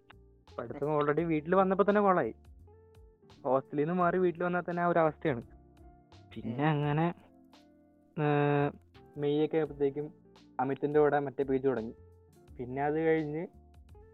[0.58, 2.34] പഠിത്തം ഓൾറെഡി വീട്ടിൽ വന്നപ്പോൾ തന്നെ കൊളായി.
[3.46, 5.44] ഹോസ്റ്റലിൽ നിന്ന് മാറി വീട്ടിൽ വന്നാൽ തന്നെ ആ ഒരു അവസ്ഥയാണ്.
[6.34, 7.06] പിന്നെ അങ്ങനെ
[9.18, 10.08] മെയ് ഒക്കെ ആയപ്പോഴത്തേക്കും
[10.60, 11.94] അമിത്തിന്റെ കൂടെ മറ്റേ പേജ് തുടങ്ങി.
[12.62, 13.44] പിന്നെ അത് കഴിഞ്ഞ്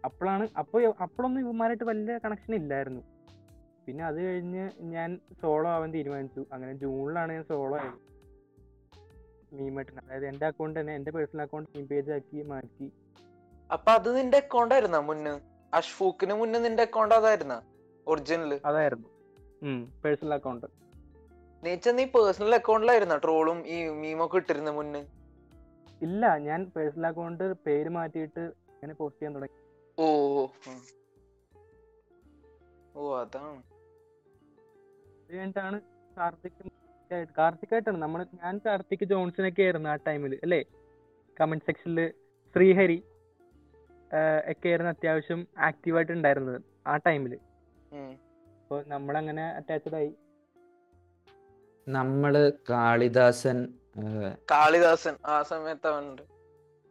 [0.07, 3.01] അപ്പോഴാണ് അപ്പോൾ അപ്പോഴൊന്നും ഇവന്മാരായിട്ട് വലിയ കണക്ഷൻ ഇല്ലായിരുന്നു.
[3.85, 5.09] പിന്നെ അത് കഴിഞ്ഞ് ഞാൻ
[5.41, 6.41] സോളോ ആവാൻ തീരുമാനിച്ചു.
[6.53, 7.97] അങ്ങനെ ജൂണിലാണ് ഞാൻ സോളോ ആയത്.
[9.57, 12.87] മീമായിട്ട് അതായത് എന്റെ അക്കൗണ്ട് തന്നെ എന്റെ പേഴ്സണൽ അക്കൗണ്ട് മീം പേജ് ആക്കി മാറ്റി.
[13.69, 15.33] അപ്പൊ അത് നിന്റെ അക്കൗണ്ട് ആയിരുന്ന മുന്ന്?
[15.73, 17.55] അഷ്ഫൂക്കിന് മുന്നേ നിന്റെ അക്കൗണ്ട് അതായിരുന്ന?
[18.07, 19.09] ഒറിജിനൽ അതായിരുന്നു.
[20.03, 20.67] പേഴ്സണൽ അക്കൗണ്ട്
[21.63, 25.01] നീച്ച നീ പേഴ്സണൽ അക്കൗണ്ടിലായിരുന്ന ട്രോളും ഈ മീമൊക്കെ ഇട്ടിരുന്ന മുന്ന്?
[26.01, 29.55] ഇല്ല ഞാൻ പേഴ്സണൽ അക്കൗണ്ട് പേര് മാറ്റിയിട്ട് അങ്ങനെ പോസ്റ്റ് ചെയ്യാൻ തുടങ്ങി.
[29.97, 30.07] ഓ
[32.95, 33.59] ഓ, അതാണ്.
[35.19, 35.77] അത് കഴിഞ്ഞിട്ടാണ്
[36.17, 36.61] കാർത്തിക്
[37.37, 40.61] കാർത്തിക് ആയിട്ടാണ് നമ്മൾ ഞാൻ കാർത്തിക് ജോൺസനൊക്കെ ആയിരുന്നു ആ ടൈമിൽ അല്ലേ?
[41.37, 41.99] കമന്റ് സെക്ഷനിൽ
[42.55, 42.97] ശ്രീഹരി
[44.51, 47.33] ഒക്കെ ആയിരുന്നു അത്യാവശ്യം ആക്റ്റീവായിട്ട് ഉണ്ടായിരുന്നത് ആ ടൈമിൽ.
[48.59, 50.11] അപ്പോൾ നമ്മളങ്ങനെ അറ്റാച്ചഡ് ആയി.
[51.87, 52.33] നമ്മൾ
[52.69, 53.57] കാളിദാസൻ
[54.51, 56.21] കാളിദാസൻ ആ സമയത്ത് അവനുണ്ട്.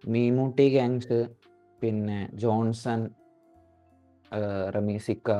[0.08, 1.18] മീമൂട്ടി ഗാങ്സ്
[1.80, 3.10] പിന്നെ ജോൺസൺ
[4.74, 5.30] റമീസിക്ക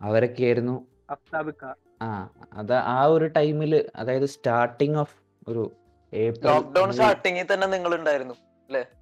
[0.00, 0.86] അവരൊക്കെയായിരുന്നു.
[2.02, 5.16] ആ അത് ആ ഒരു ടൈമിൽ അതായത് സ്റ്റാർട്ടിങ് ഓഫ്
[5.48, 5.72] ഒരു
[6.14, 8.34] ഏപ്രിൽ ലോക്ക്ഡൌൺ സ്റ്റാർട്ടിങ്ങിൽ തന്നെ നിങ്ങൾ ഉണ്ടായിരുന്നു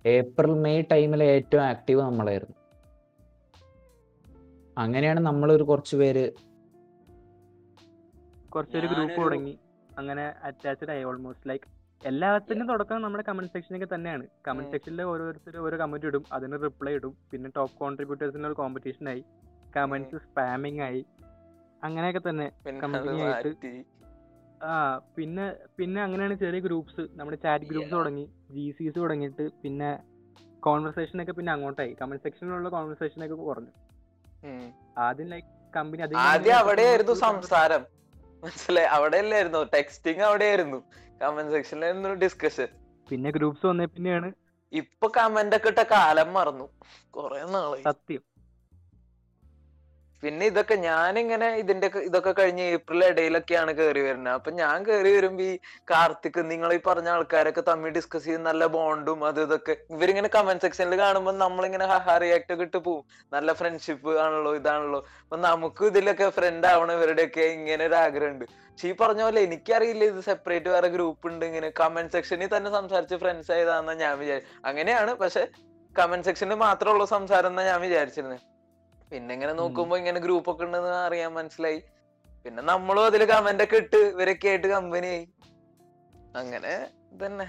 [0.07, 2.57] ഏപ്രിൽ മെയ് ടൈമിൽ ഏറ്റവും ആക്റ്റീവ് നമ്മളായിരുന്നു.
[4.79, 6.33] അങ്ങനെയാണ് നമ്മളൊരു കുറച്ച് പേര്
[8.49, 9.59] കുറച്ചൊരു ഗ്രൂപ്പ് തുടങ്ങി.
[9.99, 11.69] അങ്ങനെ അറ്റാച്ച്ഡ് ആയി ഓൾമോസ്റ്റ് ലൈക്ക്
[12.03, 14.25] എല്ലാത്തിനും തുടക്കം നമ്മുടെ കമന്റ് സെക്ഷനൊക്കെ തന്നെയാണ്.
[14.47, 14.71] കമന്റ്.
[14.71, 19.23] സെക്ഷനിൽ ഓരോരുത്തർ ഓരോ കമന്റ് ഇടും അതിന് റിപ്ലൈ ഇടും പിന്നെ ടോപ്പ് കോൺട്രിബ്യൂട്ടേഴ്സിന് ഒരു കോമ്പറ്റീഷൻ ആയി
[19.77, 21.03] കമന്റ്സ് സ്പാമിങ് ആയി
[21.83, 22.47] അങ്ങനെയൊക്കെ തന്നെ
[23.29, 23.73] ആയിട്ട്.
[24.65, 25.47] ആ പിന്നെ
[25.79, 29.91] പിന്നെ അങ്ങനെയാണ് ചെറിയ ഗ്രൂപ്പ്സ് നമ്മുടെ ചാറ്റ് ഗ്രൂപ്പ്സ് തുടങ്ങി ജി സിസ് തുടങ്ങിയിട്ട് പിന്നെ
[30.61, 33.73] കോൺവെർസേഷൻ ഒക്കെ പിന്നെ അങ്ങോട്ടായി കമന്റ് സെക്ഷനിലുള്ള കോൺവെർസേഷൻ ഒക്കെ കുറഞ്ഞു.
[34.99, 37.83] ആദ്യം ലൈക്ക് കമ്പനി ആദ്യം അവിടെയായിരുന്നു സംസാരം.
[38.45, 38.87] മനസ്സിലായി.
[38.87, 40.83] അവിടെ അല്ലായിരുന്നു ടെക്സ്റ്റിംഗ് അവിടെയായിരുന്നു
[41.23, 42.69] കമന്റ് സെക്ഷനിലായിരുന്നു ഡിസ്കഷൻ
[43.11, 44.33] പിന്നെ ഗ്രൂപ്പ്സ് വന്നേ പിന്നെയാണ്.
[44.73, 46.69] ഇപ്പൊ കമന്റ് ഒക്കെ ഇട്ട കാലം മറന്നു.
[47.11, 47.83] കൊറേ നാളായി.
[47.83, 48.32] സത്യം.
[50.23, 55.53] പിന്നെ ഇതൊക്കെ ഞാനിങ്ങനെ ഇതിന്റെ ഇതൊക്കെ കഴിഞ്ഞ് ഏപ്രിൽ ഇടയിലൊക്കെയാണ് കയറി വരുന്നത് അപ്പൊ ഞാൻ കയറി വരുമ്പോ ഈ
[55.91, 60.97] കാർത്തിക് നിങ്ങൾ ഈ പറഞ്ഞ ആൾക്കാരൊക്കെ തമ്മിൽ ഡിസ്കസ് ചെയ്ത് നല്ല ബോണ്ടും അത് ഇതൊക്കെ ഇവരിങ്ങനെ കമന്റ് സെക്ഷനിൽ
[60.99, 63.03] കാണുമ്പോൾ നമ്മളിങ്ങനെ ഹഹാ റിയാക്ട് ഒക്കെ ഇട്ട് പോവും.
[63.33, 65.01] നല്ല ഫ്രണ്ട്ഷിപ്പ് ആണല്ലോ ഇതാണല്ലോ.
[65.25, 68.45] അപ്പൊ നമുക്ക് ഇതിലൊക്കെ ഫ്രണ്ട് ആവണം ഇവരുടെയൊക്കെ ഇങ്ങനെ ഒരു ആഗ്രഹമുണ്ട്.
[68.45, 71.71] പക്ഷെ ഈ പറഞ്ഞ പോലെ എനിക്കറിയില്ല ഇത് സെപ്പറേറ്റ് വേറെ ഗ്രൂപ്പ് ഉണ്ട് ഇങ്ങനെ.
[71.81, 75.15] കമന്റ് സെക്ഷനിൽ തന്നെ സംസാരിച്ച് ഫ്രണ്ട്സ് ആയതാണെന്ന് ഞാൻ വിചാരിച്ചു അങ്ങനെയാണ്.
[75.15, 75.45] പക്ഷെ
[75.97, 78.52] കമന്റ് സെക്ഷനിൽ മാത്രമുള്ള സംസാരം ഞാൻ വിചാരിച്ചിരുന്നത്
[79.13, 81.81] പിന്നെ ഇങ്ങനെ നോക്കുമ്പോ ഇങ്ങനെ ഗ്രൂപ്പ് ഒക്കെ ഉണ്ടെന്ന് അറിയാൻ മനസ്സിലായി.
[82.45, 85.25] പിന്നെ നമ്മളും അതിൽ കമന്റ് ഒക്കെ ഇട്ട് ഇവരൊക്കെ ആയിട്ട് കമ്പനി ആയി.
[86.41, 86.73] അങ്ങനെ
[87.23, 87.47] തന്നെ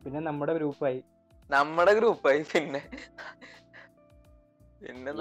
[0.00, 1.00] പിന്നെ നമ്മുടെ ഗ്രൂപ്പായി
[1.50, 2.82] നമ്മുടെ ഗ്രൂപ്പായി പിന്നെ.
[4.82, 5.12] പിന്നെ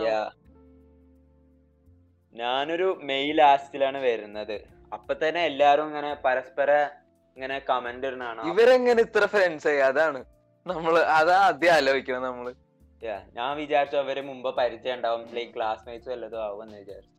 [2.36, 4.58] ഞാനൊരു മെയ് ലാസ്റ്റിലാണ് വരുന്നത്.
[4.96, 6.72] അപ്പൊ തന്നെ എല്ലാരും ഇങ്ങനെ പരസ്പര
[7.38, 8.42] ഇങ്ങനെ കമന്റ് ഇടുന്നതാണ്.
[8.52, 9.80] ഇവരെങ്ങനെ ഇത്ര ഫ്രണ്ട്സ് ആയി?
[9.90, 10.20] അതാണ്
[10.66, 12.48] നമ്മൾ അതാ ആദ്യം ആലോചിക്കണം നമ്മൾ.
[13.38, 17.14] ഞാൻ വിചാരിച്ചു അവർ മുമ്പ് പരിചയം ഉണ്ടാവും ലൈക്ക് ക്ലാസ്മേറ്റ്സ് വല്ലതും ആവുമെന്ന് വിചാരിച്ചു.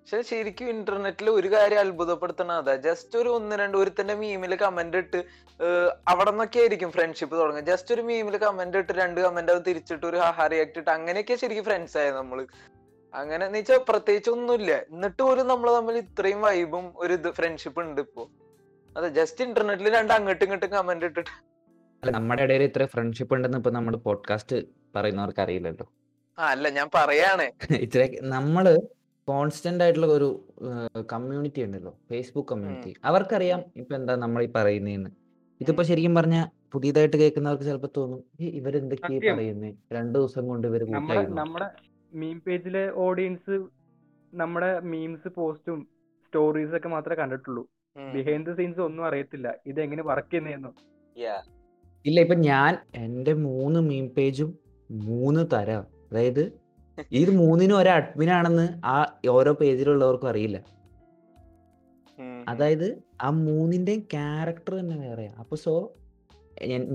[0.00, 2.52] പക്ഷെ ശരിക്കും ഇന്റർനെറ്റിൽ ഒരു കാര്യം അത്ഭുതപ്പെടുത്തണ.
[2.62, 5.18] അതാ ജസ്റ്റ് ഒരു ഒന്ന് രണ്ട് ഒരുത്തന്റെ മീമിൽ കമന്റ് ഇട്ട്
[6.12, 7.64] അവിടെ നിന്നൊക്കെ ആയിരിക്കും ഫ്രണ്ട്ഷിപ്പ് തുടങ്ങുക.
[7.70, 11.66] ജസ്റ്റ് ഒരു മീമിൽ കമന്റ് ഇട്ട് രണ്ട് കമന്റ് അത് തിരിച്ചിട്ട് ഒരു ഹാ റിയാക്ട് ഇട്ട് അങ്ങനെയൊക്കെ ശരിക്കും
[11.68, 12.40] ഫ്രണ്ട്സ് ആയത് നമ്മൾ?
[13.14, 14.72] അങ്ങനെ എന്ന് വെച്ചാൽ പ്രത്യേകിച്ച് ഒന്നുമില്ല.
[14.94, 18.24] എന്നിട്ട് പോലും നമ്മൾ തമ്മിൽ ഇത്രയും വൈബും ഒരു ഇത് ഫ്രണ്ട്ഷിപ്പ് ഉണ്ട് ഇപ്പോ.
[18.96, 21.30] അതെ ജസ്റ്റ് ഇന്റർനെറ്റിൽ രണ്ട് അങ്ങോട്ടും ഇങ്ങോട്ടും കമന്റ് ഇട്ടിട്ട്
[22.02, 24.56] അല്ല നമ്മുടെ ഇടയിൽ ഇത്ര ഫ്രണ്ട്ഷിപ്പ് ഉണ്ടെന്ന് ഇപ്പൊ നമ്മുടെ പോഡ്കാസ്റ്റ്
[24.94, 25.86] പറയുന്നവർക്ക് അറിയില്ലല്ലോ.
[26.38, 27.46] ആ അല്ല ഞാൻ പറയാണ്.
[27.86, 28.02] ഇത്ര
[28.34, 28.64] നമ്മൾ
[29.28, 30.28] കോൺസ്റ്റന്റ് ആയിട്ടുള്ള ഒരു
[31.12, 31.92] കമ്മ്യൂണിറ്റി ഉണ്ടല്ലോ.
[32.08, 35.10] ഫേസ്ബുക്ക് കമ്മ്യൂണിറ്റി അവർക്കറിയാം ഇപ്പൊ എന്താ നമ്മൾ ഈ പറയുന്നതെന്ന്
[35.60, 36.36] ഇതിപ്പോ ശരിക്കും പറഞ്ഞ
[36.74, 39.20] പുതിയതായിട്ട് കേൾക്കുന്നവർക്ക് ചിലപ്പോ തോന്നും "ഈ ഇവരെന്തൊക്കെയാ.
[39.30, 39.70] പറയുന്നേ?
[39.92, 41.68] രണ്ടു ദിവസം കൊണ്ട് ഇവർ നമ്മുടെ നമ്മുടെ
[42.12, 43.56] മീം പേജിലെ ഓഡിയൻസ്
[44.32, 45.78] നമ്മുടെ മീംസ് പോസ്റ്റും
[46.24, 47.62] സ്റ്റോറീസ് ഒക്കെ മാത്രമേ കണ്ടിട്ടുള്ളൂ.
[47.96, 49.48] ബിഹൈൻഡ് ദ സീൻസ് ഒന്നും അറിയത്തില്ല.
[49.66, 50.72] ഇത് എങ്ങനെ വർക്ക് ചെയ്യുന്നതെന്നോ
[51.16, 51.36] യാ
[52.04, 54.50] ഇല്ല ഇപ്പൊ ഞാൻ എന്റെ മൂന്ന് മീം പേജും
[54.90, 55.82] മൂന്ന് തരം.
[56.08, 56.44] അതായത്
[57.20, 58.96] ഇത് മൂന്നിനും ഒരു അഡ്മിൻ ആണെന്ന് ആ
[59.34, 60.58] ഓരോ പേജിലുള്ളവർക്കും അറിയില്ല.
[62.50, 62.86] അതായത്
[63.20, 65.74] ആ മൂന്നിന്റെയും ക്യാരക്ടർ തന്നെ വേറെയാ അപ്പൊ സോ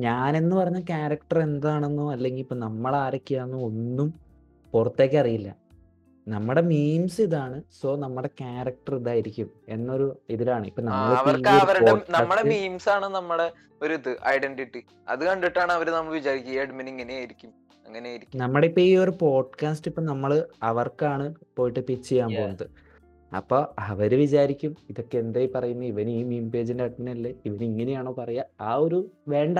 [0.06, 4.10] ഞാനെന്ന് പറഞ്ഞ ക്യാരക്ടർ എന്താണെന്നോ അല്ലെങ്കിൽ ഇപ്പൊ നമ്മൾ ആരൊക്കെയാണെന്നോ ഒന്നും
[4.74, 5.50] പുറത്തേക്ക് അറിയില്ല.
[6.28, 7.58] നമ്മുടെ മീംസ് ഇതാണ്.
[7.80, 10.66] സോ നമ്മുടെ ക്യാരക്ടർ ഇതായിരിക്കും എന്നൊരു ഇതിലാണ്.
[10.70, 10.82] ഇപ്പൊ
[11.18, 13.48] അവർക്ക് അവരുടെ നമ്മുടെ മീംസ് ആണ് നമ്മുടെ
[13.82, 17.52] ഒരു ഇത് ഐഡന്റിറ്റി അത് കണ്ടിട്ടാണ് അവർ നമ്മൾ വിചാരിക്കുക ഈ ആയിരിക്കും ഇങ്ങനെയായിരിക്കും
[17.86, 18.40] അങ്ങനെയായിരിക്കും.
[18.40, 20.32] നമ്മുടെ ഇപ്പൊ ഈ ഒരു പോഡ്കാസ്റ്റ് ഇപ്പൊ നമ്മൾ
[20.70, 21.26] അവർക്കാണ്
[21.58, 22.66] പോയിട്ട് പിച്ച് ചെയ്യാൻ പോകുന്നത്.
[23.32, 23.58] അപ്പൊ
[23.92, 27.32] അവർ വിചാരിക്കും ഇതൊക്കെ എന്തായി പറയുന്നത് ഇവൻ ഈ മീം പേജിന്റെ അഡ്മിൻ അല്ലേ?
[27.46, 28.44] ഇവൻ ഇങ്ങനെയാണോ പറയാ?
[28.62, 29.00] ആ ഒരു
[29.34, 29.60] വേണ്ട.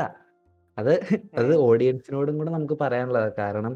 [0.78, 0.94] അത്
[1.40, 1.54] അത്.
[1.68, 3.30] ഓഡിയൻസിനോടും കൂടെ നമുക്ക് പറയാനുള്ളത്.
[3.42, 3.76] കാരണം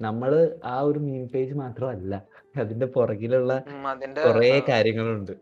[0.00, 0.32] നമ്മൾ
[0.72, 2.14] ആ ഒരു മീം പേജ് മാത്രമല്ല
[2.62, 5.32] അതിന്റെ പുറകിലുള്ള കൊറേ കുറേ കാര്യങ്ങളുണ്ട്.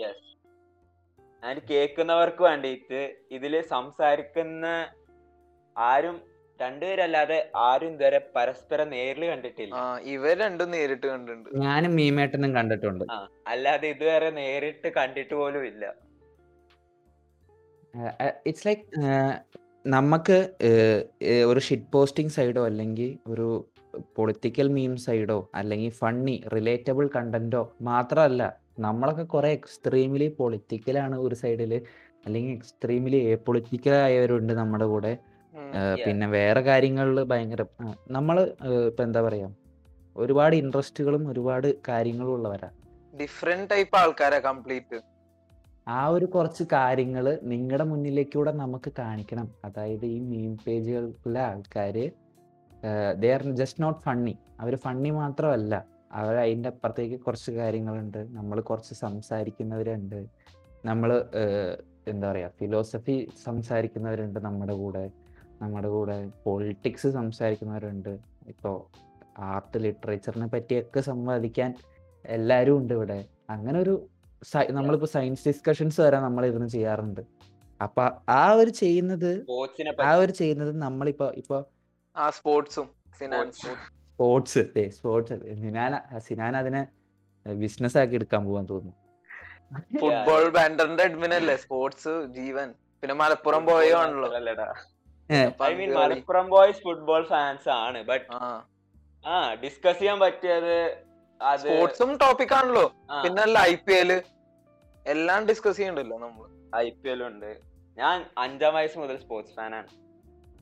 [0.00, 0.28] യെസ്
[1.42, 3.00] ആൻഡ് കേൾക്കുന്നവർക്ക് വേണ്ടിയിട്ട്
[3.38, 4.66] ഇതിൽ സംസാരിക്കുന്ന
[5.76, 6.18] ആരും
[6.60, 9.74] രണ്ടുപേരല്ലാതെ ആരും ഇതുവരെ പരസ്പരം നേരിൽ കണ്ടിട്ടില്ല.
[9.78, 9.82] ആ
[10.14, 11.48] ഇവർ രണ്ടും നേരിട്ട് കണ്ടിട്ടുണ്ട്.
[11.64, 13.04] ഞാനും മീമേട്ടനും കണ്ടിട്ടുണ്ട്.
[13.52, 15.84] അല്ലാതെ ഇതുവരെ നേരിട്ട് കണ്ടിട്ട് പോലും ഇല്ല.
[18.48, 18.84] ഇറ്റ്സ് ലൈക്ക്
[19.84, 20.36] നമുക്ക്
[21.46, 23.46] ഒരു ഷിറ്റ് പോസ്റ്റിംഗ് സൈഡോ അല്ലെങ്കിൽ ഒരു
[24.16, 28.42] പൊളിറ്റിക്കൽ മീം സൈഡോ അല്ലെങ്കിൽ ഫണ്ണി റിലേറ്റബിൾ കണ്ടന്റോ മാത്രമല്ല
[28.78, 31.72] നമ്മളൊക്കെ കുറെ എക്സ്ട്രീംലി പൊളിറ്റിക്കലാണ് ഒരു സൈഡിൽ
[32.26, 35.12] അല്ലെങ്കിൽ എക്സ്ട്രീംലി എ പൊളിറ്റിക്കൽ ആയവരുണ്ട് നമ്മുടെ കൂടെ.
[36.04, 37.62] പിന്നെ വേറെ കാര്യങ്ങളിൽ ഭയങ്കര
[38.10, 38.36] നമ്മൾ
[38.88, 39.48] ഇപ്പൊ എന്താ പറയാ
[40.16, 42.68] ഒരുപാട് ഇൻട്രസ്റ്റുകളും ഒരുപാട് കാര്യങ്ങളും ഉള്ളവരാ.
[43.14, 44.98] ഡിഫറെന്റ് ടൈപ്പ് ആൾക്കാരാ കംപ്ലീറ്റ്
[45.88, 49.50] ആ ഒരു കുറച്ച് കാര്യങ്ങൾ നിങ്ങളുടെ മുന്നിലേക്കൂടെ നമുക്ക് കാണിക്കണം.
[49.64, 52.10] അതായത് ഈ മീം പേജുകളിലെ ആൾക്കാര്
[53.18, 55.84] they are just not funny our funny മാത്രമല്ല.
[56.12, 58.36] അവർ അതിന്റെ അപ്പുറത്തേക്ക് കുറച്ച് കാര്യങ്ങളുണ്ട്.
[58.36, 60.26] നമ്മൾ കുറച്ച് സംസാരിക്കുന്നവരുണ്ട്.
[60.84, 61.24] നമ്മൾ
[62.08, 65.10] എന്താ പറയുക ഫിലോസഫി സംസാരിക്കുന്നവരുണ്ട് നമ്മുടെ കൂടെ.
[65.62, 68.18] നമ്മുടെ കൂടെ പൊളിറ്റിക്സ് സംസാരിക്കുന്നവരുണ്ട്.
[68.48, 68.86] ഇപ്പോൾ
[69.38, 71.74] ആർട്ട് ലിറ്ററേച്ചറിനെ പറ്റിയൊക്കെ സംവാദിക്കാൻ
[72.26, 73.24] എല്ലാവരും ഉണ്ട് ഇവിടെ.
[73.50, 74.11] അങ്ങനെ ഒരു സയ-
[74.70, 77.20] നമ്മളിപ്പോ സയൻസ് ഡിസ്കഷൻസ് വരെ നമ്മൾ ഇരുന്ന് ചെയ്യാറുണ്ട്.
[77.82, 79.46] അപ്പൊ ആ ഒരു ചെയ്യുന്നത്
[80.04, 81.64] ആ ഒരു ചെയ്യുന്നത് നമ്മളിപ്പോ ഇപ്പൊ
[82.16, 83.66] ആ സ്പോർട്സും ഫിനാൻസ്
[84.12, 86.86] സ്പോർട്സ് സ്പോർട്സ് സിനാന സിനാൻ അതിനെ
[87.46, 88.94] ബിസിനസ് ആക്കി എടുക്കാൻ പോവാൻ തോന്നുന്നു.
[90.00, 91.56] ഫുട്ബോൾ ബാൻഡറിന്റെ അഡ്മിൻ അല്ലേ?
[91.56, 92.70] സ്പോർട്സ് ജീവൻ.
[93.02, 94.28] പിന്നെ മലപ്പുറം പോയോ ആണല്ലോ.
[95.64, 98.02] I mean Malappuram boys football fans ആണ്.
[98.02, 98.62] ബട്ട് ആ.
[99.64, 100.76] ഡിസ്കസ് ചെയ്യാൻ പറ്റിയത്
[101.62, 102.84] സ്പോർട്സും ടോപ്പിക് ആണല്ലോ.
[103.24, 104.10] പിന്നല്ല പിന്നെ ഐ പി എൽ
[105.06, 106.46] എല്ലാം ഡിസ്കസ് ചെയ്യണ്ടല്ലോ നമ്മൾ
[106.84, 107.50] ഐ പി എൽ ഉണ്ട്.
[107.96, 109.88] ഞാൻ അഞ്ചാം വയസ്സ് മുതൽ സ്പോർട്സ് ഫാനാണ്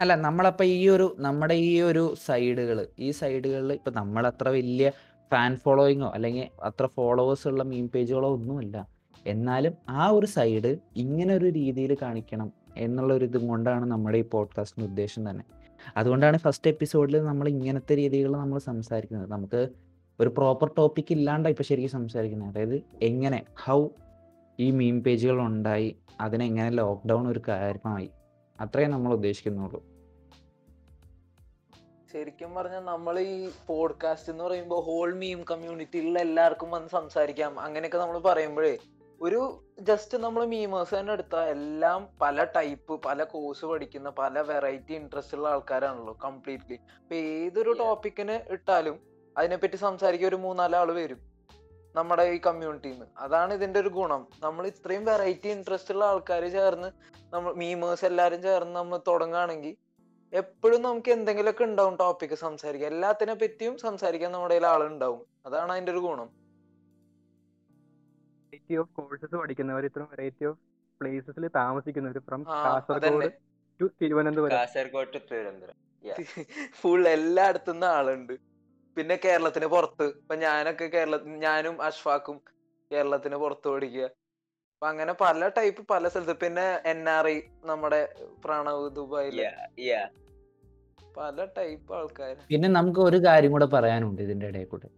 [0.01, 4.89] അല്ല നമ്മളപ്പോ ഈ ഒരു നമ്മുടെ ഈ ഒരു സൈഡുകൾ ഈ സൈഡുകളിൽ ഇപ്പൊ നമ്മൾ അത്ര വലിയ
[5.31, 8.77] ഫാൻ ഫോളോയിങ്ങോ അല്ലെങ്കിൽ അത്ര ഫോളോവേഴ്സ് ഉള്ള മീം പേജുകളോ ഒന്നുമല്ല.
[9.27, 10.71] എന്നാലും ആ ഒരു സൈഡ്
[11.03, 15.45] ഇങ്ങനെ ഒരു രീതിയിൽ കാണിക്കണം എന്നുള്ള ഒരു ഇതും കൊണ്ടാണ് നമ്മുടെ ഈ പോഡ്കാസ്റ്റിന്റെ ഉദ്ദേശം തന്നെ.
[15.97, 19.29] അതുകൊണ്ടാണ് ഫസ്റ്റ് എപ്പിസോഡിൽ നമ്മൾ ഇങ്ങനത്തെ രീതികൾ നമ്മൾ സംസാരിക്കുന്നത്.
[19.37, 19.61] നമുക്ക്
[20.21, 23.89] ഒരു പ്രോപ്പർ ടോപ്പിക് ഇല്ലാണ്ടാണ് ഇപ്പോൾ ശരിക്കും സംസാരിക്കുന്നത് അതായത് എങ്ങനെ ഹൗ
[24.59, 28.11] ഈ മീം പേജുകൾ ഉണ്ടായി അതിനെങ്ങനെ ലോക്ക്ഡൗൺ ഒരു കാര്യമായി.
[28.61, 29.81] അത്രേ നമ്മൾ ഉദ്ദേശിക്കുന്നുള്ളൂ.
[32.13, 37.61] ശരിക്കും പറഞ്ഞാൽ നമ്മൾ ഈ പോഡ്കാസ്റ്റ് എന്ന് പറയുമ്പോൾ ഹോൾ മീം കമ്മ്യൂണിറ്റിയിലുള്ള എല്ലാവർക്കും വന്ന് സംസാരിക്കാം.
[37.61, 38.79] അങ്ങനെയൊക്കെ നമ്മൾ പറയുമ്പോഴേ
[39.21, 39.41] ഒരു
[39.81, 45.49] ജസ്റ്റ് നമ്മൾ മീമേഴ്സ് തന്നെ എടുത്താൽ എല്ലാം പല ടൈപ്പ് പല കോഴ്സ് പഠിക്കുന്ന പല വെറൈറ്റി ഇൻട്രസ്റ്റ് ഉള്ള
[45.49, 47.73] ആൾക്കാരാണല്ലോ കംപ്ലീറ്റ്ലി അപ്പൊ ഏതൊരു.
[47.73, 51.21] ടോപ്പിക്കിന് ഇട്ടാലും അതിനെപ്പറ്റി സംസാരിക്കാൻ ഒരു മൂന്നാൽ ആൾ വരും.
[51.97, 54.27] നമ്മുടെ ഈ കമ്മ്യൂണിറ്റിയിൽ നിന്ന് അതാണ് ഇതിന്റെ ഒരു ഗുണം.
[54.43, 56.89] നമ്മൾ ഇത്രയും വെറൈറ്റി ഇൻട്രസ്റ്റ് ഉള്ള ആൾക്കാർ ചേർന്ന്
[57.35, 59.77] നമ്മൾ മീമേഴ്സ് എല്ലാരും ചേർന്ന് നമ്മൾ തുടങ്ങുകയാണെങ്കിൽ
[60.33, 62.93] എപ്പോഴും നമുക്ക് എന്തെങ്കിലുമൊക്കെ ഉണ്ടാവും ടോപ്പിക്ക് സംസാരിക്കാൻ.
[62.93, 65.23] എല്ലാത്തിനെ പറ്റിയും സംസാരിക്കാൻ നമ്മുടെ കയ്യിൽ ആളുണ്ടാവും.
[65.47, 66.29] അതാണ് അതിന്റെ ഒരു ഗുണം.
[68.53, 70.59] വെറൈറ്റി ഓഫ് കോഴ്സസ് പഠിക്കുന്നവർ ഇത്ര വെറൈറ്റി ഓഫ്
[71.01, 73.31] പ്ലേസസിൽ താമസിക്കുന്നവർ from Kasaragod
[73.81, 74.57] to Thiruvananthapuram.
[74.57, 75.77] Kasaragod to Thiruvananthapuram.
[76.81, 78.50] Full എല്ലായിടത്തുനിന്ന് ആളുണ്ട്.
[78.97, 80.07] പിന്നെ കേരളത്തിന് പുറത്ത്.
[80.21, 82.41] ഇപ്പൊ ഞാനൊക്കെ കേരള ഞാനും അഷ്ഫാക്കും
[82.93, 84.05] കേരളത്തിന് പുറത്ത് പഠിക്കുക.
[84.75, 86.37] അപ്പൊ അങ്ങനെ പല ടൈപ്പ് പല സ്ഥലത്ത്.
[86.37, 89.37] പിന്നെ എൻ ആർ ഐ നമ്മുടെ പ്രണവ് ദുബായിൽ.
[89.43, 90.07] Yeah, yeah.
[91.17, 92.37] പല ടൈപ്പ് ആൾക്കാര്.
[92.49, 94.89] പിന്നെ നമുക്ക് ഒരു കാര്യം കൂടെ പറയാനുണ്ട് ഇതിന്റെ ഇടയിൽ കൂടെ.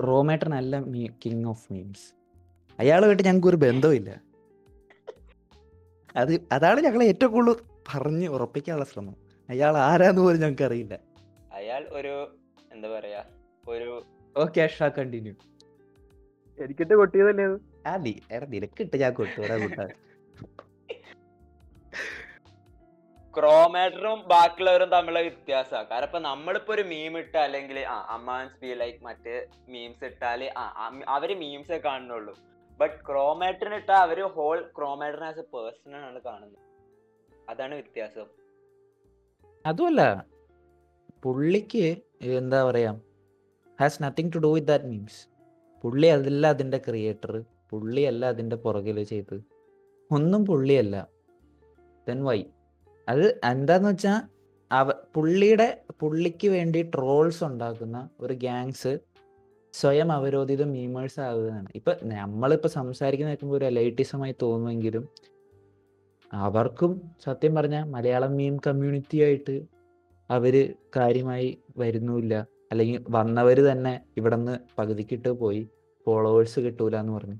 [0.00, 0.80] റോമേട്ടൻ അല്ല
[1.24, 2.06] കിങ് ഓഫ് മീംസ്
[2.78, 4.10] അയാളുമായിട്ട് ഞങ്ങൾക്ക് ഒരു ബന്ധവുമില്ല.
[6.16, 7.56] അത് അതാണ് ഞങ്ങൾ ഏറ്റവും കൂടുതൽ
[7.88, 9.16] പറഞ്ഞ് ഉറപ്പിക്കാനുള്ള ശ്രമം.
[9.48, 10.94] അയാൾ ആരാന്ന് പോലും ഞങ്ങൾക്ക് അറിയില്ല.
[11.74, 12.14] അയാൾ ഒരു
[12.72, 13.20] എന്താ പറയാ
[13.66, 13.88] ഒരു
[14.36, 15.32] ഓക്കെ അഷ കണ്ടിന്യൂ
[16.58, 17.56] എനിക്കിട്ട് കൊട്ടിയതല്ലേ അത്?
[17.86, 19.86] ആ നീ എടാ നിനക്കിട്ട് ഞാൻ കൊട്ടുകൂടാ കൂട്ടാ
[23.34, 29.00] ക്രോമാറ്ററും ബാക്കിയുള്ളവരും തമ്മിലുള്ള വ്യത്യാസമാണ് കാരണം ഇപ്പൊ നമ്മളിപ്പോ ഒരു മീം ഇട്ട അല്ലെങ്കിൽ ആ അമ്മാൻസ് ബി ലൈക്ക്
[29.04, 29.34] മറ്റേ
[29.68, 30.64] മീംസ് ഇട്ടാൽ ആ
[31.16, 32.34] അവർ മീംസേ കാണുന്നുള്ളൂ.
[32.80, 36.60] ബട്ട് ക്രോമാറ്ററിന് ഇട്ടാ അവർ ഹോൾ ക്രോമാറ്ററിനെ ആസ് എ പേഴ്സൺ ആണ് കാണുന്നത്.
[37.48, 38.28] അതാണ് വ്യത്യാസം.
[39.64, 40.02] അതുമല്ല
[41.24, 41.84] പുള്ളിക്ക്
[42.20, 42.90] എന്താ പറയാ
[43.80, 45.20] has nothing to do with that means
[45.84, 47.32] പുള്ളി അതല്ല അതിന്റെ ക്രിയേറ്റർ
[47.70, 49.36] പുള്ളിയല്ല അതിന്റെ പുറകിൽ ചെയ്ത്
[50.10, 50.96] ഒന്നും പുള്ളിയല്ല.
[52.06, 52.44] ദെൻ വൈ
[53.08, 54.20] അത് എന്താന്ന് വെച്ചാൽ
[54.70, 58.92] അവ പുള്ളിയുടെ പുള്ളിക്ക് വേണ്ടി ട്രോൾസ് ഉണ്ടാക്കുന്ന ഒരു ഗ്യാങ്സ്
[59.74, 65.04] സ്വയം അവരോധിത മീമേഴ്സ് ആവുകയാണ് ഇപ്പൊ നമ്മളിപ്പോ സംസാരിക്കുന്ന നിൽക്കുമ്പോൾ ഒരു എലൈറ്റിസമായി തോന്നുമെങ്കിലും
[66.32, 66.92] അവർക്കും
[67.24, 69.73] സത്യം പറഞ്ഞ മലയാളം മീം കമ്മ്യൂണിറ്റി ആയിട്ട്
[70.30, 75.68] അവർ കാര്യമായി വരുന്നുമില്ല അല്ലെങ്കിൽ വന്നവര് തന്നെ ഇവിടുന്ന് പകുതിക്കിട്ട് പോയി
[76.06, 77.36] ഫോളോവേഴ്സ് കിട്ടൂല എന്ന് പറഞ്ഞു.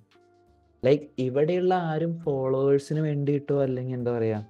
[0.84, 4.44] ലൈക്ക് ഇവിടെയുള്ള ആരും ഫോളോവേഴ്സിന് വേണ്ടിയിട്ടോ അല്ലെങ്കിൽ എന്താ പറയാ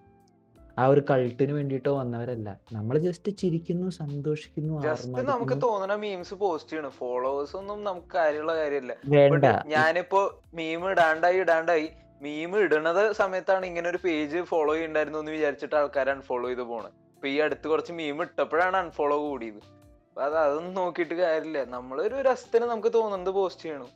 [0.78, 2.61] ആ ഒരു കൾട്ടിന് വേണ്ടിയിട്ടോ വന്നവരല്ല.
[2.72, 6.91] നമ്മൾ ജസ്റ്റ് ചിരിക്കുന്നു സന്തോഷിക്കുന്നു ജസ്റ്റ് നമുക്ക് തോന്നണ തോന്നുന്ന മീംസ് പോസ്റ്റ് ചെയ്യണം.
[6.91, 8.97] ഫോളോവേഴ്സ് ഒന്നും നമുക്ക് കാര്യമുള്ള കാര്യമല്ല.
[9.07, 9.45] വേണ്ട.
[9.66, 11.89] ഞാനിപ്പോ മീം ഇടാണ്ടായി ഇടാണ്ടായി.
[12.22, 17.33] മീം ഇടണത് സമയത്താണ് ഇങ്ങനെ ഒരു പേജ് ഫോളോ ചെയ്യണ്ടായിരുന്നു എന്ന് വിചാരിച്ചിട്ട് ആൾക്കാരാണ് അൺഫോളോ ചെയ്ത് പോണത് ഇപ്പൊ
[17.35, 19.61] ഈ അടുത്ത് കുറച്ച് മീം ഇട്ടപ്പോഴാണ് അൺഫോളോ കൂടിയത്.
[20.09, 21.61] അപ്പൊ അത് അതൊന്നും നോക്കിയിട്ട് കാര്യമില്ല.
[21.75, 23.89] നമ്മളൊരു രസത്തിന് നമുക്ക് തോന്നുന്നത് പോസ്റ്റ് ചെയ്യണം.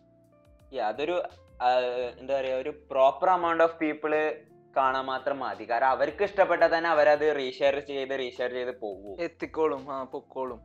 [0.87, 1.17] അതൊരു
[2.21, 4.15] എന്താ പറയാ ഒരു പ്രോപ്പർ അമൗണ്ട് ഓഫ് പീപ്പിൾ
[4.77, 5.67] കാണാൻ മാത്രം മതി.
[5.73, 9.15] കാരണം അവർക്ക് ഇഷ്ടപ്പെട്ടാൽ തന്നെ അവരത് റീഷെയർ ചെയ്ത് റീഷെയർ ചെയ്ത് പോകും.
[9.27, 9.85] എത്തിക്കോളും.
[9.93, 10.59] ആ പൊക്കോളും.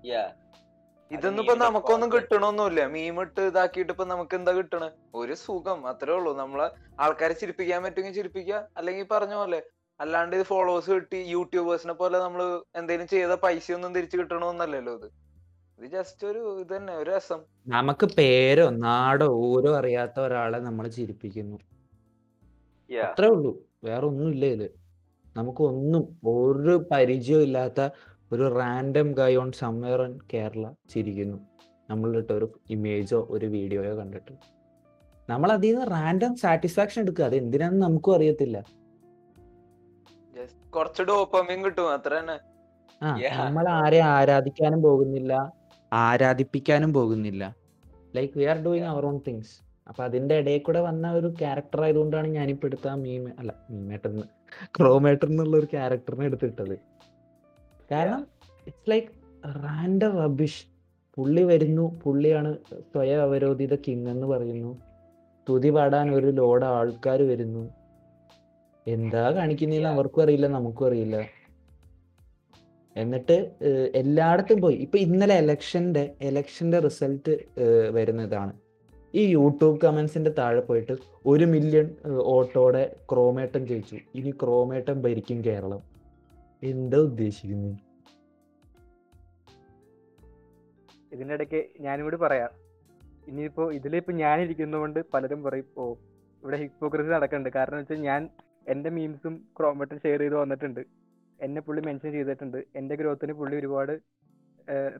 [1.11, 4.83] ഇതൊന്നും ഇപ്പൊ നമുക്കൊന്നും കിട്ടണമൊന്നുമില്ല മീം ഇട്ട് ഇതാക്കിയിട്ട് ഇപ്പൊ നമുക്ക് എന്താ കിട്ടണ?
[5.21, 5.81] ഒരു സുഖം.
[5.93, 6.33] അത്രേ ഉള്ളൂ.
[6.43, 6.69] നമ്മളെ
[7.03, 8.67] ആൾക്കാരെ ചിരിപ്പിക്കാൻ പറ്റുമെങ്കിൽ ചിരിപ്പിക്കുക.
[8.77, 9.61] അല്ലെങ്കിൽ പറഞ്ഞ പോലെ
[9.99, 15.11] അല്ലാണ്ട് ഇത് ഫോളോവേഴ്സ് കിട്ടി യൂട്യൂബേഴ്സിനെ പോലെ നമ്മൾ എന്തെങ്കിലും ചെയ്ത പൈസ ഒന്നും തിരിച്ചു കിട്ടണമെന്നല്ലല്ലോ ഇത്.
[15.79, 17.39] ഇത് ജസ്റ്റ് ഒരു ഇത് തന്നെ ഒരു രസം.
[17.67, 21.57] നമുക്ക് പേരോ നാടോ ഓരോ അറിയാത്ത ഒരാളെ നമ്മൾ ചിരിപ്പിക്കുന്നു.
[22.91, 23.63] അത്രേ ഉള്ളൂ.
[23.83, 24.69] വേറെ ഒന്നും ഇല്ല ഇതിൽ.
[25.37, 27.89] നമുക്ക് ഒന്നും ഒരു പരിചയം ഇല്ലാത്ത
[28.31, 31.37] ഒരു random guy on somewhere in Kerala ചിരിക്കുന്നു.
[31.89, 34.31] നമ്മളിട്ട ഒരു ഇമേജോ ഒരു വീഡിയോയോ കണ്ടിട്ട്.
[35.29, 37.25] നമ്മൾ അതിൽ നിന്ന് റാൻഡം സാറ്റിസ്ഫാക്ഷൻ എടുക്കുക.
[37.25, 38.63] അത് എന്തിനാന്ന് നമുക്കും അറിയത്തില്ല.
[40.75, 42.37] കുറച്ച് ഡോപ്പമീൻ കിട്ടും അത്ര തന്നെ
[43.43, 45.33] നമ്മൾ ആരെ ആരാധിക്കാനും പോകുന്നില്ല.
[45.91, 47.43] ആരാധിപ്പിക്കാനും പോകുന്നില്ല.
[48.15, 49.53] Like we are doing our own things
[49.87, 54.13] അപ്പൊ അതിന്റെ ഇടയിൽ കൂടെ വന്ന ഒരു ക്യാരക്ടർ ആയതുകൊണ്ടാണ് ഞാനിപ്പോ എടുത്ത ആ മീമ അല്ല മീമേട്ടൻ
[54.77, 56.75] ക്രോമേട്ടൻ എന്നുള്ള ഒരു ക്യാരക്ടറിനെ എടുത്തിട്ടത്.
[57.91, 58.21] കാരണം
[58.67, 59.07] ഇറ്റ്സ് ലൈക്ക്
[59.63, 60.63] റാൻഡം റബിഷ്
[61.17, 62.51] പുള്ളി വരുന്നു പുള്ളിയാണ്
[62.93, 64.71] സ്വയം അവരോധിത കിങ് എന്ന് പറയുന്നു.
[65.49, 67.63] തുതി പാടാൻ ഒരു ലോഡ് ആൾക്കാർ വരുന്നു.
[68.87, 71.17] എന്താ കാണിക്കുന്നതെന്ന് അവർക്കും അറിയില്ല നമുക്കും അറിയില്ല.
[72.95, 73.37] എന്നിട്ട്
[74.01, 74.75] എല്ലായിടത്തും പോയി.
[74.85, 77.33] ഇപ്പൊ ഇന്നലെ എലക്ഷന്റെ എലക്ഷന്റെ റിസൾട്ട്
[77.97, 78.53] വരുന്നതാണ്.
[79.13, 80.93] ഈ യൂട്യൂബ് കമന്റ്സിന്റെ താഴെ പോയിട്ട്
[81.31, 81.87] ഒരു മില്യൺ
[82.35, 83.97] ഓട്ടോടെ ക്രോമേട്ടൻ ജയിച്ചു.
[84.15, 85.81] ഇനി ക്രോമേട്ടൻ ഭരിക്കും കേരളം.
[86.63, 87.71] എന്താ ഉദ്ദേശിക്കുന്നു?
[91.13, 92.51] ഇതിന്റെ ഇടയ്ക്ക് ഞാനും കൂടി പറയാം.
[93.29, 95.83] ഇനിയിപ്പോ ഇതിലിപ്പോ ഞാനിരിക്കുന്നതുകൊണ്ട് പലരും പറയും ഓ
[96.43, 98.21] ഇവിടെ ഹിപ്പോക്രസി നടക്കുന്നുണ്ട് കാരണം വെച്ചാൽ ഞാൻ
[98.67, 100.81] എന്റെ മീംസും ക്രോമറ്റും ഷെയർ ചെയ്ത് വന്നിട്ടുണ്ട്.
[101.39, 102.59] എന്നെ പുള്ളി മെൻഷൻ ചെയ്തിട്ടുണ്ട്.
[102.75, 103.93] എന്റെ ഗ്രോത്തിന് പുള്ളി ഒരുപാട്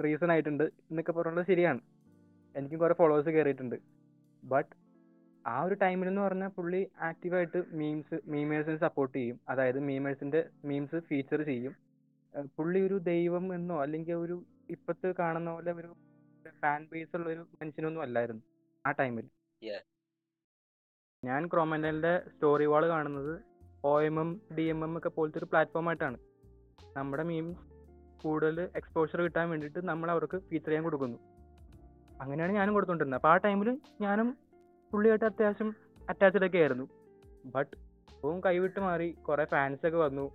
[0.04, 1.82] റീസൺ ആയിട്ടുണ്ട് എന്നൊക്കെ പറഞ്ഞത് ശരിയാണ്.
[2.56, 3.78] എനിക്കും കുറെ ഫോളോവേഴ്സ് കയറിയിട്ടുണ്ട്
[4.44, 4.72] ബട്ട്
[5.46, 9.38] ആ ഒരു ടൈമിൽ എന്ന് പറഞ്ഞാൽ പുള്ളി ആക്റ്റീവായിട്ട് മീംസ് മീമേഴ്സിനെ സപ്പോർട്ട് ചെയ്യും.
[9.50, 11.74] അതായത് മീമേഴ്സിന്റെ മീംസ് ഫീച്ചർ ചെയ്യും.
[12.58, 14.36] പുള്ളി ഒരു ദൈവം എന്നോ അല്ലെങ്കിൽ ഒരു
[14.70, 15.90] ഇപ്പത്ത് കാണുന്ന പോലെ ഒരു
[16.62, 18.44] ഫാൻ ബേസ് ഉള്ള ഒരു മനുഷ്യനൊന്നും അല്ലായിരുന്നു
[18.86, 19.26] ആ ടൈമിൽ
[19.62, 19.82] Yeah.
[21.24, 23.34] ഞാൻ ക്രോമനലിന്റെ സ്റ്റോറി വാൾ കാണുന്നത്
[23.86, 26.18] O M M D M M ഒക്കെ പോലത്തെ ഒരു പ്ലാറ്റ്ഫോം ആയിട്ടാണ്.
[26.98, 27.64] നമ്മുടെ മീംസ്
[28.24, 31.18] കൂടുതൽ എക്സ്പോഷർ കിട്ടാൻ വേണ്ടിയിട്ട് നമ്മൾ അവർക്ക് ഫീച്ചർ ചെയ്യാൻ കൊടുക്കുന്നു.
[32.22, 33.18] അങ്ങനെയാണ് ഞാനും കൊടുത്തോണ്ടിരുന്നത്.
[33.18, 34.38] അപ്പോൾ ആ ടൈമിൽ ഞാനും
[34.92, 35.76] പുള്ളിയായിട്ട് അത്യാവശ്യം
[36.10, 36.86] അറ്റാച്ച്ഡ് ഒക്കെ ആയിരുന്നു.
[37.46, 37.76] ബട്ട്
[38.14, 40.26] ഇപ്പം കൈവിട്ട് മാറി കുറേ ഫാൻസൊക്കെ വന്നു.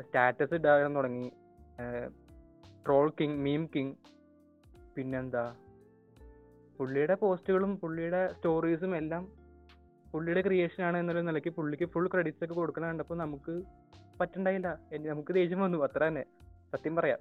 [0.00, 1.32] സ്റ്റാറ്റസ് ഇടാൻ തുടങ്ങി.
[2.86, 3.94] ട്രോൾ കിങ് മീം കിങ്
[4.96, 5.54] പിന്നെന്താ?
[6.78, 9.43] പുള്ളിയുടെ പോസ്റ്റുകളും പുള്ളിയുടെ സ്റ്റോറീസും എല്ലാം
[10.14, 13.62] പുള്ളിയുടെ ക്രിയേഷൻ ആണ് എന്നുള്ള നിലയ്ക്ക് പുള്ളിക്ക് ഫുൾ ക്രെഡിറ്റ്സ് ഒക്കെ കൊടുക്കുന്ന കണ്ടപ്പോൾ നമുക്ക്
[14.20, 14.78] പറ്റണ്ടായില്ല.
[14.92, 15.84] നമുക്ക് ദേഷ്യം വന്നു.
[15.84, 16.24] അത്ര തന്നെ.
[16.72, 17.18] സത്യം പറയാം.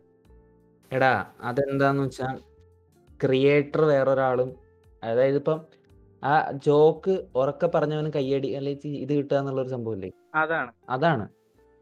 [0.91, 2.37] എടാ അതെന്താന്ന് വെച്ചാൽ
[3.25, 4.55] ക്രിയേറ്റർ വേറൊരാളും
[5.03, 5.65] അതായത് ഇപ്പം
[6.23, 10.11] ആ ജോക്ക് ഉറക്കെ പറഞ്ഞവന് കയ്യടി അല്ലെങ്കിൽ ഇത് കിട്ടുക എന്നുള്ള ഒരു സംഭവമില്ലേ?
[10.35, 10.71] അതാണ്.
[10.89, 11.27] അതാണ്.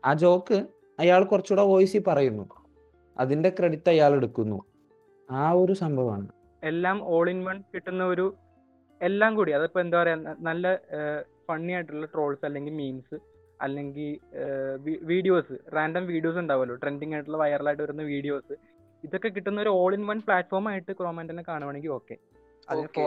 [0.06, 0.68] ആ ജോക്ക്
[1.00, 2.46] അയാൾ കുറച്ചുകൂടെ വോയിസിൽ പറയുന്നു.
[3.20, 4.62] അതിന്റെ ക്രെഡിറ്റ് അയാൾ എടുക്കുന്നു.
[5.32, 6.28] ആ ഒരു സംഭവമാണ്.
[6.64, 8.36] എല്ലാം ഓൾ ഇൻ വൺ കിട്ടുന്ന ഒരു
[9.02, 10.18] എല്ലാം കൂടി അതിപ്പോ എന്താ പറയാ
[10.50, 10.66] നല്ല
[11.48, 13.18] ഫണ്ണി ആയിട്ടുള്ള ട്രോൾസ് അല്ലെങ്കിൽ മീംസ്
[13.60, 14.12] അല്ലെങ്കിൽ
[15.12, 18.54] വീഡിയോസ് റാൻഡം വീഡിയോസ് ഉണ്ടാവുമല്ലോ ട്രെൻഡിങ് ആയിട്ടുള്ള വൈറലായിട്ട് വരുന്ന വീഡിയോസ്
[19.04, 22.18] ഇതൊക്കെ കിട്ടുന്ന ഒരു ഓൾ ഇൻ വൺ പ്ലാറ്റ്ഫോം ആയിട്ട് ക്രോമാൻഡിനെ കാണുവാണെങ്കിൽ ഓക്കെ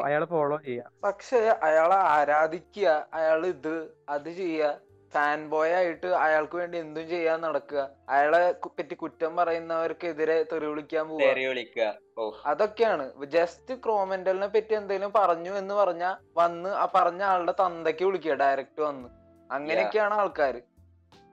[0.06, 0.88] അയാളെ ഫോളോ ചെയ്യാം.
[1.04, 2.88] പക്ഷെ അയാളെ ആരാധിക്കുക
[3.18, 3.74] അയാൾ ഇത്
[4.14, 4.70] അത് ചെയ്യുക
[5.14, 7.90] ഫാൻ ബോയ് ആയിട്ട് അയാൾക്ക് വേണ്ടി എന്തും ചെയ്യാൻ നടക്കുക.
[8.08, 11.22] അയാളെ പറ്റി കുറ്റം പറയുന്നവർക്കെതിരെ തെറി വിളിക്കാൻ പോവുക.
[12.46, 13.24] അതൊക്കെയാണ്.
[13.24, 18.32] ജസ്റ്റ് ക്രോമെന്റലിനെ പറ്റി എന്തെങ്കിലും പറഞ്ഞു എന്ന് പറഞ്ഞ വന്ന് ആ പറഞ്ഞ ആളുടെ തന്തയ്ക്ക് വിളിക്കുക.
[18.32, 19.08] ഡയറക്റ്റ് വന്ന്.
[19.50, 20.60] അങ്ങനെയൊക്കെയാണ് ആൾക്കാര്.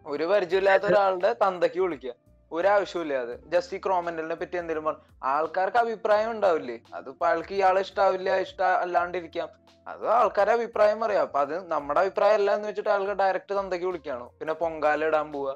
[0.05, 2.13] ഒരു പരിചയമില്ലാത്ത ഒരാളുടെ തന്തയ്ക്ക് വിളിക്കുക.
[2.51, 3.51] ഒരാവശ്യമില്ല അത്.
[3.51, 6.79] ജസ്റ്റ് ഈ ക്രോമെന്റലിനെ പറ്റി എന്തെങ്കിലും പറഞ്ഞു ആൾക്കാർക്ക് അഭിപ്രായം ഉണ്ടാവില്ലേ?
[6.93, 9.60] അതിപ്പോ അയാൾക്ക് ഇയാളെ ഇഷ്ടാവില്ല ഇഷ്ട അല്ലാണ്ടിരിക്കാം.
[9.87, 11.23] അത് ആൾക്കാരെ അഭിപ്രായം പറയാം.
[11.27, 15.53] അപ്പൊ അത് നമ്മുടെ അഭിപ്രായം അല്ല എന്ന് വെച്ചിട്ട് ആൾക്കാർ ഡയറക്റ്റ് തന്തയ്ക്ക് വിളിക്കുകയാണ് പിന്നെ പൊങ്കാല ഇടാൻ പോവുക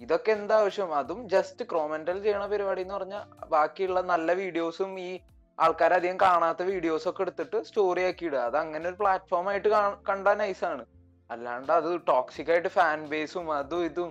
[0.00, 0.88] ഇതൊക്കെ എന്താ ആവശ്യം?
[1.00, 5.10] അതും ജസ്റ്റ് ക്രോമെന്റൽ ചെയ്യണ പരിപാടി എന്ന് പറഞ്ഞാൽ ബാക്കിയുള്ള നല്ല വീഡിയോസും ഈ
[5.58, 8.40] ആൾക്കാർ അധികം കാണാത്ത വീഡിയോസ് ഒക്കെ എടുത്തിട്ട് സ്റ്റോറി ആക്കി ഇടുക.
[8.48, 9.68] അത് അങ്ങനെ ഒരു പ്ലാറ്റ്ഫോം ആയിട്ട്
[10.08, 10.84] കണ്ടാൽ നൈസാണ്
[11.30, 14.10] അല്ലാണ്ട് അത് ടോക്സിക് ആയിട്ട് ഫാൻ ബേസും അതും ഇതും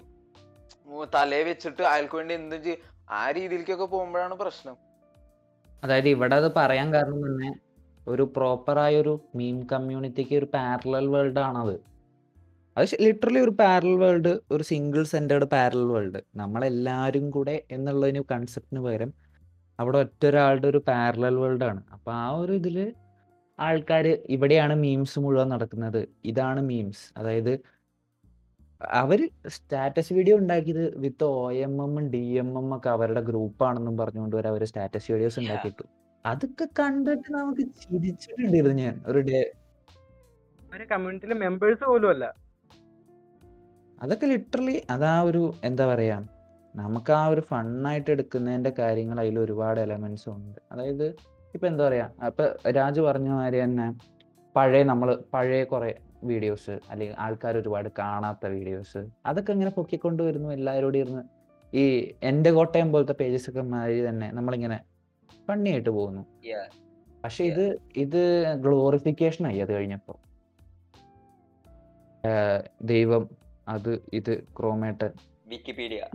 [1.16, 2.80] തലയെ വെച്ചിട്ട് അയാൾക്ക് വേണ്ടി എന്തും ചെയ്യും
[3.20, 4.76] ആ രീതിയിലേക്കൊക്കെ പോകുമ്പോഴാണ് പ്രശ്നം.
[5.84, 7.50] അതായത് ഇവിടെ അത് പറയാൻ കാരണം തന്നെ
[8.08, 11.76] ഒരു പ്രോപ്പറായ ഒരു മീം കമ്മ്യൂണിറ്റിക്ക് ഒരു പാരലൽ വേൾഡ് ആണത്.
[12.78, 19.12] അത് ലിറ്ററലി ഒരു പാരലൽ വേൾഡ് ഒരു സിംഗിൾ സെന്റേർഡ് പാരലൽ വേൾഡ് നമ്മളെല്ലാവരും കൂടെ എന്നുള്ളതിന് കൺസെപ്റ്റിന് പകരം
[19.80, 21.82] അവിടെ ഒറ്റ ഒരാളുടെ ഒരു പാരലൽ വേൾഡ് ആണ്.
[21.96, 22.78] അപ്പോൾ ആ ഒരു ഇതിൽ
[23.60, 26.02] ആൾക്കാർ ഇവിടെയാണ് മീംസ് മുഴുവൻ നടക്കുന്നത്.
[26.32, 27.54] ഇതാണ് മീംസ് അതായത്
[29.00, 29.20] അവർ
[29.56, 34.50] സ്റ്റാറ്റസ് വീഡിയോ ഉണ്ടാക്കിയത് വിത്ത് ഒ എം എമ്മും ഡി എം എം ഒക്കെ അവരുടെ ഗ്രൂപ്പാണെന്നും പറഞ്ഞുകൊണ്ട് വരെ
[34.54, 35.84] അവർ സ്റ്റാറ്റസ് വീഡിയോസ് ഉണ്ടാക്കിയിട്ടു.
[36.26, 39.02] അതൊക്കെ കണ്ടിട്ട് നമുക്ക് ചിരിച്ചിട്ടുണ്ടായിരുന്നു ഞാൻ.
[39.06, 39.54] ഒരു ഡേ.
[40.92, 42.26] കമ്മ്യൂണിറ്റിയിലെ മെമ്പേഴ്സ് പോലും അല്ല.
[44.02, 46.18] അതൊക്കെ ലിറ്ററലി അതാ ഒരു എന്താ പറയാ
[46.76, 50.60] നമുക്ക് ആ ഒരു ഫണ്ണായിട്ട് എടുക്കുന്നതിന്റെ കാര്യങ്ങൾ അതിൽ ഒരുപാട് എലമെന്റ്സ് ഉണ്ട്.
[50.72, 51.08] അതായത്
[51.54, 53.94] ഇപ്പൊ എന്താ പറയാ അപ്പൊ രാജു പറഞ്ഞ മാതിരി തന്നെ
[54.56, 55.92] പഴയ നമ്മൾ പഴയ കുറെ
[56.24, 61.24] വീഡിയോസ് അല്ലെങ്കിൽ ആൾക്കാർ ഒരുപാട് കാണാത്ത വീഡിയോസ് അതൊക്കെ ഇങ്ങനെ പൊക്കിക്കൊണ്ട് വരുന്നു എല്ലാവരോടും ഇരുന്ന്.
[61.74, 64.80] ഈ എന്റെ കോട്ടയം പോലത്തെ പേജസ് ഒക്കെ മാതിരി തന്നെ നമ്മളിങ്ങനെ
[65.48, 66.24] ഫണ്ണി ആയിട്ട് പോകുന്നു.
[67.24, 67.66] പക്ഷെ ഇത്
[67.96, 70.20] ഇത് ഗ്ലോറിഫിക്കേഷൻ ആയി അത് കഴിഞ്ഞപ്പോ
[72.82, 73.30] ദൈവം
[73.68, 75.10] അത് ഇത് ക്രോമേട്ടൻ.
[75.48, 76.08] വിക്കിപീഡിയ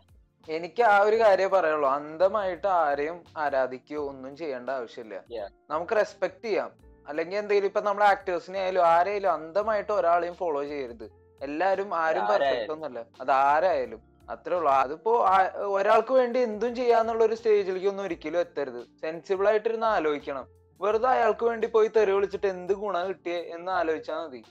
[0.49, 1.89] എനിക്ക് ആ ഒരു കാര്യം പറയുള്ളൂ.
[1.91, 5.23] അന്ധമായിട്ട് ആരെയും ആരാധിക്കുകയോ ഒന്നും ചെയ്യേണ്ട ആവശ്യമില്ല.
[5.71, 6.71] നമുക്ക് റെസ്പെക്ട് ചെയ്യാം.
[7.09, 11.07] അല്ലെങ്കിൽ എന്തെങ്കിലും ഇപ്പൊ നമ്മുടെ ആക്ടേഴ്സിനെ ആയാലും ആരെയായാലും അന്ധമായിട്ട് ഒരാളെയും ഫോളോ ചെയ്യരുത്.
[11.43, 14.16] എല്ലാരും ആരും പെർഫെക്റ്റ് ഒന്നല്ല അത് ആരായാലും.
[14.31, 14.73] അത്രേ ഉള്ളൂ.
[14.73, 15.27] അതിപ്പോ
[15.67, 18.87] ഒരാൾക്ക് വേണ്ടി എന്തും ചെയ്യാന്നുള്ള ഒരു സ്റ്റേജിലേക്ക് ഒന്നും ഒരിക്കലും എത്തരുത്.
[19.01, 20.47] സെൻസിബിൾ ആയിട്ടിരുന്ന് ആലോചിക്കണം.
[20.81, 24.45] വെറുതെ അയാൾക്ക് വേണ്ടി പോയി തെറി വിളിച്ചിട്ട് എന്ത് ഗുണം കിട്ടിയേ എന്ന് ആലോചിച്ചാൽ മതി.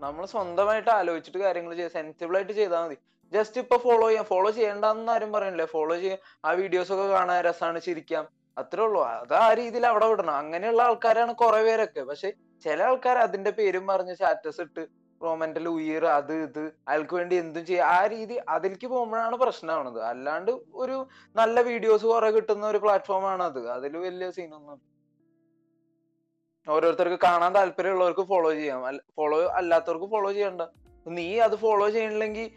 [0.00, 2.96] നമ്മൾ സ്വന്തമായിട്ട് ആലോചിച്ചിട്ട് കാര്യങ്ങൾ ചെയ്യുക സെൻസിബിൾ ആയിട്ട് ചെയ്താൽ മതി.
[3.32, 4.24] ജസ്റ്റ് ഇപ്പൊ ഫോളോ ചെയ്യാം.
[4.24, 5.64] ഫോളോ ചെയ്യണ്ടെന്ന് ആരും പറയണില്ലേ.
[5.64, 6.18] ഫോളോ ചെയ്യാം.
[6.44, 8.28] ആ വീഡിയോസ് ഒക്കെ കാണാൻ രസമാണ് ചിരിക്കാം.
[8.58, 9.02] അത്രേ ഉള്ളൂ.
[9.04, 10.34] അത് ആ രീതിയിൽ അവിടെ വിടണം.
[10.34, 12.00] അങ്ങനെയുള്ള ആൾക്കാരാണ് കുറെ പേരൊക്കെ.
[12.00, 12.32] പക്ഷെ
[12.64, 16.62] ചില ആൾക്കാർ അതിന്റെ പേരും പറഞ്ഞ് സ്റ്റാറ്റസ് ഇട്ട് റോമന്റൽ ഉയർ അത് ഇത്.
[16.88, 20.52] അയാൾക്ക് വേണ്ടി എന്തും ചെയ്യുക ആ രീതി അതിലേക്ക് പോകുമ്പോഴാണ് പ്രശ്നമാണത് അല്ലാണ്ട്
[20.82, 20.96] ഒരു
[21.40, 23.60] നല്ല വീഡിയോസ് കുറെ കിട്ടുന്ന ഒരു പ്ലാറ്റ്ഫോം ആണ് അത്.
[23.76, 24.78] അതിൽ വലിയ സീനൊന്നും
[26.66, 28.80] ഓരോരുത്തർക്ക് കാണാൻ താല്പര്യമുള്ളവർക്ക് ഫോളോ ചെയ്യാം.
[29.18, 30.62] ഫോളോ അല്ലാത്തവർക്ക് ഫോളോ ചെയ്യണ്ട.
[31.06, 32.48] നീ അത് ഫോളോ ചെയ്യണില്ലെങ്കിൽ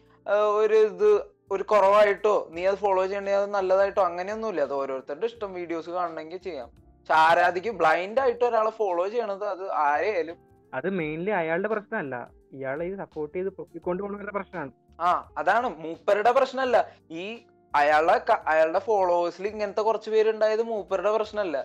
[0.61, 1.09] ഒരു ഇത്
[1.53, 4.61] ഒരു കുറവായിട്ടോ നീ അത് ഫോളോ ചെയ്യണമെങ്കിൽ അത് നല്ലതായിട്ടോ അങ്ങനെയൊന്നുമില്ല.
[4.67, 6.69] അത് ഓരോരുത്തരുടെ ഇഷ്ടം വീഡിയോസ് കാണണമെങ്കിൽ ചെയ്യാം.
[6.97, 10.37] പക്ഷെ ആരാധിക്ക് ബ്ലൈൻഡ് ആയിട്ട് ഒരാളെ ഫോളോ ചെയ്യണത് അത് ആരെയായാലും
[10.77, 12.15] അത് മെയിൻലി അയാളുടെ പ്രശ്നമല്ല.
[12.53, 15.67] ഇയാളെ ഇത് സപ്പോർട്ട് ചെയ്ത് പൊക്കിക്കൊണ്ട് പോകുന്നവരുടെ പ്രശ്നമാണ് ആ അതാണ്.
[15.83, 16.77] മൂപ്പരുടെ പ്രശ്നമല്ല
[17.11, 17.25] ഈ
[17.73, 21.57] അയാളെ അയാളുടെ ഫോളോവേഴ്സിൽ ഇങ്ങനത്തെ കുറച്ച് പേരുണ്ടായത് മൂപ്പരുടെ പ്രശ്നമല്ല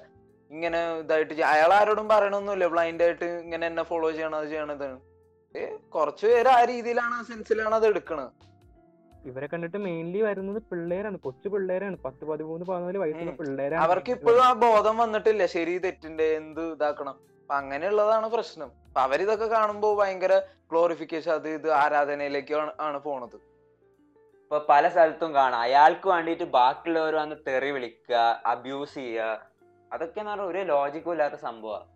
[0.50, 2.66] ഇങ്ങനെ ഇതായിട്ട് അയാൾ ആരോടും പറയണൊന്നുമില്ല.
[2.66, 4.88] ബ്ലൈൻഡ് ആയിട്ട് ഇങ്ങനെ എന്നെ ഫോളോ ചെയ്യണം അത് ചെയ്യണത്
[5.54, 8.32] ഏ കുറച്ച് പേര് ആ രീതിയിലാണ് ആ സെൻസിലാണ് അത് എടുക്കണത്
[9.26, 11.18] ഇവരെ കണ്ടിട്ട് മെയിൻലി വരുന്നത് പിള്ളേരാണ്.
[11.18, 11.96] കൊച്ചു പിള്ളേരാണ്.
[12.04, 13.30] പത്ത് പതിമൂന്ന് പതിനാല് വയസ്സുള്ള.
[13.30, 13.82] പിള്ളേരാണ്.
[13.82, 15.46] അവർക്ക് ഇപ്പോഴും ആ ബോധം വന്നിട്ടില്ല.
[15.46, 17.16] ശരി തെറ്റിന്റെ എന്ത് ഇതാക്കണം.
[17.48, 18.70] അപ്പൊ അങ്ങനെയുള്ളതാണ് പ്രശ്നം.
[18.86, 20.34] അപ്പൊ അവരിതൊക്കെ കാണുമ്പോൾ ഭയങ്കര
[20.70, 22.54] ഗ്ലോറിഫിക്കേഷൻ അത് ഇത് ആരാധനയിലേക്ക്
[22.86, 23.36] ആണ് പോണത്.
[24.42, 25.60] ഇപ്പൊ പല സ്ഥലത്തും കാണാം.
[25.68, 29.30] അയാൾക്ക് വേണ്ടിയിട്ട് ബാക്കിയുള്ളവർ വന്ന് തെറി വിളിക്കുക അബ്യൂസ് ചെയ്യുക
[29.92, 31.88] അതൊക്കെ എന്ന് പറഞ്ഞാൽ ഒരു ലോജിക്കും ഇല്ലാത്ത സംഭവമാണ്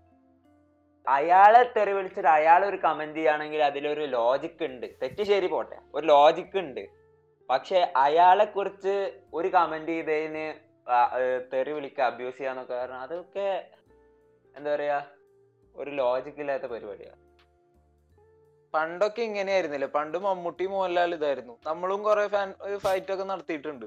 [1.06, 4.86] അയാളെ തെറി വിളിച്ചിട്ട് അയാൾ ഒരു കമന്റ് ചെയ്യുകയാണെങ്കിൽ അതിലൊരു ലോജിക് ഉണ്ട്.
[5.02, 5.78] തെറ്റ് ശരി പോട്ടെ.
[5.94, 6.84] ഒരു ലോജിക് ഉണ്ട്.
[7.50, 8.94] പക്ഷെ അയാളെ കുറിച്ച്
[9.34, 10.46] ഒരു കമന്റ് ചെയ്തതിന്
[11.52, 13.48] തെറി വിളിക്കുക അബ്യൂസ് ചെയ്യാന്നൊക്കെ പറഞ്ഞാൽ അതൊക്കെ
[14.56, 15.00] എന്താ പറയാ
[15.76, 17.20] ഒരു ലോജിക് ഇല്ലാത്ത പരിപാടിയാണ്
[18.74, 19.86] പണ്ടൊക്കെ ഇങ്ങനെയായിരുന്നില്ല?
[19.86, 21.54] പണ്ട് മമ്മൂട്ടി മോഹൻലാൽ ഇതായിരുന്നു.
[21.66, 22.54] നമ്മളും കുറെ ഫാൻ
[22.84, 23.86] ഫൈറ്റ് ഒക്കെ നടത്തിയിട്ടുണ്ട്.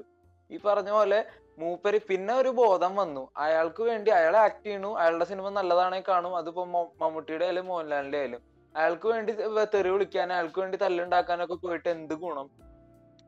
[0.50, 1.24] ഈ പറഞ്ഞ പോലെ
[1.58, 3.22] മൂപ്പര് പിന്നെ ഒരു ബോധം വന്നു.
[3.36, 6.36] അയാൾക്ക് വേണ്ടി അയാളെ ആക്ട് ചെയ്യണു അയാളുടെ സിനിമ നല്ലതാണെങ്കിൽ കാണും.
[6.36, 6.64] അതിപ്പോ
[7.02, 8.42] മമ്മൂട്ടിയുടെ ആയാലും മോഹൻലാലിന്റെ ആയാലും.
[8.74, 9.32] അയാൾക്ക് വേണ്ടി
[9.74, 12.48] തെറി വിളിക്കാൻ അയാൾക്ക് വേണ്ടി തല്ലുണ്ടാക്കാനൊക്കെ പോയിട്ട് എന്ത് ഗുണം?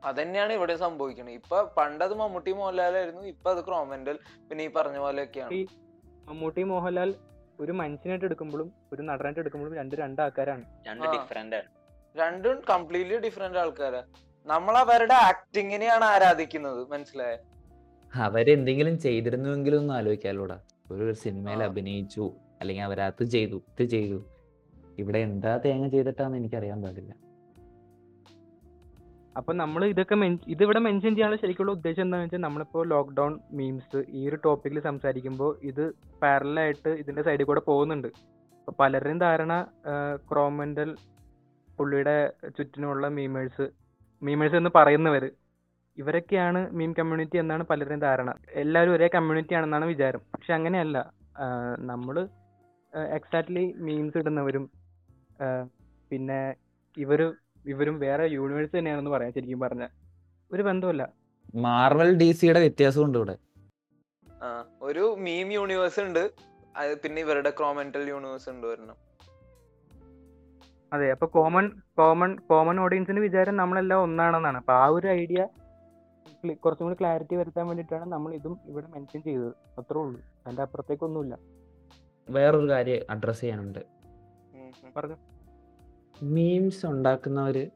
[0.03, 3.23] അതന്നെയാണ് ഇവിടെ സംഭവിക്കുന്നത് ഇപ്പൊ പണ്ടത് മമ്മൂട്ടി മോഹൻലാലായിരുന്നു.
[3.33, 5.57] ഇപ്പൊ അത് ക്രോമെന്റൽ പിന്നെ ഈ പറഞ്ഞ പോലെയൊക്കെയാണ്.
[6.29, 7.11] മമ്മൂട്ടി മോഹൻലാൽ
[7.59, 11.05] ഒരു മനുഷ്യനായിട്ട് എടുക്കുമ്പോഴും ഒരു നടനായിട്ട് എടുക്കുമ്പോഴും രണ്ട് രണ്ട് ആൾക്കാരാണ് രണ്ട്.
[11.15, 11.69] ഡിഫറെന്റ് ആണ്.
[12.15, 14.01] രണ്ടും കംപ്ലീറ്റ്ലി ഡിഫറെന്റ് ആൾക്കാരാ.
[14.47, 17.37] നമ്മൾ അവരുടെ ആക്ടിങ്ങിനെയാണ് ആരാധിക്കുന്നത് മനസ്സിലായ?
[18.15, 20.57] അവരെന്തെങ്കിലും ചെയ്തിരുന്നുവെങ്കിലും ഒന്ന് ആലോചിക്കാലോടാ.
[20.91, 22.25] ഒരു സിനിമയിൽ അഭിനയിച്ചു
[22.61, 24.19] അല്ലെങ്കിൽ അവരത് ചെയ്തു ഇത് ചെയ്തു.
[24.97, 27.11] ഇവിടെ എന്താ തേങ്ങ ചെയ്തിട്ടാന്ന് എനിക്കറിയാൻ പാടില്ല.
[29.35, 30.15] അപ്പൊ നമ്മൾ ഇതൊക്കെ
[30.53, 35.83] ഇതിവിടെ മെൻഷൻ ചെയ്യാനുള്ള ശരിക്കുള്ള ഉദ്ദേശം എന്താണെന്ന് വെച്ചാൽ നമ്മളിപ്പോ ലോക്ക്ഡൌൺ മീംസ് ഈ ഒരു ടോപ്പിക്കിൽ സംസാരിക്കുമ്പോൾ ഇത്
[36.21, 38.07] പാരലായിട്ട് ഇതിന്റെ സൈഡിൽ കൂടെ പോകുന്നുണ്ട്.
[38.59, 39.53] അപ്പൊ പലരുടെയും ധാരണ
[40.31, 40.89] ക്രോമെന്റൽ
[41.77, 42.17] പുള്ളിയുടെ
[42.57, 43.67] ചുറ്റിനുള്ള മീമേഴ്സ്
[44.21, 45.29] മീമേഴ്സ് എന്ന് പറയുന്നവര്
[45.97, 48.29] ഇവരൊക്കെയാണ് മീം കമ്മ്യൂണിറ്റി എന്നാണ് പലരുടെയും ധാരണ.
[48.61, 50.21] എല്ലാവരും ഒരേ കമ്മ്യൂണിറ്റി ആണെന്നാണ് വിചാരം.
[50.33, 50.97] പക്ഷെ അങ്ങനെയല്ല.
[51.91, 52.15] നമ്മൾ
[53.17, 54.65] എക്സാക്ട്ലി മീംസ് ഇടുന്നവരും
[56.11, 56.39] പിന്നെ
[56.97, 57.21] ഇവർ
[57.71, 59.83] ഇവരും വേറെ യൂണിവേഴ്സ് തന്നെയാണെന്ന് പറയാം ശരിക്കും പറഞ്ഞ.
[60.51, 61.03] ഒരു ബന്ധമില്ല
[61.55, 63.35] മാർവൽ ഡി സിയുടെ വ്യത്യാസമുണ്ട് ഇവിടെ.
[64.43, 64.47] ആ
[64.81, 66.23] ഒരു മീം യൂണിവേഴ്സ് ഉണ്ട്.
[66.77, 68.97] അത് പിന്നെ ഇവരുടെ ക്രോമെന്റൽ യൂണിവേഴ്സ് ഉണ്ട് വരണം
[70.93, 71.65] അതെ അപ്പൊ കോമൺ
[71.97, 74.57] കോമൺ കോമൺ ഓഡിയൻസിന് വിചാരം നമ്മളെല്ലാം ഒന്നാണെന്നാണ്.
[74.57, 75.41] അപ്പൊ ആ ഒരു ഐഡിയ
[76.53, 79.53] കുറച്ചും കൂടി ക്ലാരിറ്റി വരുത്താൻ വേണ്ടിയിട്ടാണ് നമ്മൾ ഇതും ഇവിടെ മെൻഷൻ ചെയ്തത്.
[79.79, 80.19] അത്രേ ഉള്ളൂ.
[80.45, 81.35] അതിന്റെ അപ്പുറത്തേക്കൊന്നുമില്ല
[82.27, 83.81] വേറൊരു കാര്യം അഡ്രസ് ചെയ്യാനുണ്ട്.
[84.97, 85.17] പറഞ്ഞു.
[86.21, 87.67] മീംസ് ഉണ്ടാക്കുന്നവർ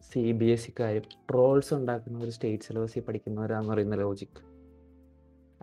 [0.00, 4.40] സി ബി എസ് സിക്കാരും ട്രോൾസ് ഉണ്ടാക്കുന്നവർ സ്റ്റേറ്റ് സിലബസിൽ പഠിക്കുന്നവരാന്ന് പറയുന്ന ലോജിക്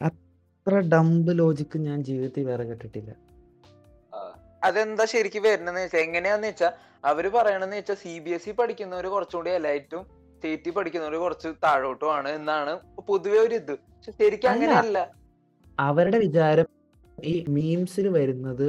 [0.02, 3.12] അത്ര ഡംബ് ലോജിക്ക് ഞാൻ ജീവിതത്തിൽ വേറെ കേട്ടിട്ടില്ല.
[4.64, 6.70] അതെന്താ ശരിക്കും വരുന്നതെന്ന് വെച്ചാൽ എങ്ങനെയാന്ന് വെച്ചാ
[7.04, 10.04] അവർ പറയണെന്ന് വെച്ചാൽ സി ബി എസ് ഇ പഠിക്കുന്നവർ കുറച്ചുകൂടി എല്ലായിട്ടും
[10.36, 13.76] സ്റ്റേറ്റിൽ പഠിക്കുന്നവർ കുറച്ച് താഴോട്ടുമാണ് എന്നാണ് പൊതുവെ ഒരു ഇത്.
[14.08, 14.50] ശരിക്കും.
[14.52, 15.12] അങ്ങനെയല്ല.
[15.80, 16.68] അവരുടെ വിചാരം
[17.24, 18.68] ഈ മീംസിൽ വരുന്നത്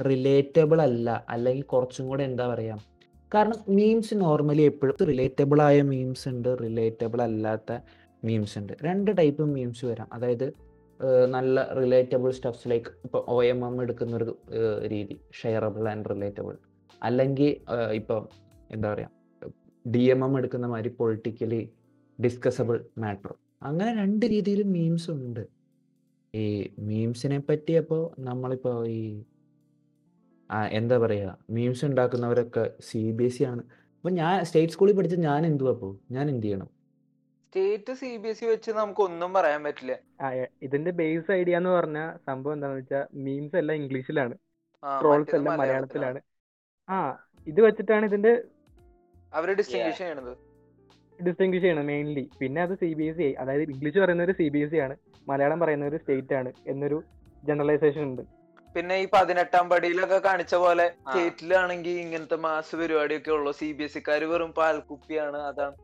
[0.00, 2.76] റിലേറ്റബിൾ അല്ല അല്ലെങ്കിൽ കുറച്ചും കൂടെ എന്താ പറയാ
[3.34, 7.72] കാരണം മീംസ് നോർമലി എപ്പോഴും റിലേറ്റബിൾ ആയ മീംസ് ഉണ്ട് റിലേറ്റബിൾ അല്ലാത്ത
[8.24, 8.72] മീംസ് ഉണ്ട്.
[8.82, 10.08] രണ്ട് ടൈപ്പ് മീംസ് വരാം.
[10.12, 10.46] അതായത്
[11.30, 14.32] നല്ല റിലേറ്റബിൾ സ്റ്റഫ്സ് ലൈക്ക് ഇപ്പോൾ ഒ എം എം എടുക്കുന്ന ഒരു
[14.92, 16.54] രീതി ഷെയറബിൾ ആൻഡ് റിലേറ്റബിൾ
[17.02, 17.50] അല്ലെങ്കിൽ
[17.94, 18.22] ഇപ്പം
[18.70, 19.10] എന്താ പറയാ
[19.86, 21.60] ഡി എം എം എടുക്കുന്ന മാതിരി പൊളിറ്റിക്കലി
[22.18, 25.44] ഡിസ്കസബിൾ മാറ്റർ അങ്ങനെ രണ്ട് രീതിയിൽ മീംസ് ഉണ്ട്.
[26.34, 26.44] ഈ
[26.78, 29.02] മീംസിനെ പറ്റി അപ്പോൾ നമ്മളിപ്പോൾ ഈ
[30.50, 33.58] ആ, എന്താ പറയുക മീംസ് ഉണ്ടാക്കുന്നവരൊക്കെ സി ബി എസ് സി ആണ്.
[33.58, 36.66] അപ്പൊ ഞാൻ സ്റ്റേറ്റ് സ്കൂളിൽ പഠിച്ച ഞാൻ എന്തുവാ അപ്പോ ഞാൻ എന്ത് ചെയ്യണം?
[37.46, 39.98] State C B S E വെച്ച് നമുക്ക് ഒന്നും പറയാൻ പറ്റില്ല.
[40.20, 44.34] ആ, എ- ഇതിന്റെ ബേസ് ഐഡിയ എന്ന് പറഞ്ഞ സംഭവം എന്താണെന്ന് വെച്ചാൽ മീംസ് എല്ലാം ഇംഗ്ലീഷിലാണ്.
[44.84, 46.14] ആ, ട്രോൾസ് മറ്റേത് എല്ലാം മലയാളത്തിലാണ്.
[46.14, 47.10] മലയാളത്തിലാണ്.
[47.10, 48.42] ആ ഇത് വെച്ചിട്ടാണ് ഇതിന്റെ
[49.34, 50.36] അവർ ഡിസ്റ്റിങ്വിഷ് ചെയ്യണത്.
[51.24, 54.70] ഡിസ്റ്റിങ്വിഷ് ചെയ്യണം മെയിൻലി പിന്നെ അത് സി ബി എസ് സി അതായത് ഇംഗ്ലീഷ് പറയുന്നവർ സി ബി എസ്
[54.70, 54.96] സി ആണ്.
[55.28, 57.02] മലയാളം പറയുന്നവർ സ്റ്റേറ്റ് ആണ് എന്നൊരു
[57.44, 58.37] ജനറലൈസേഷൻ ഉണ്ട്.
[58.74, 60.86] പിന്നെ ഈ പതിനെട്ടാം പടിയിലൊക്കെ കാണിച്ച പോലെ.
[61.06, 63.52] സ്റ്റേറ്റിലാണെങ്കിൽ ഇങ്ങനത്തെ മാസ് പരിപാടിയൊക്കെ ഉള്ളു.
[63.60, 65.76] സി ബി എസ് ഇക്കാര് വെറും പാൽക്കുപ്പിയാണ് അതാണ്.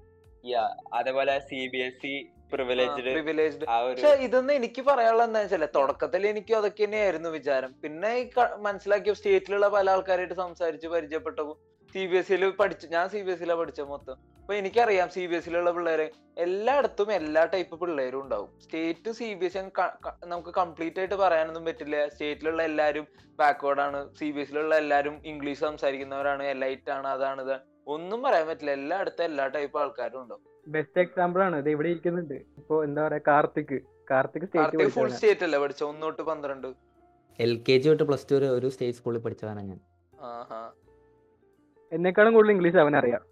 [0.98, 2.16] അതേപോലെ C B S E
[2.50, 7.70] privileged പക്ഷെ ഇതൊന്നും എനിക്ക് പറയാനുള്ള എന്താ വെച്ചാൽ തുടക്കത്തിൽ എനിക്ക് അതൊക്കെ തന്നെയായിരുന്നു വിചാരം.
[7.82, 8.24] പിന്നെ ഈ
[8.66, 11.54] മനസ്സിലാക്കിയ സ്റ്റേറ്റിലുള്ള പല ആൾക്കാരായിട്ട് സംസാരിച്ച് പരിചയപ്പെട്ടപ്പോ
[11.94, 14.16] സി ബി എസ് സിയിൽ പഠിച്ചു ഞാൻ സി ബി എസ് സിയിലാണ് പഠിച്ചത് മൊത്തം.
[14.40, 18.48] അപ്പൊ എനിക്കറിയാം സി ബി എസ് സിയിലുള്ള പിള്ളേരെ എല്ലായിടത്തും എല്ലാ ടൈപ്പ് പിള്ളേരും ഉണ്ടാവും.
[18.60, 19.60] State C B S C
[20.26, 22.08] നമുക്ക് കംപ്ലീറ്റ് ആയിട്ട് പറയാനൊന്നും പറ്റില്ല.
[22.08, 23.06] സ്റ്റേറ്റിലുള്ള എല്ലാവരും
[23.38, 24.14] ബാക്ക്വേർഡാണ് ആണ്.
[24.18, 26.42] സി ബി എസ് സിയിലുള്ള എല്ലാവരും ഇംഗ്ലീഷ് സംസാരിക്കുന്നവരാണ്.
[26.42, 27.08] എലൈറ്റ് ആണ്.
[27.08, 27.56] അതാണ് ഇത്.
[27.86, 28.72] ഒന്നും പറയാൻ പറ്റില്ല.
[28.80, 30.44] എല്ലായിടത്തും എല്ലാ ടൈപ്പ് ആൾക്കാരും ഉണ്ടാവും.
[30.66, 31.56] ബെസ്റ്റ് എക്സാമ്പിൾ ആണ്.
[31.56, 32.34] ഇത് ഇവിടെ ഇരിക്കുന്നുണ്ട്.
[32.34, 33.22] ഇപ്പൊ എന്താ പറയാ?
[33.32, 33.76] Karthik.
[34.10, 35.84] Karthik state full state അല്ലേ പഠിച്ച?
[35.84, 36.70] ഒന്ന് തൊട്ട് പന്ത്രണ്ട്.
[37.38, 39.80] എൽ കെ ജി തൊട്ട് പ്ലസ് ടു വരെ ഒരു സ്റ്റേറ്റ് സ്കൂളിൽ പഠിച്ചതാണ് ഞാൻ.
[40.32, 40.62] ആഹാ.
[41.94, 43.22] എന്നെക്കാളും കൂടുതൽ ഇംഗ്ലീഷ് അവൻ അറിയാം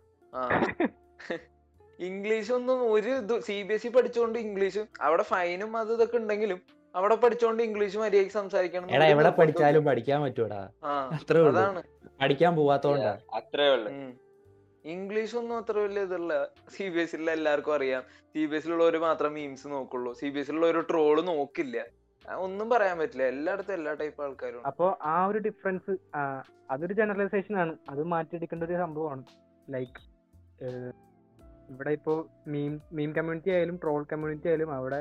[1.99, 6.61] ഇംഗ്ലീഷ് ഒന്നും ഒരു ഇത് സി ബി എസ് ഇ പഠിച്ചുകൊണ്ട് ഇംഗ്ലീഷ് അവിടെ ഫൈനും അത് ഇതൊക്കെ ഉണ്ടെങ്കിലും
[6.95, 10.71] അവിടെ പഠിച്ചോണ്ട് ഇംഗ്ലീഷ് മര്യാദയ്ക്ക് സംസാരിക്കണം എടാ എവിടെ പഠിച്ചാലും പഠിക്കാൻ പറ്റൂടാ.
[10.85, 11.61] അത്രേ ഉള്ളൂ.
[11.61, 11.83] അതാണ്.
[12.21, 13.19] പഠിക്കാൻ പോവാത്തോണ്ടാ.
[13.35, 13.91] അത്രേ ഉള്ളു.
[14.85, 16.33] ഇംഗ്ലീഷ് ഒന്നും അത്ര വലിയ ഇതല്ല
[16.77, 18.03] സി ബി എസ് എല്ലാവർക്കും അറിയാം.
[18.35, 20.13] സി ബി എസ് ഉള്ളവർ മാത്രം മീംസ് നോക്കുള്ളൂ.
[20.13, 21.85] സി ബി എസ് ഉള്ളവർ ഒരു ട്രോൾ നോക്കില്ല.
[22.45, 23.25] ഒന്നും പറയാൻ പറ്റില്ല.
[23.25, 25.93] എല്ലായിടത്തും എല്ലാ ടൈപ്പ് ആൾക്കാരും അപ്പോ ആ ഒരു ഡിഫറൻസ്
[26.71, 27.73] അതൊരു ജനറലൈസേഷൻ ആണ്.
[27.89, 29.25] അത് മാറ്റിയെടുക്കേണ്ട ഒരു സംഭവമാണ്.
[29.71, 30.01] ലൈക്ക്
[31.71, 32.15] ഇവിടെ ഇപ്പോ
[32.47, 35.01] മീം മീം കമ്മ്യൂണിറ്റി ആയാലും ട്രോൾ കമ്മ്യൂണിറ്റി ആയാലും അവിടെ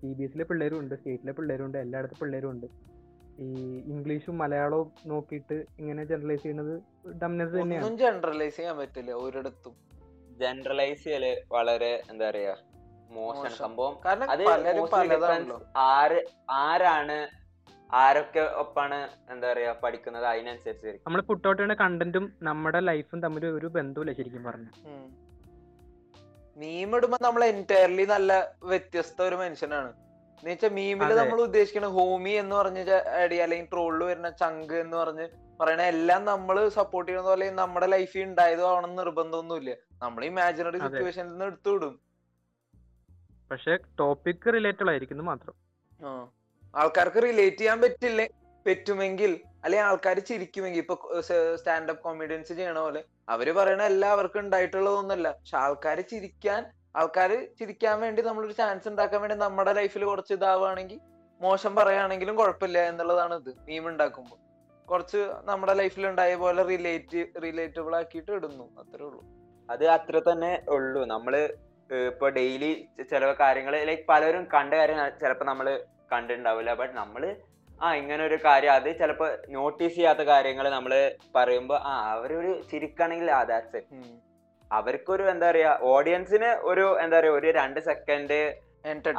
[0.00, 2.66] സി ബി എസിലെ പിള്ളേരും ഉണ്ട് സ്റ്റേറ്റിലെ പിള്ളേരും ഉണ്ട് എല്ലായിടത്തും പിള്ളേരും ഉണ്ട്.
[3.40, 3.48] ഈ
[3.92, 6.74] ഇംഗ്ലീഷും മലയാളവും നോക്കിയിട്ട് ഇങ്ങനെ ജനറലൈസ് ചെയ്യുന്നത്
[7.22, 7.86] ഡംനെസ് തന്നെയാണ്.
[7.86, 9.74] ഒന്നും ജനറലൈസ് ചെയ്യാൻ പറ്റില്ല ഒരിടത്തും.
[10.42, 12.54] ജനറലൈസ് ചെയ്യൽ വളരെ എന്താ പറയാ
[13.14, 13.56] മോശം മോശം.
[13.56, 13.94] സംഭവം.
[14.04, 14.28] കാരണം
[15.76, 17.18] ആര് ആരാണ്
[17.90, 18.98] ആരൊക്കെ ഒപ്പാണ്
[19.32, 24.70] എന്താ പറയാ പഠിക്കുന്നത് അതിനനുസരിച്ച് നമ്മൾ പുട്ടോട്ടിയുടെ ചെയ്യുന്ന കണ്ടന്റും നമ്മുടെ ലൈഫും തമ്മിൽ ഒരു ബന്ധമില്ല ശരിക്കും പറഞ്ഞു.
[26.56, 28.32] മീം ഇടുമ്പോ നമ്മൾ എന്റയർലി നല്ല
[28.62, 29.90] വ്യത്യസ്ത ഒരു മനുഷ്യനാണ്.
[30.38, 32.78] എന്ന് വെച്ചാൽ മീമിൽ നമ്മൾ ഉദ്ദേശിക്കുന്ന ഹോമി എന്ന് പറഞ്ഞ
[33.22, 35.26] അടി അല്ലെങ്കിൽ ട്രോളിൽ വരുന്ന ചങ്ക് എന്ന് പറഞ്ഞ്
[35.60, 39.72] പറയണ എല്ലാം നമ്മൾ സപ്പോർട്ട് ചെയ്യുന്ന പോലെ നമ്മുടെ ലൈഫിൽ ഉണ്ടായതോ ആവണം നിർബന്ധമൊന്നുമില്ല.
[40.02, 41.94] നമ്മൾ ഇമാജിനറി സിറ്റുവേഷനിൽ നിന്ന് എടുത്തു വിടും.
[43.52, 45.54] പക്ഷെ ടോപ്പിക് റിലേറ്റഡ് ആയിരിക്കുന്നു മാത്രം.
[46.08, 46.28] ആ.
[46.76, 48.28] ആൾക്കാർക്ക് റിലേറ്റ് ചെയ്യാൻ പറ്റില്ലേ?
[48.66, 51.20] പറ്റുമെങ്കിൽ അല്ലെങ്കിൽ ആൾക്കാർ ചിരിക്കുമെങ്കിൽ ഇപ്പൊ
[51.56, 55.30] സ്റ്റാൻഡപ്പ് കോമഡിയൻസ് ചെയ്യണ പോലെ അവർ പറയണ എല്ലാവർക്കും ഉണ്ടായിട്ടുള്ളതൊന്നുമല്ല.
[55.30, 61.00] പക്ഷെ ആൾക്കാർ ചിരിക്കാൻ ആൾക്കാർ ചിരിക്കാൻ വേണ്ടി നമ്മളൊരു ചാൻസ് ഉണ്ടാക്കാൻ വേണ്ടി നമ്മുടെ ലൈഫിൽ കുറച്ച് ഇതാവുകയാണെങ്കിൽ
[61.40, 63.54] മോശം പറയുകയാണെങ്കിലും കുഴപ്പമില്ല എന്നുള്ളതാണ് ഇത്.
[63.68, 64.36] മീം ഉണ്ടാക്കുമ്പോൾ.
[64.86, 68.64] കുറച്ച് നമ്മുടെ ലൈഫിൽ ഉണ്ടായ പോലെ റിലേറ്റ് റിലേറ്റബിൾ ആക്കിയിട്ട് ഇടുന്നു.
[68.80, 69.24] അത്രേ ഉള്ളൂ.
[69.70, 71.04] അത് അത്ര തന്നെ ഉള്ളൂ.
[71.04, 71.54] നമ്മൾ
[72.08, 72.70] ഇപ്പൊ ഡെയിലി
[73.10, 75.66] ചില കാര്യങ്ങൾ ലൈക്ക് പലരും കണ്ട കാര്യം ചിലപ്പോ നമ്മൾ
[76.12, 77.22] കണ്ടിട്ടുണ്ടാവില്ല ബട്ട് നമ്മൾ
[77.80, 80.92] ആ ഇങ്ങനെ ഒരു കാര്യം അത് ചിലപ്പോ നോട്ടീസ് ചെയ്യാത്ത കാര്യങ്ങൾ നമ്മൾ
[81.34, 84.02] പറയുമ്പോ ആ അവരൊരു ചിരിക്കാണെങ്കിൽ ആ ദാറ്റ്സ് ഇറ്റ്
[84.70, 88.38] അവർക്കൊരു എന്താ പറയാ ഓഡിയൻസിന് ഒരു എന്താ പറയാ ഒരു രണ്ട് സെക്കൻഡ്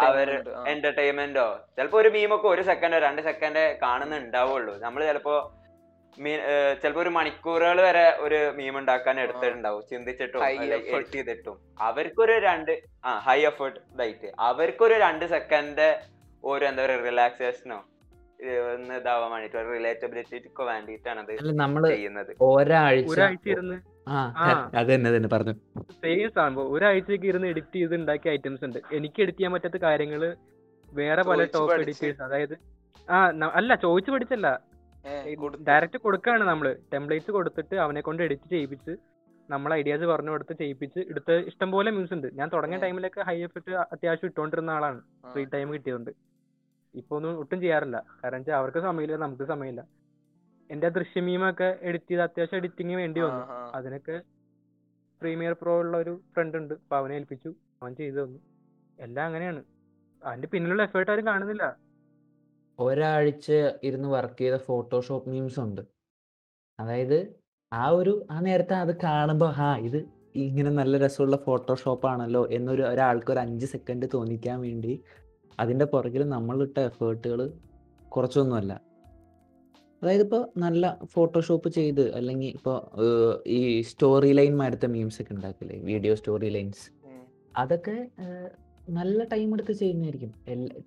[0.05, 0.29] അവർ
[0.71, 1.45] എന്റർടൈൻമെന്റോ
[1.75, 4.73] ചിലപ്പോ ഒരു മീമൊക്കെ ഒരു സെക്കൻഡോ രണ്ട് സെക്കൻഡ് കാണുന്നുണ്ടാവുള്ളൂ.
[4.81, 5.35] നമ്മൾ ചിലപ്പോ
[6.81, 9.81] ചിലപ്പോ ഒരു മണിക്കൂറുകൾ വരെ ഒരു മീം ഉണ്ടാക്കാൻ എടുത്തിട്ടുണ്ടാവും.
[9.91, 10.93] ചിന്തിച്ചിട്ടും High effort.
[10.95, 11.55] എഡിറ്റ് ചെയ്തിട്ടും
[11.87, 12.71] അവർക്കൊരു രണ്ട്
[13.05, 15.87] ആ ഹൈ എഫേർട്ട് ഇതായിട്ട് അവർക്കൊരു രണ്ട് സെക്കൻഡ്
[16.43, 17.79] ഒരു എന്താ പറയുക റിലാക്സേഷനോ
[18.73, 21.31] ഒന്ന് ഇതാവാൻ വേണ്ടിട്ട് റിലേറ്റബിലിറ്റിക്ക് വേണ്ടിയിട്ടാണ് അത്
[21.91, 22.31] ചെയ്യുന്നത്.
[22.41, 23.13] ഒരാഴ്ച
[26.03, 26.71] സെയിം സംഭവം.
[26.73, 28.79] ഒരാഴ്ചക്ക് ഇരുന്ന് എഡിറ്റ് ചെയ്ത് ഉണ്ടാക്കിയ ഐറ്റംസ് ഉണ്ട്.
[28.97, 30.35] എനിക്ക് എഡിറ്റ് ചെയ്യാൻ പറ്റാത്ത കാര്യങ്ങൾ
[30.89, 32.55] വേറെ പല ടോപ്പ് എഡിറ്റേഴ്സ് അതായത്
[33.07, 33.17] ആ
[33.59, 34.72] അല്ല ചോദിച്ചു പഠിച്ചല്ല.
[35.69, 36.67] ഡയറക്റ്റ് കൊടുക്കാണ് നമ്മൾ.
[36.93, 38.93] ടെംപ്ലേറ്റ്സ് കൊടുത്തിട്ട് അവനെ കൊണ്ട് എഡിറ്റ് ചെയ്യിപ്പിച്ച്
[39.49, 42.27] നമ്മൾ ഐഡിയാസ് പറഞ്ഞു കൊടുത്ത് ചെയ്യിപ്പിച്ച് എടുത്ത് ഇഷ്ടംപോലെ മ്യൂസ് ഉണ്ട്.
[42.33, 45.01] ഞാൻ തുടങ്ങിയ ടൈമിലൊക്കെ ഹൈ എഫക്ട് അത്യാവശ്യം ഇട്ടുകൊണ്ടിരുന്ന ആളാണ്.
[45.31, 46.11] ഫ്രീ ടൈം കിട്ടിയതുകൊണ്ട്.
[46.95, 47.97] ഇപ്പൊ ഒന്നും ഒട്ടും ചെയ്യാറില്ല.
[48.23, 49.83] കാരണം വെച്ചാൽ അവർക്ക് സമയമില്ല നമുക്ക് സമയമില്ല.
[50.69, 53.43] എന്റെ ദൃശ്യമീമൊക്കെ എഡിറ്റ് ചെയ്ത് അത്യാവശ്യം എഡിറ്റിംഗ് വേണ്ടി വന്നു.
[53.75, 54.15] അതിനൊക്കെ
[55.21, 56.73] പ്രീമിയർ പ്രോ ഉള്ള ഒരു ഫ്രണ്ട് ഉണ്ട്.
[56.73, 57.49] അപ്പൊ അവനെ ഏൽപ്പിച്ചു.
[57.81, 58.39] അവൻ ചെയ്തു തന്നു.
[58.99, 59.61] എല്ലാം അങ്ങനെയാണ്.
[60.21, 61.65] അതിന്റെ പിന്നിലുള്ള എഫേർട്ട് ആരും കാണുന്നില്ല.
[62.79, 63.51] ഒരാഴ്ച
[63.83, 65.81] ഇരുന്ന് വർക്ക് ചെയ്ത ഫോട്ടോഷോപ്പ് മീംസ് ഉണ്ട്.
[66.79, 67.35] അതായത്
[67.73, 70.05] ആ ഒരു ആ നേരത്തെ അത് കാണുമ്പോൾ ഹാ ഇത്
[70.35, 75.01] ഇങ്ങനെ നല്ല രസമുള്ള ഫോട്ടോഷോപ്പ് ആണല്ലോ എന്നൊരു ഒരാൾക്ക് ഒരു അഞ്ച് സെക്കൻഡ് തോന്നിക്കാൻ വേണ്ടി
[75.59, 77.53] അതിന്റെ പുറകിൽ നമ്മളിട്ട എഫേർട്ടുകൾ
[78.09, 78.73] കുറച്ചൊന്നുമല്ല.
[80.01, 82.77] അതായത് ഇപ്പോൾ നല്ല ഫോട്ടോഷോപ്പ് ചെയ്ത് അല്ലെങ്കിൽ ഇപ്പോൾ
[83.47, 85.79] ഈ സ്റ്റോറി ലൈൻ മാരത്തെ മീംസ് ഒക്കെ ഉണ്ടാക്കില്ലേ?
[85.79, 86.91] വീഡിയോ സ്റ്റോറി ലൈൻസ്
[87.57, 88.07] അതൊക്കെ
[88.89, 90.31] നല്ല ടൈം എടുത്ത് ചെയ്യുന്നതായിരിക്കും.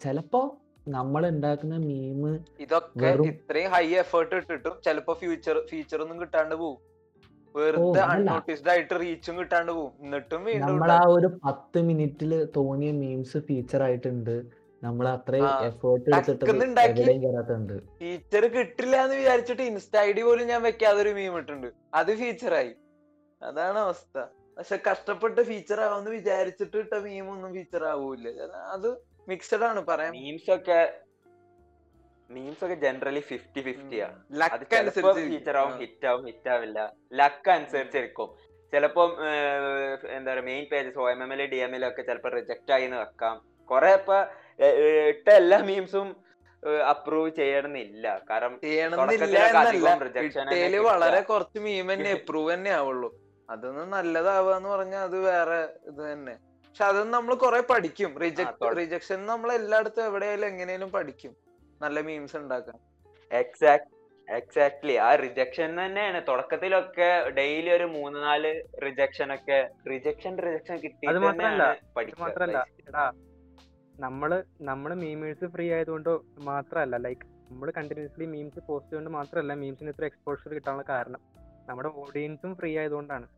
[0.05, 0.43] ചിലപ്പോ
[0.87, 2.21] നമ്മൾ ഉണ്ടാക്കുന്ന മീം
[2.65, 6.77] ഇതൊക്കെ ഇത്രയും ഹൈ എഫേർട്ട് ഇട്ടിട്ടും ചിലപ്പോ ഫ്യൂച്ചർ ഫീച്ചർ ഒന്നും കിട്ടാണ്ട് പോവും.
[7.55, 8.01] വെറുതെ.
[8.13, 14.35] അൺനോട്ടീസ്ഡ് ആയിട്ട് റീച്ചും കിട്ടാണ്ട് പോകും എന്നിട്ടും നമ്മൾ ആ ഒരു പത്ത് മിനിറ്റിൽ തോന്നിയ മീംസ് ഫീച്ചർ ആയിട്ടുണ്ട്.
[14.83, 17.01] നമ്മൾ അത്രയും എഫേർട്ട് എടുത്തിട്ട് ടക്കുന്ന് ഉണ്ടാക്കി.
[17.01, 21.69] എവിടെയും കയറാത്തുണ്ട് ഫീച്ചർ കിട്ടില്ല എന്ന് വിചാരിച്ചിട്ട് ഇൻസ്റ്റ ഐ ഡി പോലും ഞാൻ വെക്കാതെ ഒരു മീം ഇട്ടുണ്ട്
[22.01, 22.73] അത് ഫീച്ചറായി
[23.41, 24.17] അതാണ് അവസ്ഥ.
[24.57, 28.29] പക്ഷെ കഷ്ടപ്പെട്ട് ഫീച്ചർ ആവുമെന്ന് വിചാരിച്ചിട്ട് ഇട്ട മീം ഒന്നും ഫീച്ചർ ആവൂല
[28.77, 28.89] അത്
[29.29, 30.79] മിക്സഡ് ആണ് പറയാൻ മീംസ് ഒക്കെ
[32.31, 34.07] മീംസ് ഒക്കെ ജനറലി ഫിഫ്റ്റി ഫിഫ്റ്റിയാ
[35.29, 36.79] ഫീച്ചർ ആവും ഹിറ്റ് ആവും ഹിറ്റ് ആവില്ല.
[37.13, 38.31] ലക്ക് അനുസരിച്ചിരിക്കും
[38.73, 39.11] ചിലപ്പം
[40.17, 42.83] എന്താ പറയുക main pages O M M L D M L ഒക്കെ ചിലപ്പോൾ റിജക്ട് ആയി
[42.83, 43.37] എന്ന് വെക്കാം.
[43.69, 44.17] കുറെ ഇപ്പൊ
[45.09, 46.09] ഇട്ട എല്ലാ മീംസും
[46.91, 48.23] അപ്രൂവ് ചെയ്യണമെന്നില്ല.
[48.31, 48.59] കാരണം.
[50.87, 53.11] വളരെ കുറച്ച് മീം തന്നെ അപ്രൂവ് തന്നെ ആവുള്ളൂ.
[53.49, 56.35] അതൊന്നും നല്ലതാവാന്ന് പറഞ്ഞാൽ അത് വേറെ ഇത് തന്നെ.
[56.77, 58.11] പക്ഷെ അതൊന്നും നമ്മൾ കുറെ പഠിക്കും.
[58.23, 61.33] റിജക്ട് റിജക്ഷൻ നമ്മൾ എല്ലായിടത്തും എവിടെയായാലും എങ്ങനെയാലും പഠിക്കും.
[61.83, 62.77] നല്ല മീംസ് ഉണ്ടാക്കാൻ.
[63.31, 63.89] എക്സാക്ട്
[64.29, 66.21] എക്സാക്ട്ലി ആ റിജക്ഷൻ തന്നെയാണ്.
[66.29, 67.09] തുടക്കത്തിലൊക്കെ
[67.39, 68.51] ഡെയിലി ഒരു മൂന്ന് നാല്
[68.85, 69.59] റിജക്ഷൻ ഒക്കെ
[69.91, 72.23] റിജക്ഷൻ റിജക്ഷൻ കിട്ടി അത് മാത്രല്ല, ഇത് പഠിക്കുക.
[72.25, 72.59] മാത്രല്ല
[72.89, 73.07] എടാ
[74.05, 74.31] നമ്മൾ
[74.71, 76.13] നമ്മൾ മീമേഴ്സ് ഫ്രീ ആയതുകൊണ്ട്
[76.51, 81.23] മാത്രല്ല ലൈക്ക് നമ്മൾ കണ്ടിന്യൂസ്ലി മീംസ് പോസ്റ്റ് കൊണ്ട് മാത്രമല്ല മീംസിന് ഇത്ര എക്സ്പോഷർ കിട്ടാനുള്ള കാരണം.
[81.69, 83.29] നമ്മുടെ ഓഡിയൻസും ഫ്രീ ആയതുകൊണ്ടാണ്.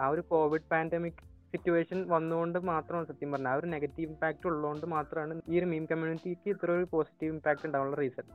[0.00, 1.20] ആ ഒരു കോവിഡ് പാൻഡമിക്
[1.52, 3.52] സിറ്റുവേഷൻ വന്നുകൊണ്ട് മാത്രമാണ് സത്യം പറഞ്ഞത്.
[3.52, 7.96] ആ ഒരു നെഗറ്റീവ് ഇമ്പാക്ട് ഉള്ളതുകൊണ്ട് മാത്രമാണ് ഈ ഒരു മീം കമ്മ്യൂണിറ്റിക്ക് ഇത്ര ഒരു പോസിറ്റീവ് ഇമ്പാക്ട് ഉണ്ടാവാനുള്ള
[7.96, 8.26] റീസൺ.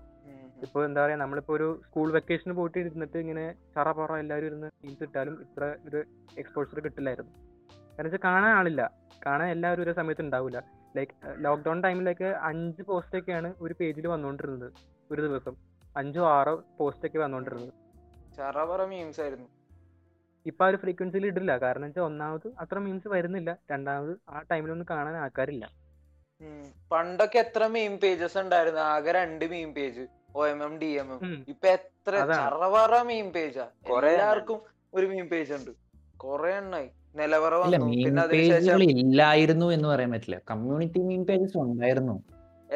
[0.66, 3.46] ഇപ്പൊ എന്താ പറയാ നമ്മളിപ്പോ ഒരു സ്കൂൾ വെക്കേഷന് പോയിട്ട് ഇരുന്നിട്ട് ഇങ്ങനെ
[3.76, 6.00] ചറ പറ എല്ലാവരും ഇരുന്ന് മീൻസ് ഇട്ടാലും ഇത്ര ഒരു
[6.38, 7.32] എക്സ്പോഷർ കിട്ടില്ലായിരുന്നു.
[7.98, 8.82] കാരണം വെച്ചാൽ കാണാൻ ആളില്ല.
[9.26, 10.60] കാണാൻ എല്ലാവരും ഒരേ സമയത്ത് ഉണ്ടാവില്ല
[10.98, 11.14] ലൈക്ക്
[11.46, 14.68] ലോക്ക്ഡൌൺ ടൈമിലൊക്കെ അഞ്ച് പോസ്റ്റ് ഒക്കെയാണ് ഒരു പേജിൽ വന്നുകൊണ്ടിരുന്നത്
[15.12, 15.56] ഒരു ദിവസം.
[15.98, 17.74] അഞ്ചോ ആറോ പോസ്റ്റ് ഒക്കെ വന്നുകൊണ്ടിരുന്നത്
[18.38, 19.48] ചറപറ മീംസ് ആയിരുന്നു.
[20.50, 21.52] ഇപ്പൊ ആ ഒരു ഫ്രീക്വൻസിയിൽ ഇടില്ല.
[21.64, 23.52] കാരണം വെച്ചാൽ ഒന്നാമത് അത്ര മീംസ് വരുന്നില്ല.
[23.72, 25.66] രണ്ടാമത് ആ ടൈമിലൊന്നും കാണാൻ ആൾക്കാരില്ല.
[26.92, 28.82] പണ്ടൊക്കെ എത്ര മീം പേജസ് ഉണ്ടായിരുന്നു?
[28.94, 30.04] ആകെ രണ്ട് meme page
[30.36, 31.22] O M M D M M
[31.54, 34.60] ഇപ്പൊ എത്ര ചറവറ മീം പേജാ കൊറേ എല്ലാവർക്കും
[34.94, 35.72] ഒരു മീം പേജ് ഉണ്ട്.
[36.24, 36.90] കൊറേ എണ്ണായി.
[37.20, 37.86] നിലവറ വന്നു.
[38.06, 40.38] പിന്നെ അതിനുശേഷം ഇല്ലായിരുന്നു എന്ന് പറയാൻ പറ്റില്ല.
[40.52, 42.16] കമ്മ്യൂണിറ്റി മീം പേജസ് ഉണ്ടായിരുന്നു.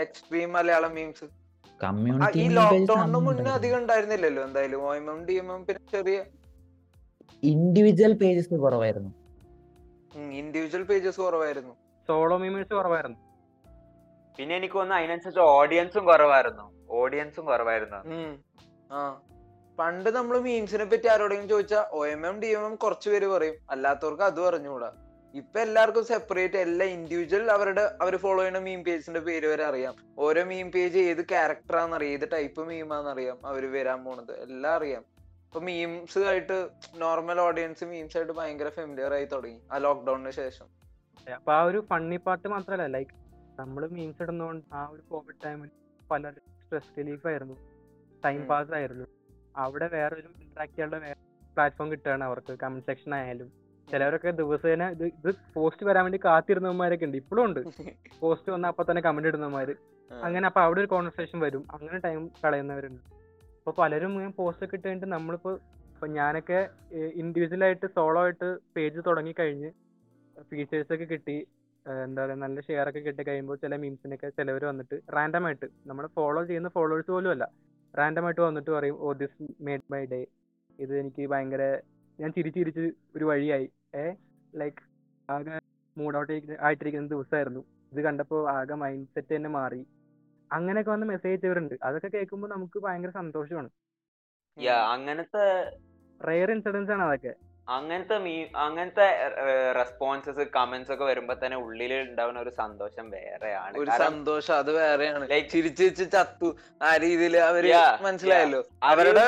[0.04, 1.28] എക്സ്ട്രീം മലയാളം മീംസ്
[1.82, 4.42] കമ്മ്യൂണിറ്റി ഈ ലോക്ക്ഡൌണിന് മുന്നേ അധികം ഉണ്ടായിരുന്നില്ലല്ലോ?
[4.48, 6.18] എന്തായാലും O M M D M M പിന്നെ ചെറിയ
[7.44, 9.14] ഇൻഡിവിജ്വൽ പേജസ് കുറവായിരുന്നു.
[10.20, 11.76] ഇൻഡിവിജ്വൽ പേജസ് കുറവായിരുന്നു.
[12.08, 13.18] സോളോ മീമേഴ്സ് കുറവായിരുന്നു.
[14.38, 16.88] പിന്നെ എനിക്ക് തോന്നുന്നു അതിനനുസരിച്ച് ഓഡിയൻസും കുറവായിരുന്നു.
[16.90, 17.98] ഓഡിയൻസും കുറവായിരുന്നു.
[18.92, 19.22] ആ.
[19.80, 23.56] പണ്ട് നമ്മൾ മീംസിനെ പറ്റി ആരോടെങ്കിലും ചോദിച്ചാൽ O M M D M M കുറച്ച് പേര് പറയും.
[23.70, 24.92] അല്ലാത്തവർക്ക് അത് പറഞ്ഞുകൂടാ
[25.34, 29.96] ഇപ്പൊ എല്ലാവർക്കും സെപ്പറേറ്റ് എല്ലാ ഇൻഡിവിജ്വൽ അവരുടെ അവർ ഫോളോ ചെയ്യുന്ന മീം പേജിന്റെ പേര് വരെ അറിയാം.
[30.20, 34.42] ഓരോ മീം പേജ് ഏത് ക്യാരക്ടറാന്ന് അറിയാം ഏത് ടൈപ്പ് മീമാന്ന് അറിയാം അവർ വരാൻ പോണത്.
[34.42, 35.19] എല്ലാം അറിയാം.
[35.50, 39.60] ഇപ്പൊ മീംസ് ആയിട്ട് നോർമൽ ഓഡിയൻസ് മീംസ് ആയിട്ട് ഭയങ്കര ഫെമിലിയർ ആയി തുടങ്ങി.
[39.72, 40.68] ആ ലോക്ക്ഡൌണിന് ശേഷം.
[41.36, 43.12] അപ്പൊ ആ ഒരു ഫണ്ണി പാർട്ട് മാത്രല്ല ലൈക്ക്
[43.60, 45.70] നമ്മൾ മീംസ് ഇടുന്നോണ്ട് ആ ഒരു കോവിഡ് ടൈമിൽ
[46.12, 47.56] പലരും സ്ട്രെസ് റിലീഫ് ആയിരുന്നു.
[48.26, 49.06] ടൈം പാസ് ആയിരുന്നു.
[49.58, 51.20] അവിടെ വേറെ ഒരു ഇന്ററാക്ട് ചെയ്യാനുള്ള വേറെ
[51.54, 53.52] പ്ലാറ്റ്ഫോം കിട്ടുകയാണ് അവർക്ക് കമന്റ് സെക്ഷൻ ആയാലും.
[53.92, 57.18] ചിലവരൊക്കെ ദിവസേന ഇത് ഇത് പോസ്റ്റ് വരാൻ വേണ്ടി കാത്തിരുന്നവന്മാരൊക്കെ ഉണ്ട്.
[57.18, 57.62] ഇപ്പോഴും ഉണ്ട്.
[58.20, 59.76] പോസ്റ്റ് വന്ന അപ്പൊ തന്നെ കമന്റ് ഇടുന്നവന്മാര്
[60.12, 61.68] അങ്ങനെ അപ്പൊ അവിടെ ഒരു കോൺവെർസേഷൻ വരും.
[61.72, 63.19] അങ്ങനെ ടൈം കളയുന്നവരുണ്ട്.
[63.70, 65.52] അപ്പൊ പലരും ഇങ്ങനെ പോസ്റ്റ് ഒക്കെ ഇട്ട് കഴിഞ്ഞിട്ട് നമ്മളിപ്പോ
[65.90, 66.60] ഇപ്പൊ ഞാനൊക്കെ
[67.22, 69.70] ഇൻഡിവിജ്വൽ ആയിട്ട് സോളോ ആയിട്ട് പേജ് തുടങ്ങി കഴിഞ്ഞ്
[70.50, 71.36] ഫീച്ചേഴ്സ് ഒക്കെ കിട്ടി
[72.04, 76.42] എന്താ പറയുക നല്ല ഷെയർ ഒക്കെ കിട്ടി കഴിയുമ്പോൾ ചില മീംസിനൊക്കെ ചിലവർ വന്നിട്ട് റാൻഡം ആയിട്ട് നമ്മൾ ഫോളോ
[76.50, 77.48] ചെയ്യുന്ന ഫോളോവേഴ്സ് പോലും അല്ല
[77.94, 80.22] റാൻഡം ആയിട്ട് വന്നിട്ട് പറയും oh this made my day
[80.80, 81.64] ഇത് എനിക്ക് ഭയങ്കര
[82.20, 83.70] ഞാൻ ചിരിച്ച് ചിരിച്ച് ഒരു വഴിയായി.
[83.96, 84.06] ഏ
[84.54, 84.82] ലൈക്ക്
[85.30, 85.60] ആകെ
[85.98, 89.82] മൂഡ് ഔട്ട് ആയിട്ടിരിക്കുന്ന ദിവസമായിരുന്നു ഇത് കണ്ടപ്പോൾ ആകെ മൈൻഡ് സെറ്റ് തന്നെ മാറി.
[90.52, 91.76] അങ്ങനെയൊക്കെ വന്ന് മെസ്സേജ് അയച്ചവരുണ്ട്.
[91.84, 93.70] അതൊക്കെ കേൾക്കുമ്പോൾ നമുക്ക് ഭയങ്കര സന്തോഷമാണ്.
[94.58, 95.46] യാ അങ്ങനത്തെ
[96.28, 97.34] റെയർ ഇൻസിഡൻസ് ആണ് അതൊക്കെ.
[97.70, 99.08] അങ്ങനത്തെ മീ അങ്ങനത്തെ
[99.76, 103.78] റെസ്പോൺസസ് കമന്റ്സ് ഒക്കെ വരുമ്പോ തന്നെ ഉള്ളിൽ ഉണ്ടാവുന്ന ഒരു സന്തോഷം വേറെയാണ്.
[103.78, 105.30] ഒരു സന്തോഷം അത് വേറെയാണ്.
[105.30, 106.56] ലൈക് ചിരിച്ചു ചിരിച്ച് ചത്തു.
[106.82, 107.72] ആ രീതിയിൽ അവർ
[108.02, 108.64] മനസ്സിലായല്ലോ.
[108.84, 109.26] അവരുടെ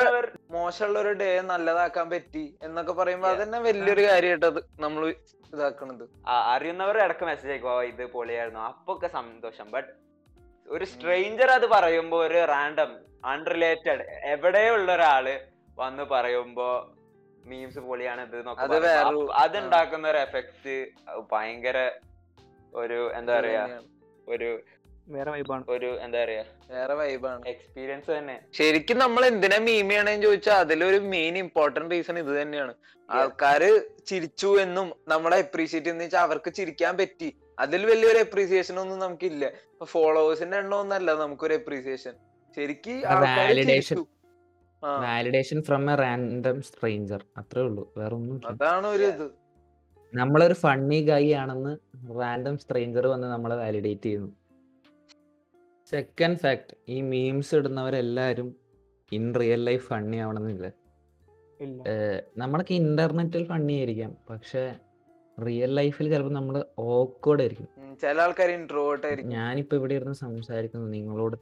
[0.50, 4.46] മോശമുള്ള ഒരു ഡേ നല്ലതാക്കാൻ പറ്റി എന്നൊക്കെ പറയുമ്പോ അതന്നെ വലിയൊരു കാര്യമായിട്ട്
[4.80, 5.08] നമ്മൾ
[5.54, 6.04] ഇതാക്കണത്.
[6.26, 8.60] ആ, അറിയുന്നവർ ഇടയ്ക്ക് മെസ്സേജ് അയക്കും "ഓ, ഇത് പൊളിയായിരുന്നു.
[8.60, 9.70] അപ്പൊ ഒക്കെ സന്തോഷം.
[9.70, 9.88] ബട്ട്
[10.68, 12.90] ഒരു സ്ട്രെയിഞ്ചർ അത് പറയുമ്പോ ഒരു റാൻഡം
[13.32, 14.04] അൺറിലേറ്റഡ്
[14.34, 15.26] എവിടെയുള്ള ഒരാൾ
[15.78, 16.68] വന്ന് പറയുമ്പോ
[17.44, 18.36] മീംസ് പൊളിയാണ് ഇത്
[19.42, 20.76] അത് ഉണ്ടാക്കുന്ന ഒരു എഫക്ട്
[21.32, 21.78] ഭയങ്കര
[22.72, 23.64] ഒരു എന്താ പറയാ
[24.26, 24.48] ഒരു
[25.14, 26.42] വേറെ വൈബാണ് ഒരു എന്താ പറയാ
[26.72, 28.36] വേറെ വൈബാണ് എക്സ്പീരിയൻസ് തന്നെ.
[28.58, 32.72] ശരിക്കും നമ്മൾ എന്തിനാ മീം ചെയ്യണെന്ന് ചോദിച്ചാൽ അതിലൊരു മെയിൻ ഇമ്പോർട്ടന്റ് റീസൺ ഇത് തന്നെയാണ്.
[33.08, 33.70] ആൾക്കാര്
[34.10, 37.28] ചിരിച്ചു എന്നും നമ്മളെ അപ്രീഷിയേറ്റ് ചെയ്യുന്ന വെച്ചാൽ അവർക്ക് ചിരിക്കാൻ പറ്റി.
[37.62, 39.44] അതിൽ വലിയൊരു അപ്രീസിയേഷൻ ഒന്നും നമുക്കില്ല.
[39.44, 42.12] ഇപ്പൊ ഫോളോവേഴ്സിന്റെ എണ്ണം ഒന്നല്ല നമുക്കൊരു അപ്രീസിയേഷൻ
[42.56, 44.06] ശരിക്കും
[44.84, 47.92] validation from a random stranger അത്രേ ഉള്ളൂ.
[47.96, 49.26] വേറെ ഒന്നും അതാണ് ഒരു ഇത്.
[50.14, 51.72] നമ്മളൊരു ഫണ്ണി ഗൈ ആണെന്ന്
[52.20, 54.32] റാൻഡം സ്ട്രേഞ്ചർ വന്ന് നമ്മളെ വാലിഡേറ്റ് ചെയ്യുന്നു.
[55.90, 58.56] സെക്കൻഡ് ഫാക്ട് ഈ മീംസ് ഇടുന്നവരെല്ലാരും
[59.12, 60.72] ഇൻ റിയൽ ലൈഫ് ഫണ്ണി ആവണമെന്നില്ല.
[61.60, 61.82] ഇല്ല.
[62.36, 64.16] നമ്മളൊക്കെ ഇന്റർനെറ്റിൽ ഫണ്ണി ആയിരിക്കാം.
[64.30, 64.74] പക്ഷെ
[65.40, 67.68] റിയൽ ലൈഫിൽ ചിലപ്പോൾ നമ്മൾ ഓക്വേർഡ് ആയിരിക്കും.
[67.96, 69.32] ചില ആൾക്കാർ ഇൻട്രോവേർട്ട് ആയിരിക്കും.
[69.32, 71.36] ഞാനിപ്പോ ഇവിടെ ഇരുന്ന് സംസാരിക്കുന്നു നിങ്ങളോട്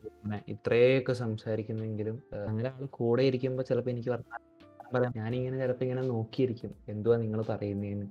[0.48, 4.38] ഇത്രയൊക്കെ സംസാരിക്കുന്നെങ്കിലും അങ്ങനെ ആൾ കൂടെ ഇരിക്കുമ്പോൾ ചിലപ്പോൾ എനിക്ക് പറഞ്ഞാൽ
[4.94, 6.74] പറയാം ഞാനിങ്ങനെ ചിലപ്പോൾ ഇങ്ങനെ നോക്കിയിരിക്കും.
[6.88, 8.06] എന്തുവാ നിങ്ങൾ പറയുന്നതെന്ന്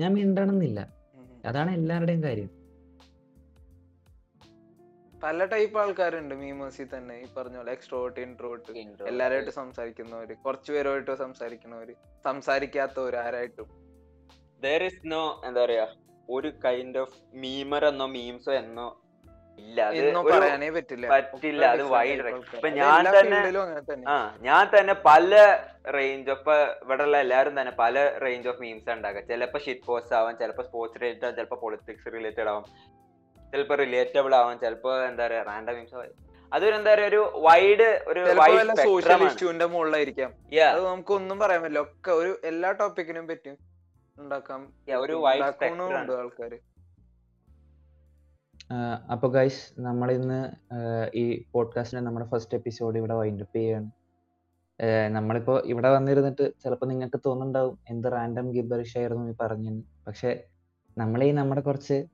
[0.00, 0.92] ഞാൻ മിണ്ടണമെന്നില്ല.
[1.44, 2.50] അതാണ് എല്ലാവരുടെയും കാര്യം.
[5.22, 7.20] പല ടൈപ്പ് ആൾക്കാരുണ്ട് മീമേഴ്സിൽ തന്നെ.
[7.20, 8.72] ഈ പറഞ്ഞ പോലെ എക്സ്ട്രോട്ട് ഇൻട്രോട്ട്.
[9.06, 11.94] എല്ലാരായിട്ട് സംസാരിക്കുന്നവര് കുറച്ചു പേരുമായിട്ട് സംസാരിക്കുന്നവര്
[12.24, 13.83] സംസാരിക്കാത്തവര് ആരായിട്ടും.
[14.64, 15.86] ദർ ഇസ് നോ എന്താ പറയാ
[16.30, 19.00] ഒരു കൈൻഡ് ഓഫ് മീമർ എന്നോ മീംസോ എന്നോ
[19.58, 19.80] ഇല്ല.
[19.82, 19.96] അത്
[20.30, 21.06] പറയാനേ പറ്റില്ല.
[21.08, 22.22] പറ്റില്ല, അത് വൈഡ്.
[22.54, 25.30] ഇപ്പൊ ഞാൻ തന്നെ- ആ ഞാൻ തന്നെ പല
[25.96, 26.48] റേഞ്ച് ഓഫ്
[26.84, 29.20] ഇവിടെ ഉള്ള എല്ലാരും തന്നെ പല റേഞ്ച് ഓഫ് മീംസ് ഉണ്ടാക്കുക.
[29.20, 32.64] ചിലപ്പോ ഷിറ്റ് പോസ്റ്റ് ആവാം ചിലപ്പോ സ്പോർട്സ് റിലേറ്റഡ് ആവും ചിലപ്പോ പൊളിറ്റിക്സ് റിലേറ്റഡ് ആവും
[33.52, 35.94] ചിലപ്പോ റിലേറ്റബിൾ ആവാം ചിലപ്പോ എന്താ പറയാ റാൻഡം മീംസ്
[36.52, 38.20] അതൊരു എന്താ പറയാ ഒരു വൈഡ് ഒരു
[38.84, 40.30] സോഷ്യൽ ഇഷ്യൂന്റെ മുകളിലായിരിക്കാം.
[40.70, 41.80] അത് നമുക്ക് ഒന്നും പറയാൻ പറ്റില്ല.
[41.80, 43.73] ഒക്കെ ഒരു എല്ലാ ടോപ്പിക്കിനും പറ്റും.
[44.18, 44.72] ഉണ്ടാക്കാം.
[45.00, 45.26] ഒരു
[46.16, 46.58] ആൾക്കാര്.
[49.12, 50.50] അപ്പോൾ ഗൈസ് നമ്മൾ ഇന്ന്
[51.14, 53.90] ഈ പോഡ്കാസ്റ്റിന്റെ നമ്മുടെ ഫസ്റ്റ് എപ്പിസോഡ് ഇവിടെ വൈൻഡപ്പ് ചെയ്യാണ്.
[55.08, 60.44] നമ്മളിപ്പോ ഇവിടെ വന്നിരുന്നിട്ട് ചിലപ്പോൾ നിങ്ങൾക്ക് തോന്നുന്നുണ്ടാവും എന്ത് റാൻഡം ഗിബറിഷ് ആയിരുന്നു ഈ പറഞ്ഞു പക്ഷെ
[60.98, 62.04] നമ്മൾ ഈ നമ്മുടെ കുറച്ച്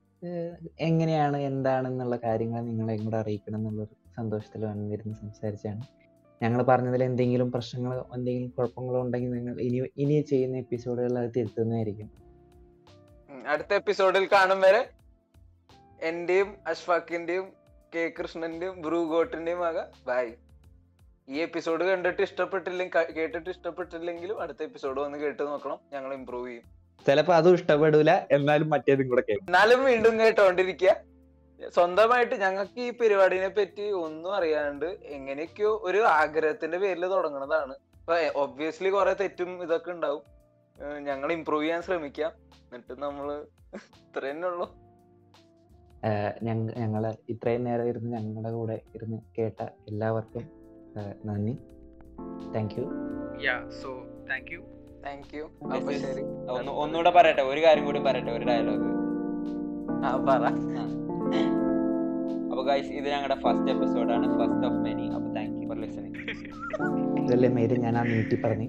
[0.79, 6.00] എങ്ങനെയാണ് എന്താണ് എന്നുള്ള കാര്യങ്ങൾ നിങ്ങളെ കൂടെ അറിയിക്കണം എന്നുള്ളൊരു സന്തോഷത്തിൽ വന്നിരുന്ന് സംസാരിച്ചാണ്.
[6.41, 12.11] ഞങ്ങൾ പറഞ്ഞതിൽ എന്തെങ്കിലും പ്രശ്നങ്ങളോ എന്തെങ്കിലും കുഴപ്പങ്ങളോ ഉണ്ടെങ്കിൽ നിങ്ങൾ ഇനി ഇനി ചെയ്യുന്ന എപ്പിസോഡുകളിൽ അത് തിരുത്തുന്നതായിരിക്കും.
[13.47, 14.89] അടുത്ത എപ്പിസോഡിൽ കാണും വരെ
[16.01, 17.53] എന്റെയും അഷ്ഫാഖിന്റെയും
[17.95, 20.31] കെ കൃഷ്ണന്റെയും ബ്രൂഗോട്ടിന്റെയും ആകെ ബൈ
[21.29, 25.79] ഈ എപ്പിസോഡ് കണ്ടിട്ട് ഇഷ്ടപ്പെട്ടില്ലെങ്കിൽ കേട്ടിട്ട് ഇഷ്ടപ്പെട്ടില്ലെങ്കിലും അടുത്ത എപ്പിസോഡ് വന്ന് കേട്ട് നോക്കണം.
[25.93, 26.63] ഞങ്ങൾ ഇമ്പ്രൂവ് ചെയ്യും.
[27.07, 28.11] ചിലപ്പോ അതും ഇഷ്ടപ്പെടൂല.
[28.31, 29.45] എന്നാലും മറ്റേതും കൂടെ കേൾക്കും.
[29.45, 31.10] എന്നാലും വീണ്ടും കേട്ടോണ്ടിരിക്കുക.
[31.69, 37.75] സ്വന്തമായിട്ട് ഞങ്ങൾക്ക് ഈ പരിപാടിനെ പറ്റി ഒന്നും അറിയാണ്ട് എങ്ങനെയൊക്കെയോ ഒരു ആഗ്രഹത്തിന്റെ പേരിൽ തുടങ്ങുന്നതാണ്.
[37.99, 40.23] അപ്പൊ ഒബ്വിയസ്ലി കുറെ തെറ്റും ഇതൊക്കെ ഉണ്ടാവും.
[40.99, 42.31] ഞങ്ങൾ ഇമ്പ്രൂവ് ചെയ്യാൻ ശ്രമിക്കാം.
[42.59, 44.67] എന്നിട്ട് നമ്മൾ ഇത്ര തന്നെ ഉള്ളു
[46.43, 50.43] ഞങ്ങ ഞങ്ങൾ ഇത്രയും നേരം ഇരുന്ന് ഞങ്ങളുടെ കൂടെ ഇരുന്ന് കേട്ട എല്ലാവർക്കും
[51.25, 51.53] നന്ദി.
[52.55, 52.85] Thank you
[53.81, 53.89] so
[54.29, 54.61] thank you
[55.05, 55.43] thank you
[55.75, 56.23] അപ്പൊ ശരി.
[56.83, 57.41] ഒന്നുകൂടെ പറയട്ടെ.
[57.41, 58.31] ഒരു കാര്യം കൂടി പറയട്ടെ.
[58.31, 58.89] ഒരു ഡയലോഗ്
[60.05, 60.43] ആ പറ.
[62.51, 66.17] അപ്പൊ ഗൈസ് ഇത് ഞങ്ങളുടെ ഫസ്റ്റ് എപ്പിസോഡാണ് ഫസ്റ്റ് ഓഫ് മെനി അപ്പൊ താങ്ക് യു ഫോർ ലിസണിങ്
[67.21, 68.67] ഇതല്ലേ മേര് ഞാൻ ആ നീട്ടി പറഞ്ഞു.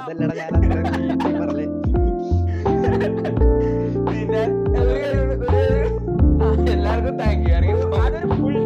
[0.00, 0.52] അതല്ലടാ ഞാൻ
[1.40, 1.66] പറഞ്ഞേ.
[4.08, 4.42] പിന്നെ
[6.72, 7.74] എല്ലാവർക്കും താങ്ക് യു ഇറങ്ങി
[8.34, 8.56] ഫുൾ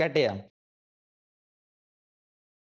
[0.00, 0.32] கேட்டியா